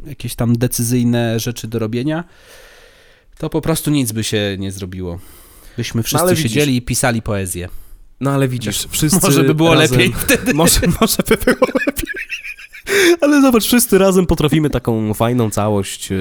jakieś 0.06 0.34
tam 0.34 0.58
decyzyjne 0.58 1.40
rzeczy 1.40 1.68
do 1.68 1.78
robienia, 1.78 2.24
to 3.38 3.50
po 3.50 3.60
prostu 3.60 3.90
nic 3.90 4.12
by 4.12 4.24
się 4.24 4.56
nie 4.58 4.72
zrobiło. 4.72 5.18
Byśmy 5.76 5.98
no 5.98 6.02
wszyscy 6.02 6.26
no, 6.26 6.36
siedzieli 6.36 6.76
i 6.76 6.82
pisali 6.82 7.22
poezję. 7.22 7.68
No 8.20 8.30
ale 8.30 8.48
widzisz, 8.48 8.86
wszyscy 8.90 9.18
Może 9.22 9.44
by 9.44 9.54
było 9.54 9.74
razem... 9.74 9.98
lepiej 9.98 10.14
wtedy. 10.18 10.54
Może, 10.54 10.80
może 11.00 11.16
by 11.28 11.36
było 11.36 11.66
lepiej. 11.86 12.03
Ale 13.20 13.42
zobacz, 13.42 13.64
wszyscy 13.64 13.98
razem 13.98 14.26
potrafimy 14.26 14.70
taką 14.70 15.14
fajną 15.14 15.50
całość 15.50 16.12
e, 16.12 16.16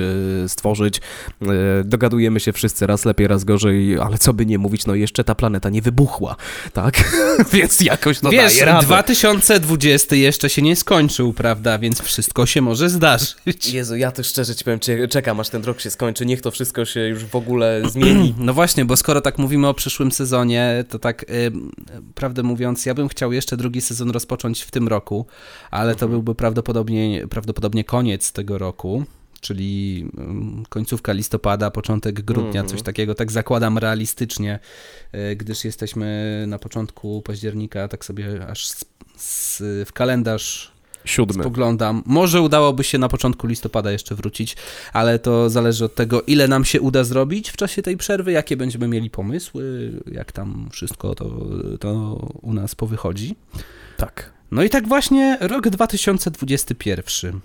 stworzyć. 0.49 1.01
E, 1.41 1.45
dogadujemy 1.83 2.39
się 2.39 2.53
wszyscy 2.53 2.87
raz 2.87 3.05
lepiej, 3.05 3.27
raz 3.27 3.43
gorzej, 3.43 3.99
ale 3.99 4.17
co 4.17 4.33
by 4.33 4.45
nie 4.45 4.57
mówić, 4.57 4.85
no 4.85 4.95
jeszcze 4.95 5.23
ta 5.23 5.35
planeta 5.35 5.69
nie 5.69 5.81
wybuchła, 5.81 6.35
tak? 6.73 7.03
Więc 7.53 7.81
jakoś 7.81 8.19
to 8.19 8.29
Wiesz, 8.29 8.53
daje 8.53 8.65
radę. 8.65 8.85
2020 8.85 10.15
jeszcze 10.15 10.49
się 10.49 10.61
nie 10.61 10.75
skończył, 10.75 11.33
prawda? 11.33 11.79
Więc 11.79 12.01
wszystko 12.01 12.45
się 12.45 12.61
może 12.61 12.89
zdarzyć. 12.89 13.35
Jezu, 13.73 13.95
ja 13.95 14.11
to 14.11 14.23
szczerze 14.23 14.55
ci 14.55 14.63
powiem, 14.63 14.79
czekam 15.09 15.39
aż 15.39 15.49
ten 15.49 15.63
rok 15.63 15.81
się 15.81 15.89
skończy, 15.89 16.25
niech 16.25 16.41
to 16.41 16.51
wszystko 16.51 16.85
się 16.85 16.99
już 16.99 17.25
w 17.25 17.35
ogóle 17.35 17.81
zmieni. 17.93 18.35
No 18.37 18.53
właśnie, 18.53 18.85
bo 18.85 18.97
skoro 18.97 19.21
tak 19.21 19.37
mówimy 19.37 19.67
o 19.67 19.73
przyszłym 19.73 20.11
sezonie, 20.11 20.85
to 20.89 20.99
tak, 20.99 21.23
y, 21.23 21.51
prawdę 22.15 22.43
mówiąc, 22.43 22.85
ja 22.85 22.93
bym 22.93 23.07
chciał 23.07 23.33
jeszcze 23.33 23.57
drugi 23.57 23.81
sezon 23.81 24.09
rozpocząć 24.09 24.61
w 24.61 24.71
tym 24.71 24.87
roku, 24.87 25.25
ale 25.71 25.95
to 25.95 26.07
byłby 26.07 26.35
prawdopodobnie, 26.35 26.62
prawdopodobnie 27.29 27.83
koniec 27.83 28.31
tego 28.31 28.57
roku, 28.57 29.03
czyli 29.41 30.05
ym, 30.17 30.63
końcówka 30.69 31.13
listopada, 31.13 31.71
początek 31.71 32.21
grudnia, 32.21 32.61
Mhm. 32.61 32.67
coś 32.67 32.81
takiego, 32.81 33.15
tak 33.15 33.31
zakładam 33.31 33.77
realistycznie, 33.77 34.59
y, 35.31 35.35
gdyż 35.35 35.65
jesteśmy 35.65 36.43
na 36.47 36.59
początku 36.59 37.21
października, 37.21 37.87
tak 37.87 38.05
sobie 38.05 38.47
aż 38.47 38.67
z, 38.67 38.85
z, 39.17 39.61
w 39.89 39.93
kalendarz 39.93 40.71
Siódmy. 41.05 41.43
spoglądam. 41.43 42.03
Może 42.05 42.41
udałoby 42.41 42.83
się 42.83 42.97
na 42.97 43.09
początku 43.09 43.47
listopada 43.47 43.91
jeszcze 43.91 44.15
wrócić, 44.15 44.55
ale 44.93 45.19
to 45.19 45.49
zależy 45.49 45.85
od 45.85 45.95
tego, 45.95 46.21
ile 46.21 46.47
nam 46.47 46.65
się 46.65 46.81
uda 46.81 47.03
zrobić 47.03 47.49
w 47.49 47.57
czasie 47.57 47.81
tej 47.81 47.97
przerwy, 47.97 48.31
jakie 48.31 48.57
będziemy 48.57 48.87
mieli 48.87 49.09
pomysły, 49.09 49.91
jak 50.11 50.31
tam 50.31 50.69
wszystko 50.71 51.15
to, 51.15 51.45
to 51.79 51.91
u 52.41 52.53
nas 52.53 52.75
powychodzi. 52.75 53.35
Tak. 53.97 54.33
No 54.53 54.63
i 54.63 54.69
tak 54.69 54.87
właśnie 54.87 55.37
rok 55.41 55.69
2021. 55.69 57.39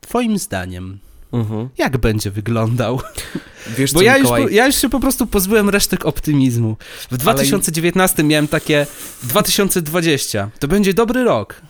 Twoim 0.00 0.38
zdaniem, 0.38 0.98
Mhm. 1.32 1.68
jak 1.78 1.98
będzie 1.98 2.30
wyglądał? 2.30 3.00
Wiesz 3.78 3.92
Bo 3.92 3.98
co, 3.98 4.04
ja 4.04 4.12
już, 4.16 4.22
Mikołaj? 4.30 4.54
ja 4.54 4.66
już 4.66 4.76
się 4.76 4.88
po 4.90 5.00
prostu 5.00 5.26
pozbyłem 5.26 5.68
resztek 5.70 6.06
optymizmu. 6.06 6.76
W 7.10 7.16
2019 7.16 8.22
miałem 8.22 8.48
takie 8.48 8.86
2020. 9.22 10.50
To 10.58 10.68
będzie 10.68 10.94
dobry 10.94 11.24
rok. 11.24 11.60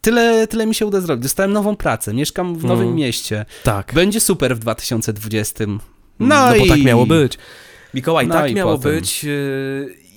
Tyle, 0.00 0.46
tyle 0.46 0.66
mi 0.66 0.74
się 0.74 0.86
uda 0.86 1.00
zrobić. 1.00 1.22
Dostałem 1.22 1.52
nową 1.52 1.76
pracę, 1.76 2.14
mieszkam 2.14 2.54
w 2.58 2.62
nowym 2.64 2.78
Mhm. 2.88 2.94
mieście. 2.96 3.44
Tak. 3.64 3.92
Będzie 3.94 4.20
super 4.20 4.56
w 4.56 4.58
2020. 4.58 5.64
No, 5.66 5.78
No, 6.18 6.54
i... 6.56 6.58
bo 6.60 6.66
tak 6.66 6.82
miało 6.82 7.06
być. 7.06 7.38
Mikołaj, 7.94 8.26
No 8.28 8.34
tak 8.34 8.54
miało 8.54 8.76
potem. 8.78 8.92
być. 8.94 9.26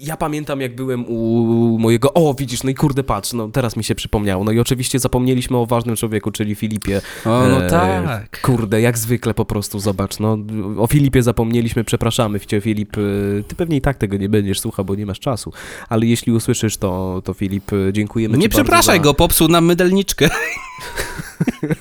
Ja 0.01 0.17
pamiętam, 0.17 0.62
jak 0.62 0.75
byłem 0.75 1.05
u 1.08 1.77
mojego. 1.79 2.13
O, 2.13 2.34
widzisz, 2.34 2.63
no 2.63 2.69
i 2.69 2.73
kurde, 2.75 3.03
patrz, 3.03 3.34
no 3.34 3.47
teraz 3.47 3.77
mi 3.77 3.84
się 3.84 3.95
przypomniało. 3.95 4.43
No 4.43 4.51
i 4.51 4.60
oczywiście 4.60 4.99
zapomnieliśmy 4.99 5.58
o 5.58 5.65
ważnym 5.65 5.95
człowieku, 5.95 6.31
czyli 6.31 6.55
Filipie. 6.55 7.01
O, 7.25 7.29
no 7.29 7.65
E, 7.65 7.69
tak. 7.69 8.41
Kurde, 8.41 8.81
jak 8.81 8.97
zwykle 8.97 9.34
po 9.34 9.45
prostu, 9.45 9.79
zobacz, 9.79 10.19
no 10.19 10.38
o 10.77 10.88
Filipie 10.88 11.23
zapomnieliśmy, 11.23 11.84
przepraszamy 11.84 12.39
cię 12.39 12.62
Filip, 12.62 12.97
y, 12.97 13.43
ty 13.47 13.55
pewnie 13.55 13.77
i 13.77 13.81
tak 13.81 13.97
tego 13.97 14.17
nie 14.17 14.29
będziesz 14.29 14.60
słuchał, 14.60 14.86
bo 14.86 14.95
nie 14.95 15.05
masz 15.05 15.19
czasu, 15.19 15.53
ale 15.89 16.05
jeśli 16.05 16.31
usłyszysz 16.34 16.77
to, 16.77 17.21
to 17.25 17.34
Filip, 17.34 17.73
y, 17.73 17.89
dziękujemy 17.93 18.38
Nie 18.38 18.49
przepraszaj 18.49 18.99
bardzo 18.99 19.10
go, 19.10 19.13
popsuł 19.13 19.47
nam 19.47 19.65
mydelniczkę. 19.65 20.27
za... 20.27 20.36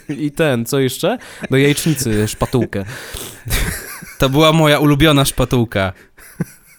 I 0.24 0.30
ten, 0.30 0.64
co 0.64 0.80
jeszcze? 0.80 1.18
Do 1.50 1.56
jajecznicy, 1.56 2.28
szpatułkę. 2.28 2.84
To 4.18 4.28
była 4.28 4.52
moja 4.52 4.78
ulubiona 4.78 5.24
szpatułka. 5.24 5.92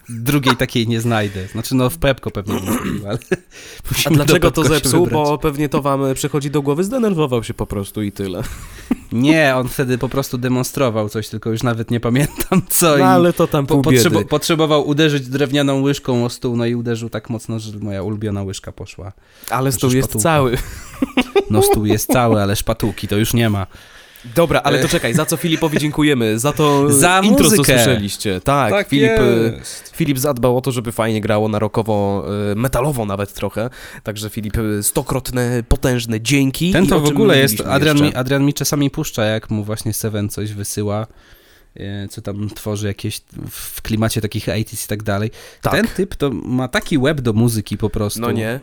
Drugiej 0.10 0.58
takiej 0.58 0.88
nie 0.88 1.02
znajdę. 1.02 1.48
Znaczy, 1.48 1.76
no 1.76 1.90
w 1.90 1.98
Pepko 1.98 2.32
pewnie 2.32 2.54
bym 2.54 2.78
kupił, 2.78 3.08
ale 3.08 3.18
A 4.06 4.10
dlaczego 4.10 4.52
to 4.52 4.64
zepsuł? 4.64 5.08
Bo 5.08 5.38
pewnie 5.38 5.70
to 5.70 5.82
wam 5.82 6.02
przychodzi 6.14 6.52
do 6.52 6.62
głowy, 6.62 6.84
zdenerwował 6.84 7.44
się 7.44 7.54
po 7.54 7.68
prostu 7.68 8.02
i 8.04 8.12
tyle. 8.12 8.44
Nie, 9.12 9.56
on 9.56 9.68
wtedy 9.68 9.98
po 9.98 10.10
prostu 10.10 10.38
demonstrował 10.38 11.10
coś, 11.10 11.30
tylko 11.30 11.50
już 11.50 11.64
nawet 11.64 11.92
nie 11.92 12.00
pamiętam 12.00 12.62
co. 12.70 12.90
No 12.90 12.98
i 12.98 13.02
ale 13.02 13.34
to 13.34 13.48
tam 13.48 13.68
po, 13.68 13.82
potrzebo, 13.82 14.26
potrzebował 14.26 14.88
uderzyć 14.88 15.28
drewnianą 15.30 15.82
łyżką 15.82 16.26
o 16.26 16.30
stół, 16.30 16.58
no 16.58 16.66
i 16.66 16.76
uderzył 16.76 17.10
tak 17.10 17.30
mocno, 17.30 17.60
że 17.60 17.80
moja 17.80 18.04
ulubiona 18.04 18.44
łyżka 18.44 18.72
poszła. 18.72 19.12
Ale 19.50 19.72
stół 19.72 19.92
jest 19.92 20.10
szpatułka. 20.10 20.24
cały. 20.24 20.58
No 21.50 21.62
stół 21.62 21.86
jest 21.86 22.12
cały, 22.12 22.42
ale 22.42 22.56
szpatułki 22.56 23.08
to 23.08 23.18
już 23.18 23.34
nie 23.34 23.50
ma. 23.50 23.68
Dobra, 24.36 24.62
ale 24.64 24.82
to 24.82 24.88
czekaj, 24.88 25.14
za 25.14 25.26
co 25.26 25.38
Filipowi 25.38 25.78
dziękujemy? 25.78 26.40
Za 26.40 26.54
to 26.54 26.90
Za 27.00 27.22
intro, 27.24 27.50
co 27.50 27.56
muzykę. 27.56 27.64
słyszeliście. 27.84 28.42
Tak, 28.42 28.88
Filip, 28.88 29.12
y, 29.20 29.54
jest. 29.58 29.92
Filip 29.96 30.18
zadbał 30.20 30.58
o 30.58 30.62
to, 30.62 30.72
żeby 30.72 30.92
fajnie 30.92 31.22
grało 31.22 31.48
na 31.50 31.60
rokowo, 31.60 32.26
y, 32.52 32.56
metalowo 32.56 33.06
nawet 33.06 33.34
trochę. 33.34 33.70
Także 34.04 34.30
Filip, 34.30 34.58
stokrotne, 34.82 35.64
potężne 35.70 36.22
dzięki. 36.22 36.72
Ten 36.72 36.88
to 36.88 37.00
w 37.00 37.06
ogóle 37.06 37.38
jest, 37.38 37.62
Adrian 37.62 38.02
mi? 38.02 38.16
Adrian 38.16 38.44
mi 38.46 38.54
czasami 38.54 38.90
puszcza, 38.90 39.26
jak 39.26 39.50
mu 39.50 39.64
właśnie 39.64 39.94
Seven 39.94 40.30
coś 40.30 40.54
wysyła, 40.54 41.08
e, 41.76 42.08
co 42.08 42.22
tam 42.22 42.50
tworzy 42.50 42.88
jakieś 42.88 43.22
w 43.50 43.82
klimacie 43.82 44.22
takich 44.22 44.46
80s 44.48 44.86
i 44.86 44.88
tak 44.88 45.04
dalej. 45.04 45.32
Tak. 45.62 45.74
Ten 45.74 45.88
typ 45.88 46.16
to 46.16 46.30
ma 46.32 46.68
taki 46.68 47.00
web 47.00 47.22
do 47.22 47.34
muzyki 47.34 47.78
po 47.78 47.90
prostu, 47.90 48.20
No 48.22 48.32
nie. 48.32 48.60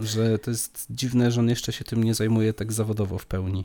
że 0.00 0.38
to 0.38 0.50
jest 0.50 0.86
dziwne, 0.90 1.30
że 1.30 1.40
on 1.40 1.48
jeszcze 1.48 1.72
się 1.72 1.84
tym 1.84 2.04
nie 2.04 2.14
zajmuje 2.14 2.52
tak 2.52 2.72
zawodowo 2.72 3.18
w 3.18 3.26
pełni. 3.26 3.64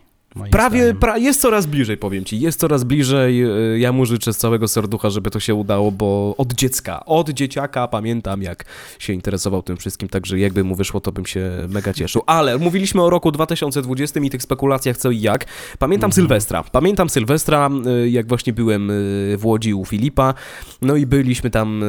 Prawie, 0.52 0.94
pra, 0.94 1.18
jest 1.18 1.42
coraz 1.42 1.66
bliżej, 1.66 1.98
powiem 1.98 2.26
ci, 2.26 2.40
jest 2.40 2.60
coraz 2.60 2.84
bliżej. 2.84 3.44
y, 3.76 3.80
Ja 3.80 3.92
mu 3.92 4.06
życzę 4.06 4.34
z 4.34 4.38
całego 4.38 4.68
serducha, 4.68 5.10
żeby 5.10 5.32
to 5.32 5.40
się 5.40 5.56
udało, 5.56 5.92
bo 5.92 6.36
od 6.38 6.54
dziecka, 6.54 7.06
od 7.06 7.30
dzieciaka 7.30 7.88
pamiętam, 7.88 8.42
jak 8.42 8.66
się 9.00 9.14
interesował 9.14 9.64
tym 9.64 9.78
wszystkim, 9.78 10.10
także 10.10 10.40
jakby 10.40 10.64
mu 10.64 10.76
wyszło, 10.76 11.00
to 11.02 11.12
bym 11.12 11.26
się 11.26 11.52
mega 11.70 11.94
cieszył. 11.94 12.22
Ale 12.26 12.58
mówiliśmy 12.58 13.02
o 13.02 13.10
roku 13.10 13.32
2020 13.32 14.20
i 14.20 14.30
tych 14.30 14.44
spekulacjach 14.44 14.98
co 14.98 15.12
i 15.12 15.22
jak. 15.22 15.46
Pamiętam 15.80 16.08
Mhm. 16.08 16.14
Sylwestra. 16.16 16.64
Pamiętam 16.64 17.10
Sylwestra, 17.10 17.70
y, 18.06 18.10
jak 18.10 18.28
właśnie 18.28 18.54
byłem 18.54 18.90
y, 18.90 19.36
w 19.38 19.46
Łodzi 19.46 19.74
u 19.74 19.86
Filipa, 19.86 20.34
no 20.82 20.96
i 20.96 21.06
byliśmy 21.06 21.50
tam 21.50 21.84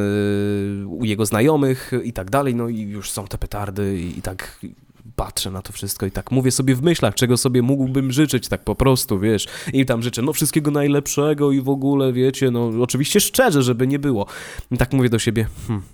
u 0.87 1.05
jego 1.05 1.25
znajomych 1.25 1.91
i 2.03 2.13
tak 2.13 2.29
dalej, 2.29 2.55
no 2.55 2.69
i 2.69 2.79
już 2.81 3.11
są 3.11 3.27
te 3.27 3.37
petardy 3.37 3.99
i 4.17 4.21
tak 4.21 4.59
patrzę 5.15 5.51
na 5.51 5.61
to 5.61 5.73
wszystko 5.73 6.05
i 6.05 6.11
tak 6.11 6.31
mówię 6.31 6.51
sobie 6.51 6.75
w 6.75 6.81
myślach, 6.81 7.15
czego 7.15 7.37
sobie 7.37 7.61
mógłbym 7.61 8.11
życzyć, 8.11 8.47
tak 8.47 8.63
po 8.63 8.75
prostu, 8.75 9.19
wiesz. 9.19 9.47
I 9.73 9.85
tam 9.85 10.01
życzę, 10.01 10.21
no 10.21 10.33
wszystkiego 10.33 10.71
najlepszego 10.71 11.51
i 11.51 11.61
w 11.61 11.69
ogóle, 11.69 12.13
wiecie, 12.13 12.51
no 12.51 12.71
oczywiście 12.81 13.19
szczerze, 13.19 13.63
żeby 13.63 13.87
nie 13.87 13.99
było. 13.99 14.25
I 14.71 14.77
tak 14.77 14.93
mówię 14.93 15.09
do 15.09 15.19
siebie, 15.19 15.47
hmm, 15.67 15.85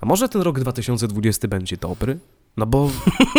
a 0.00 0.06
może 0.06 0.28
ten 0.28 0.42
rok 0.42 0.60
2020 0.60 1.48
będzie 1.48 1.76
dobry? 1.76 2.18
No 2.56 2.66
bo, 2.66 2.90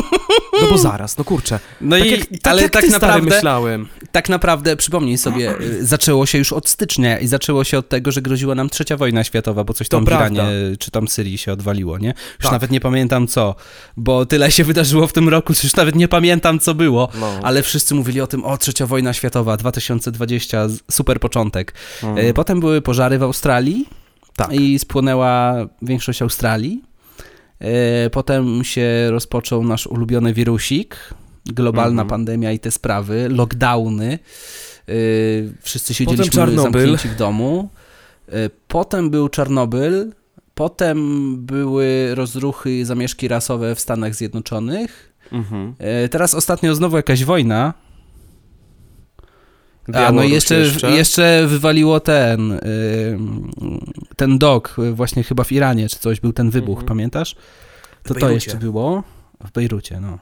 no 0.62 0.67
bo 0.69 0.78
zaraz, 0.78 1.17
no 1.17 1.23
kurczę. 1.23 1.60
No 1.82 1.97
tak 1.97 2.08
i, 2.08 2.12
jak, 2.12 2.19
tak 2.21 2.30
ale 2.43 2.62
jak 2.62 2.71
tak 2.71 2.84
ty, 2.84 2.89
stary, 2.89 3.01
naprawdę, 3.08 3.36
myślałem. 3.36 3.88
tak 4.12 4.30
naprawdę, 4.30 4.75
przypomnij 4.75 5.17
sobie, 5.17 5.54
y, 5.62 5.86
zaczęło 5.86 6.25
się 6.25 6.38
już 6.38 6.54
od 6.54 6.69
stycznia 6.69 7.19
i 7.19 7.28
zaczęło 7.28 7.63
się 7.63 7.78
od 7.78 7.89
tego, 7.89 8.12
że 8.12 8.21
groziła 8.21 8.56
nam 8.56 8.69
trzecia 8.69 8.97
wojna 8.97 9.23
światowa, 9.23 9.63
bo 9.63 9.73
coś 9.73 9.89
To 9.89 9.97
tam 9.97 10.06
w 10.06 10.08
prawda. 10.08 10.28
Iranie 10.34 10.78
czy 10.80 10.91
tam 10.91 11.08
Syrii 11.08 11.38
się 11.38 11.54
odwaliło, 11.54 11.97
nie? 11.97 12.08
Już 12.08 12.43
Tak. 12.43 12.51
nawet 12.51 12.71
nie 12.71 12.80
pamiętam 12.80 13.28
co, 13.28 13.56
bo 13.97 14.25
tyle 14.25 14.51
się 14.51 14.63
wydarzyło 14.63 15.08
w 15.08 15.13
tym 15.13 15.30
roku, 15.30 15.54
że 15.54 15.60
już 15.63 15.75
nawet 15.75 15.95
nie 15.95 16.08
pamiętam 16.08 16.60
co 16.60 16.73
było. 16.73 17.10
No. 17.19 17.32
Ale 17.43 17.63
wszyscy 17.63 17.95
mówili 17.95 18.21
o 18.21 18.28
tym, 18.28 18.43
o 18.45 18.58
trzecia 18.58 18.86
wojna 18.88 19.13
światowa, 19.13 19.58
2020, 19.58 20.69
z- 20.69 20.80
super 20.91 21.19
początek. 21.19 21.73
Mm. 22.04 22.17
Y, 22.17 22.34
Potem 22.34 22.60
były 22.60 22.82
pożary 22.82 23.17
w 23.19 23.23
Australii 23.23 23.86
Tak. 24.36 24.54
i 24.54 24.80
spłonęła 24.80 25.56
większość 25.82 26.21
Australii. 26.21 26.84
Y, 28.06 28.10
Potem 28.10 28.63
się 28.63 29.08
rozpoczął 29.12 29.63
nasz 29.63 29.88
ulubiony 29.88 30.34
wirusik, 30.34 30.95
globalna 31.45 32.01
Mhm. 32.01 32.08
pandemia 32.10 32.51
i 32.51 32.60
te 32.60 32.71
sprawy, 32.71 33.30
lockdowny. 33.30 34.19
Y, 34.89 35.54
Wszyscy 35.62 35.93
siedzieliśmy 35.93 36.25
zamknięci 36.63 37.08
w 37.10 37.15
domu. 37.15 37.69
Y, 38.30 38.49
Potem 38.67 39.10
był 39.10 39.30
Czarnobyl. 39.30 40.12
Potem 40.56 40.97
były 41.45 42.15
rozruchy, 42.15 42.86
zamieszki 42.86 43.28
rasowe 43.28 43.75
w 43.75 43.80
Stanach 43.80 44.15
Zjednoczonych. 44.15 45.13
Mhm. 45.32 45.75
Teraz 46.12 46.34
ostatnio 46.34 46.75
znowu 46.75 46.97
jakaś 46.97 47.23
wojna. 47.23 47.73
A, 49.88 49.91
no 49.91 50.00
Białoruś 50.02 50.30
i 50.30 50.34
jeszcze, 50.34 50.56
jeszcze? 50.95 51.45
wywaliło 51.48 52.00
ten, 52.00 52.52
y, 52.52 52.60
ten 54.15 54.38
dok, 54.38 54.76
y, 54.80 54.91
właśnie 54.91 55.24
chyba 55.24 55.43
w 55.43 55.52
Iranie, 55.52 55.89
czy 55.89 56.00
coś, 56.00 56.19
był 56.19 56.34
ten 56.34 56.50
wybuch, 56.50 56.78
Mhm. 56.78 56.88
pamiętasz? 56.88 57.36
To 58.04 58.13
to 58.13 58.30
jeszcze 58.30 58.58
było? 58.58 59.04
W 59.48 59.52
Bejrucie, 59.52 60.00
no. 60.00 60.19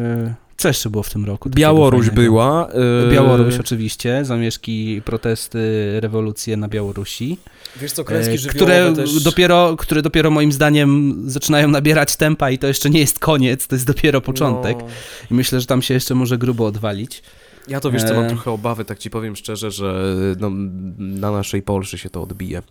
Y, 0.00 0.34
Co 0.56 0.68
jeszcze 0.68 0.90
było 0.90 1.02
w 1.02 1.10
tym 1.10 1.24
roku? 1.24 1.50
Białoruś 1.50 2.06
fajnego? 2.06 2.22
była. 2.22 2.68
Białoruś 3.12 3.58
oczywiście, 3.58 4.24
zamieszki, 4.24 5.02
protesty, 5.04 5.58
rewolucje 6.00 6.56
na 6.56 6.68
Białorusi, 6.68 7.38
Wiesz 7.76 7.92
co, 7.92 8.04
klęski 8.04 8.48
które 8.48 8.74
żywiołowe 8.76 9.02
też... 9.02 9.22
dopiero, 9.22 9.76
które 9.76 10.02
dopiero 10.02 10.30
moim 10.30 10.52
zdaniem 10.52 11.14
zaczynają 11.26 11.68
nabierać 11.68 12.16
tempa 12.16 12.50
i 12.50 12.58
to 12.58 12.66
jeszcze 12.66 12.90
nie 12.90 13.00
jest 13.00 13.18
koniec, 13.18 13.66
to 13.66 13.74
jest 13.74 13.86
dopiero 13.86 14.20
początek 14.20 14.76
No. 14.80 14.86
i 15.30 15.34
myślę, 15.34 15.60
że 15.60 15.66
tam 15.66 15.82
się 15.82 15.94
jeszcze 15.94 16.14
może 16.14 16.38
grubo 16.38 16.66
odwalić. 16.66 17.22
Ja 17.68 17.80
to 17.80 17.90
wiesz 17.90 18.04
co, 18.04 18.14
mam 18.14 18.24
E. 18.24 18.28
trochę 18.28 18.50
obawy, 18.50 18.84
tak 18.84 18.98
ci 18.98 19.10
powiem 19.10 19.36
szczerze, 19.36 19.70
że 19.70 20.04
no, 20.38 20.50
na 20.98 21.30
naszej 21.32 21.62
Polsce 21.62 21.98
się 21.98 22.10
to 22.10 22.22
odbije. 22.22 22.62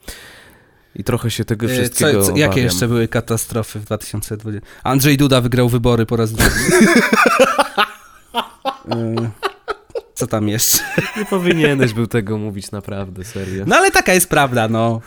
I 0.95 1.03
trochę 1.03 1.31
się 1.31 1.45
tego 1.45 1.65
E, 1.65 1.69
wszystkiego 1.69 2.21
Co, 2.21 2.27
co, 2.27 2.31
jakie 2.31 2.45
obawiam. 2.45 2.63
jeszcze 2.65 2.87
były 2.87 3.07
katastrofy 3.07 3.79
w 3.79 3.85
2020? 3.85 4.67
Andrzej 4.83 5.17
Duda 5.17 5.41
wygrał 5.41 5.69
wybory 5.69 6.05
po 6.05 6.15
raz 6.15 6.31
drugi. 6.31 6.51
E, 8.91 9.29
co 10.15 10.27
tam 10.27 10.47
jeszcze? 10.49 10.77
Nie 11.17 11.25
powinieneś 11.25 11.93
był 11.93 12.07
tego 12.07 12.37
mówić 12.37 12.71
naprawdę, 12.71 13.23
serio. 13.25 13.63
No 13.67 13.75
ale 13.75 13.91
taka 13.91 14.13
jest 14.13 14.29
prawda, 14.29 14.67
no. 14.67 15.01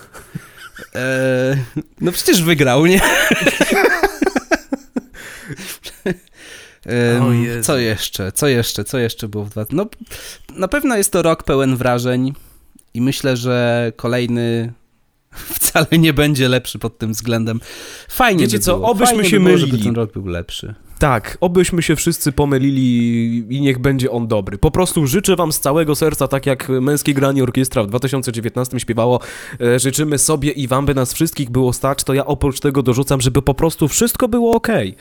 No 2.00 2.12
przecież 2.12 2.42
wygrał, 2.42 2.86
nie? 2.86 3.00
Co 7.62 7.78
jeszcze? 7.78 8.32
Co 8.32 8.48
jeszcze? 8.48 8.84
Co 8.84 8.98
jeszcze 8.98 9.28
było 9.28 9.44
w 9.44 9.50
dwa... 9.50 9.66
No, 9.70 9.86
na 10.56 10.68
pewno 10.68 10.96
jest 10.96 11.12
to 11.12 11.22
rok 11.22 11.42
pełen 11.42 11.76
wrażeń 11.76 12.32
i 12.94 13.00
myślę, 13.00 13.36
że 13.36 13.92
kolejny 13.96 14.72
wcale 15.56 15.86
nie 15.98 16.12
będzie 16.12 16.48
lepszy 16.48 16.78
pod 16.78 16.98
tym 16.98 17.12
względem. 17.12 17.60
Fajnie 18.08 18.44
Wiecie 18.44 18.58
by 18.58 18.64
co, 18.64 18.74
było. 18.76 18.90
obyśmy 18.90 19.16
Fajnie 19.16 19.30
się 19.30 19.40
by 19.40 19.44
było, 19.46 19.58
żeby 19.58 19.72
mylili. 19.72 19.84
ten 19.84 19.94
rok 19.94 20.12
był 20.12 20.26
lepszy. 20.26 20.74
Tak, 20.98 21.38
obyśmy 21.40 21.82
się 21.82 21.96
wszyscy 21.96 22.32
pomylili 22.32 23.36
i 23.56 23.60
niech 23.60 23.78
będzie 23.78 24.10
on 24.10 24.28
dobry. 24.28 24.58
Po 24.58 24.70
prostu 24.70 25.06
życzę 25.06 25.36
wam 25.36 25.52
z 25.52 25.60
całego 25.60 25.94
serca, 25.94 26.28
tak 26.28 26.46
jak 26.46 26.68
Męskie 26.68 27.14
Granie 27.14 27.42
Orkiestra 27.42 27.82
w 27.82 27.86
2019 27.86 28.80
śpiewało, 28.80 29.20
e, 29.60 29.78
życzymy 29.78 30.18
sobie 30.18 30.50
i 30.50 30.68
wam, 30.68 30.86
by 30.86 30.94
nas 30.94 31.12
wszystkich 31.12 31.50
było 31.50 31.72
stać, 31.72 32.04
to 32.04 32.14
ja 32.14 32.26
oprócz 32.26 32.60
tego 32.60 32.82
dorzucam, 32.82 33.20
żeby 33.20 33.42
po 33.42 33.54
prostu 33.54 33.88
wszystko 33.88 34.28
było 34.28 34.54
okej. 34.56 34.96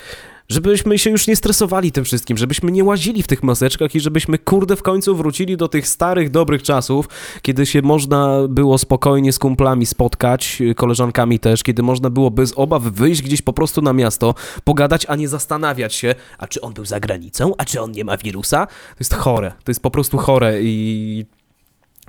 Żebyśmy 0.49 0.99
się 0.99 1.09
już 1.09 1.27
nie 1.27 1.35
stresowali 1.35 1.91
tym 1.91 2.03
wszystkim, 2.05 2.37
żebyśmy 2.37 2.71
nie 2.71 2.83
łazili 2.83 3.23
w 3.23 3.27
tych 3.27 3.43
maseczkach 3.43 3.95
i 3.95 3.99
żebyśmy 3.99 4.37
kurde 4.37 4.75
w 4.75 4.83
końcu 4.83 5.15
wrócili 5.15 5.57
do 5.57 5.67
tych 5.67 5.87
starych, 5.87 6.29
dobrych 6.29 6.63
czasów, 6.63 7.09
kiedy 7.41 7.65
się 7.65 7.81
można 7.81 8.37
było 8.49 8.77
spokojnie 8.77 9.33
z 9.33 9.39
kumplami 9.39 9.85
spotkać, 9.85 10.61
koleżankami 10.75 11.39
też, 11.39 11.63
kiedy 11.63 11.83
można 11.83 12.09
było 12.09 12.31
bez 12.31 12.53
obaw 12.55 12.83
wyjść 12.83 13.21
gdzieś 13.21 13.41
po 13.41 13.53
prostu 13.53 13.81
na 13.81 13.93
miasto, 13.93 14.35
pogadać, 14.63 15.05
a 15.09 15.15
nie 15.15 15.27
zastanawiać 15.27 15.93
się, 15.93 16.15
a 16.37 16.47
czy 16.47 16.61
on 16.61 16.73
był 16.73 16.85
za 16.85 16.99
granicą, 16.99 17.53
a 17.57 17.65
czy 17.65 17.81
on 17.81 17.91
nie 17.91 18.03
ma 18.05 18.17
wirusa. 18.17 18.65
To 18.67 18.95
jest 18.99 19.13
chore, 19.13 19.51
to 19.63 19.71
jest 19.71 19.81
po 19.81 19.91
prostu 19.91 20.17
chore 20.17 20.61
i... 20.61 21.25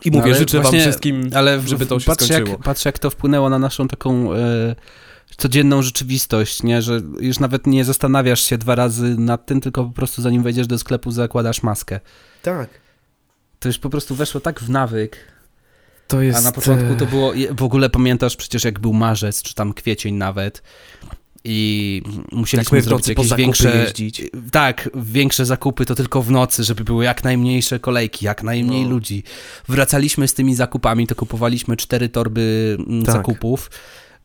I 0.04 0.10
No, 0.10 0.18
mówię, 0.18 0.30
ale 0.30 0.38
życzę 0.40 0.60
właśnie- 0.60 0.78
wam 0.78 0.88
wszystkim, 0.88 1.30
Ale 1.34 1.60
żeby 1.60 1.86
to 1.86 2.00
się 2.00 2.06
patrz 2.06 2.24
skończyło. 2.24 2.50
jak, 2.50 2.62
patrz 2.62 2.84
jak 2.84 2.98
to 2.98 3.10
wpłynęło 3.10 3.50
na 3.50 3.58
naszą 3.58 3.88
taką 3.88 4.32
e, 4.32 4.76
codzienną 5.36 5.82
rzeczywistość, 5.82 6.62
nie? 6.62 6.82
Że 6.82 7.00
już 7.20 7.38
nawet 7.38 7.66
nie 7.66 7.84
zastanawiasz 7.84 8.42
się 8.42 8.58
dwa 8.58 8.74
razy 8.74 9.16
nad 9.18 9.46
tym, 9.46 9.60
tylko 9.60 9.84
po 9.84 9.90
prostu 9.92 10.22
zanim 10.22 10.42
wejdziesz 10.42 10.66
do 10.66 10.78
sklepu 10.78 11.10
zakładasz 11.10 11.62
maskę. 11.62 12.00
Tak. 12.42 12.68
To 13.60 13.68
już 13.68 13.78
po 13.78 13.90
prostu 13.90 14.14
weszło 14.14 14.40
tak 14.40 14.60
w 14.60 14.70
nawyk, 14.70 15.16
To 16.08 16.22
jest... 16.22 16.38
a 16.38 16.42
na 16.42 16.52
początku 16.52 16.94
to 16.94 17.04
e, 17.04 17.08
było, 17.08 17.32
w 17.56 17.62
ogóle 17.62 17.90
pamiętasz 17.90 18.36
przecież 18.36 18.64
jak 18.64 18.78
był 18.78 18.92
marzec, 18.92 19.42
czy 19.42 19.54
tam 19.54 19.72
kwiecień 19.74 20.14
nawet 20.14 20.62
i 21.44 22.02
musieliśmy 22.32 22.80
w 22.80 22.84
zrobić 22.84 23.06
nocy 23.06 23.14
po 23.14 23.22
jakieś 23.22 23.36
większe, 23.38 23.76
jeździć. 23.76 24.22
tak, 24.52 24.90
większe 24.94 25.46
zakupy 25.46 25.86
to 25.86 25.94
tylko 25.94 26.22
w 26.22 26.30
nocy, 26.30 26.64
żeby 26.64 26.84
były 26.84 27.04
jak 27.04 27.24
najmniejsze 27.24 27.78
kolejki, 27.78 28.24
jak 28.26 28.42
najmniej 28.42 28.82
No. 28.84 28.90
ludzi. 28.90 29.22
Wracaliśmy 29.68 30.28
z 30.28 30.34
tymi 30.34 30.54
zakupami, 30.54 31.06
to 31.06 31.14
kupowaliśmy 31.14 31.76
cztery 31.76 32.08
torby 32.08 32.76
mm, 32.88 33.02
Tak. 33.02 33.14
zakupów. 33.14 33.70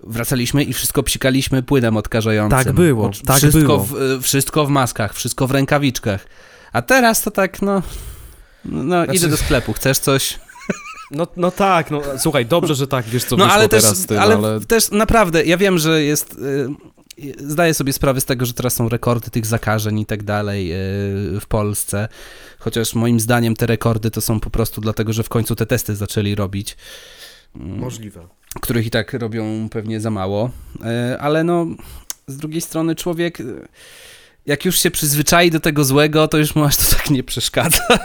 Wracaliśmy 0.04 0.64
i 0.64 0.74
wszystko 0.74 1.04
psikaliśmy 1.04 1.64
płynem 1.64 1.98
odkażającym. 1.98 2.60
Tak 2.60 2.72
było, 2.72 3.12
tak 3.26 3.38
wszystko 3.38 3.60
było. 3.60 3.80
W, 3.80 4.02
y, 4.02 4.22
wszystko 4.22 4.66
w 4.66 4.70
maskach, 4.70 5.14
wszystko 5.14 5.48
w 5.48 5.52
rękawiczkach. 5.52 6.28
A 6.74 6.82
teraz 6.82 7.22
to 7.22 7.32
tak, 7.32 7.62
no... 7.62 7.82
No, 8.66 8.84
Znaczy- 8.84 9.16
idę 9.16 9.28
do 9.28 9.38
sklepu, 9.38 9.74
chcesz 9.74 10.00
coś? 10.00 10.40
No, 11.12 11.28
no 11.38 11.52
tak, 11.52 11.92
no 11.92 12.02
słuchaj, 12.18 12.46
dobrze, 12.46 12.76
że 12.76 12.88
tak, 12.88 13.06
wiesz 13.06 13.24
co 13.24 13.38
No 13.38 13.52
ale 13.52 13.70
też, 13.70 13.84
teraz 13.84 13.98
z 13.98 14.06
tym, 14.06 14.20
ale, 14.20 14.36
ale... 14.36 14.60
też 14.60 14.92
naprawdę, 14.92 15.46
ja 15.46 15.58
wiem, 15.58 15.78
że 15.78 16.04
jest. 16.04 16.34
y, 16.34 16.70
Zdaję 17.40 17.74
sobie 17.74 17.94
sprawę 17.94 18.22
z 18.22 18.26
tego, 18.26 18.46
że 18.46 18.54
teraz 18.54 18.74
są 18.74 18.90
rekordy 18.90 19.30
tych 19.30 19.46
zakażeń 19.46 20.00
i 20.00 20.06
tak 20.06 20.24
dalej 20.24 20.72
y, 21.36 21.40
w 21.40 21.46
Polsce. 21.48 22.08
Chociaż 22.60 22.96
moim 22.96 23.20
zdaniem 23.20 23.56
te 23.56 23.66
rekordy 23.66 24.12
to 24.12 24.22
są 24.22 24.40
po 24.40 24.50
prostu 24.50 24.82
dlatego, 24.82 25.14
że 25.14 25.24
w 25.24 25.30
końcu 25.30 25.56
te 25.56 25.66
testy 25.66 25.96
zaczęli 25.96 26.36
robić. 26.36 26.78
Mm, 27.56 27.80
Możliwe. 27.80 28.28
Których 28.62 28.86
i 28.86 28.90
tak 28.90 29.14
robią 29.14 29.70
pewnie 29.72 30.00
za 30.00 30.10
mało. 30.12 30.50
Y, 31.14 31.20
Ale 31.20 31.44
no, 31.44 31.66
z 32.28 32.38
drugiej 32.38 32.62
strony 32.62 32.96
człowiek. 32.96 33.40
y, 33.40 33.68
Jak 34.46 34.66
już 34.66 34.80
się 34.80 34.92
przyzwyczai 34.92 35.52
do 35.52 35.60
tego 35.60 35.84
złego, 35.86 36.28
to 36.28 36.38
już 36.38 36.56
mu 36.56 36.64
aż 36.64 36.78
to 36.78 36.96
tak 36.96 37.10
nie 37.10 37.24
przeszkadza. 37.24 37.84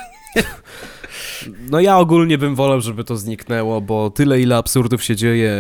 No 1.70 1.80
ja 1.80 1.98
ogólnie 1.98 2.38
bym 2.38 2.54
wolał, 2.54 2.80
żeby 2.80 3.04
to 3.04 3.16
zniknęło, 3.16 3.80
bo 3.80 4.10
tyle 4.10 4.40
ile 4.40 4.56
absurdów 4.56 5.04
się 5.04 5.16
dzieje 5.16 5.56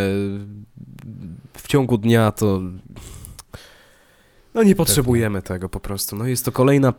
w 1.56 1.68
ciągu 1.68 1.98
dnia, 1.98 2.32
to 2.32 2.60
no 4.54 4.62
nie 4.62 4.74
potrzebujemy 4.74 5.42
tego 5.42 5.68
po 5.68 5.80
prostu. 5.80 6.16
No 6.16 6.26
jest 6.26 6.44
to 6.44 6.52
kolejna 6.52 6.94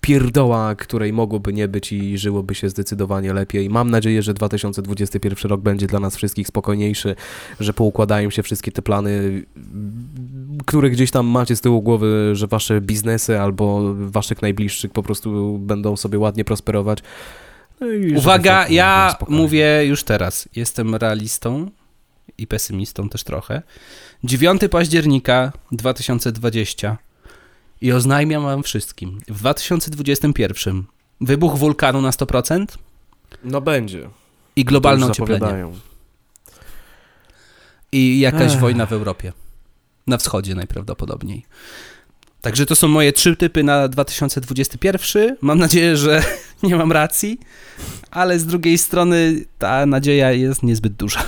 pierdoła, 0.00 0.74
której 0.74 1.12
mogłoby 1.12 1.52
nie 1.52 1.68
być 1.68 1.92
i 1.92 2.18
żyłoby 2.18 2.54
się 2.54 2.68
zdecydowanie 2.68 3.32
lepiej. 3.32 3.70
Mam 3.70 3.90
nadzieję, 3.90 4.22
że 4.22 4.34
2021 4.34 5.50
rok 5.50 5.60
będzie 5.60 5.86
dla 5.86 6.00
nas 6.00 6.16
wszystkich 6.16 6.46
spokojniejszy, 6.46 7.16
że 7.60 7.72
poukładają 7.72 8.30
się 8.30 8.42
wszystkie 8.42 8.72
te 8.72 8.82
plany, 8.82 9.42
które 10.66 10.90
gdzieś 10.90 11.10
tam 11.10 11.26
macie 11.26 11.56
z 11.56 11.60
tyłu 11.60 11.82
głowy, 11.82 12.30
że 12.32 12.46
wasze 12.46 12.80
biznesy 12.80 13.40
albo 13.40 13.94
waszych 13.94 14.42
najbliższych 14.42 14.92
po 14.92 15.02
prostu 15.02 15.58
będą 15.58 15.96
sobie 15.96 16.18
ładnie 16.18 16.44
prosperować. 16.44 16.98
No 17.80 17.86
Uwaga, 18.16 18.68
ja 18.68 19.16
mówię 19.28 19.86
już 19.86 20.04
teraz. 20.04 20.48
Jestem 20.56 20.94
realistą 20.94 21.70
i 22.38 22.46
pesymistą 22.46 23.08
też 23.08 23.24
trochę. 23.24 23.62
9 24.24 24.60
października 24.70 25.52
2020 25.72 26.96
i 27.80 27.92
oznajmiam 27.92 28.42
wam 28.42 28.62
wszystkim. 28.62 29.18
W 29.28 29.38
2021 29.38 30.84
wybuch 31.20 31.58
wulkanu 31.58 32.00
na 32.02 32.10
100% 32.10 32.66
No 33.44 33.60
będzie. 33.60 34.08
i 34.56 34.64
globalne 34.64 35.06
ocieplenie. 35.06 35.66
I 37.92 38.20
jakaś 38.20 38.52
Ech. 38.52 38.60
wojna 38.60 38.86
w 38.86 38.92
Europie. 38.92 39.32
Na 40.06 40.18
wschodzie 40.18 40.54
najprawdopodobniej. 40.54 41.44
Także 42.40 42.66
to 42.66 42.76
są 42.76 42.88
moje 42.88 43.12
trzy 43.12 43.36
typy 43.36 43.62
na 43.62 43.88
2021. 43.88 45.36
Mam 45.40 45.58
nadzieję, 45.58 45.96
że 45.96 46.22
nie 46.62 46.76
mam 46.76 46.92
racji, 46.92 47.40
ale 48.10 48.38
z 48.38 48.46
drugiej 48.46 48.78
strony 48.78 49.44
ta 49.58 49.86
nadzieja 49.86 50.32
jest 50.32 50.62
niezbyt 50.62 50.92
duża. 50.92 51.24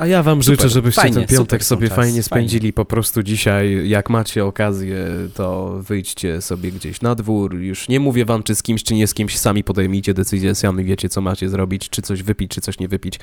A 0.00 0.06
ja 0.06 0.22
wam 0.22 0.42
Super, 0.42 0.56
życzę, 0.58 0.68
żebyście 0.68 1.00
fajnie, 1.00 1.16
ten 1.16 1.26
piątek 1.26 1.64
sobie 1.64 1.88
czasy, 1.88 1.96
fajnie 1.96 2.10
fajnie. 2.10 2.22
spędzili 2.22 2.72
po 2.72 2.84
prostu 2.84 3.22
dzisiaj. 3.22 3.88
Jak 3.88 4.10
macie 4.10 4.44
okazję, 4.44 5.06
to 5.34 5.78
wyjdźcie 5.82 6.40
sobie 6.40 6.72
gdzieś 6.72 7.00
na 7.00 7.14
dwór. 7.14 7.54
Już 7.54 7.88
nie 7.88 8.00
mówię 8.00 8.24
wam, 8.24 8.42
czy 8.42 8.54
z 8.54 8.62
kimś, 8.62 8.82
czy 8.82 8.94
nie 8.94 9.06
z 9.06 9.14
kimś. 9.14 9.38
Sami 9.38 9.64
podejmijcie 9.64 10.14
decyzję, 10.14 10.54
sami 10.54 10.84
wiecie, 10.84 11.08
co 11.08 11.20
macie 11.20 11.48
zrobić, 11.48 11.88
czy 11.88 12.02
coś 12.02 12.22
wypić, 12.22 12.50
czy 12.50 12.60
coś 12.60 12.78
nie 12.78 12.88
wypić. 12.88 13.18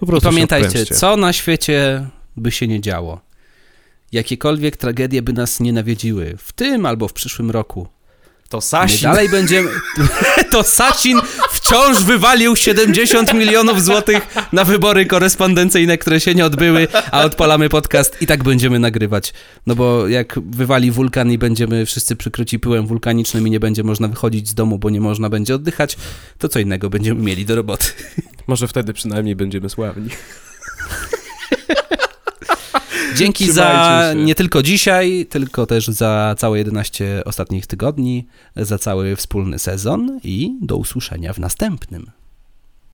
Po 0.00 0.06
I 0.06 0.08
prostu 0.08 0.28
się 0.28 0.32
pamiętajcie, 0.34 0.86
co 0.86 1.16
na 1.16 1.32
świecie 1.32 2.06
by 2.36 2.50
się 2.50 2.68
nie 2.68 2.80
działo. 2.80 3.20
Jakiekolwiek 4.12 4.76
tragedie 4.76 5.22
by 5.22 5.32
nas 5.32 5.60
nie 5.60 5.72
nawiedziły 5.72 6.34
w 6.38 6.52
tym 6.52 6.86
albo 6.86 7.08
w 7.08 7.12
przyszłym 7.12 7.50
roku. 7.50 7.88
To 8.48 8.56
My 8.56 8.62
Sasin. 8.62 9.02
dalej 9.02 9.28
będziemy. 9.28 9.70
To 10.52 10.62
Sasin 10.62 11.20
wciąż 11.70 12.04
wywalił 12.04 12.56
70 12.56 13.34
milionów 13.34 13.84
złotych 13.84 14.34
na 14.52 14.64
wybory 14.64 15.06
korespondencyjne, 15.06 15.98
które 15.98 16.20
się 16.20 16.34
nie 16.34 16.44
odbyły, 16.44 16.88
a 17.10 17.24
odpalamy 17.24 17.68
podcast 17.68 18.22
i 18.22 18.26
tak 18.26 18.44
będziemy 18.44 18.78
nagrywać. 18.78 19.32
No 19.66 19.74
bo 19.74 20.08
jak 20.08 20.40
wywali 20.40 20.90
wulkan 20.90 21.32
i 21.32 21.38
będziemy 21.38 21.86
wszyscy 21.86 22.16
przykryci 22.16 22.58
pyłem 22.58 22.86
wulkanicznym 22.86 23.46
i 23.48 23.50
nie 23.50 23.60
będzie 23.60 23.82
można 23.82 24.08
wychodzić 24.08 24.48
z 24.48 24.54
domu, 24.54 24.78
bo 24.78 24.90
nie 24.90 25.00
można 25.00 25.28
będzie 25.28 25.54
oddychać, 25.54 25.96
to 26.38 26.48
co 26.48 26.58
innego 26.58 26.90
będziemy 26.90 27.22
mieli 27.22 27.46
do 27.46 27.56
roboty. 27.56 27.86
Może 28.46 28.68
wtedy 28.68 28.92
przynajmniej 28.92 29.36
będziemy 29.36 29.68
sławni. 29.68 30.08
Dzięki 33.24 33.52
za 33.52 34.12
się. 34.14 34.24
nie 34.24 34.34
tylko 34.34 34.62
dzisiaj, 34.62 35.26
tylko 35.30 35.66
też 35.66 35.88
za 35.88 36.34
całe 36.38 36.58
11 36.58 37.22
ostatnich 37.24 37.66
tygodni, 37.66 38.26
za 38.56 38.78
cały 38.78 39.16
wspólny 39.16 39.58
sezon 39.58 40.20
i 40.24 40.58
do 40.60 40.76
usłyszenia 40.76 41.32
w 41.32 41.38
następnym. 41.38 42.10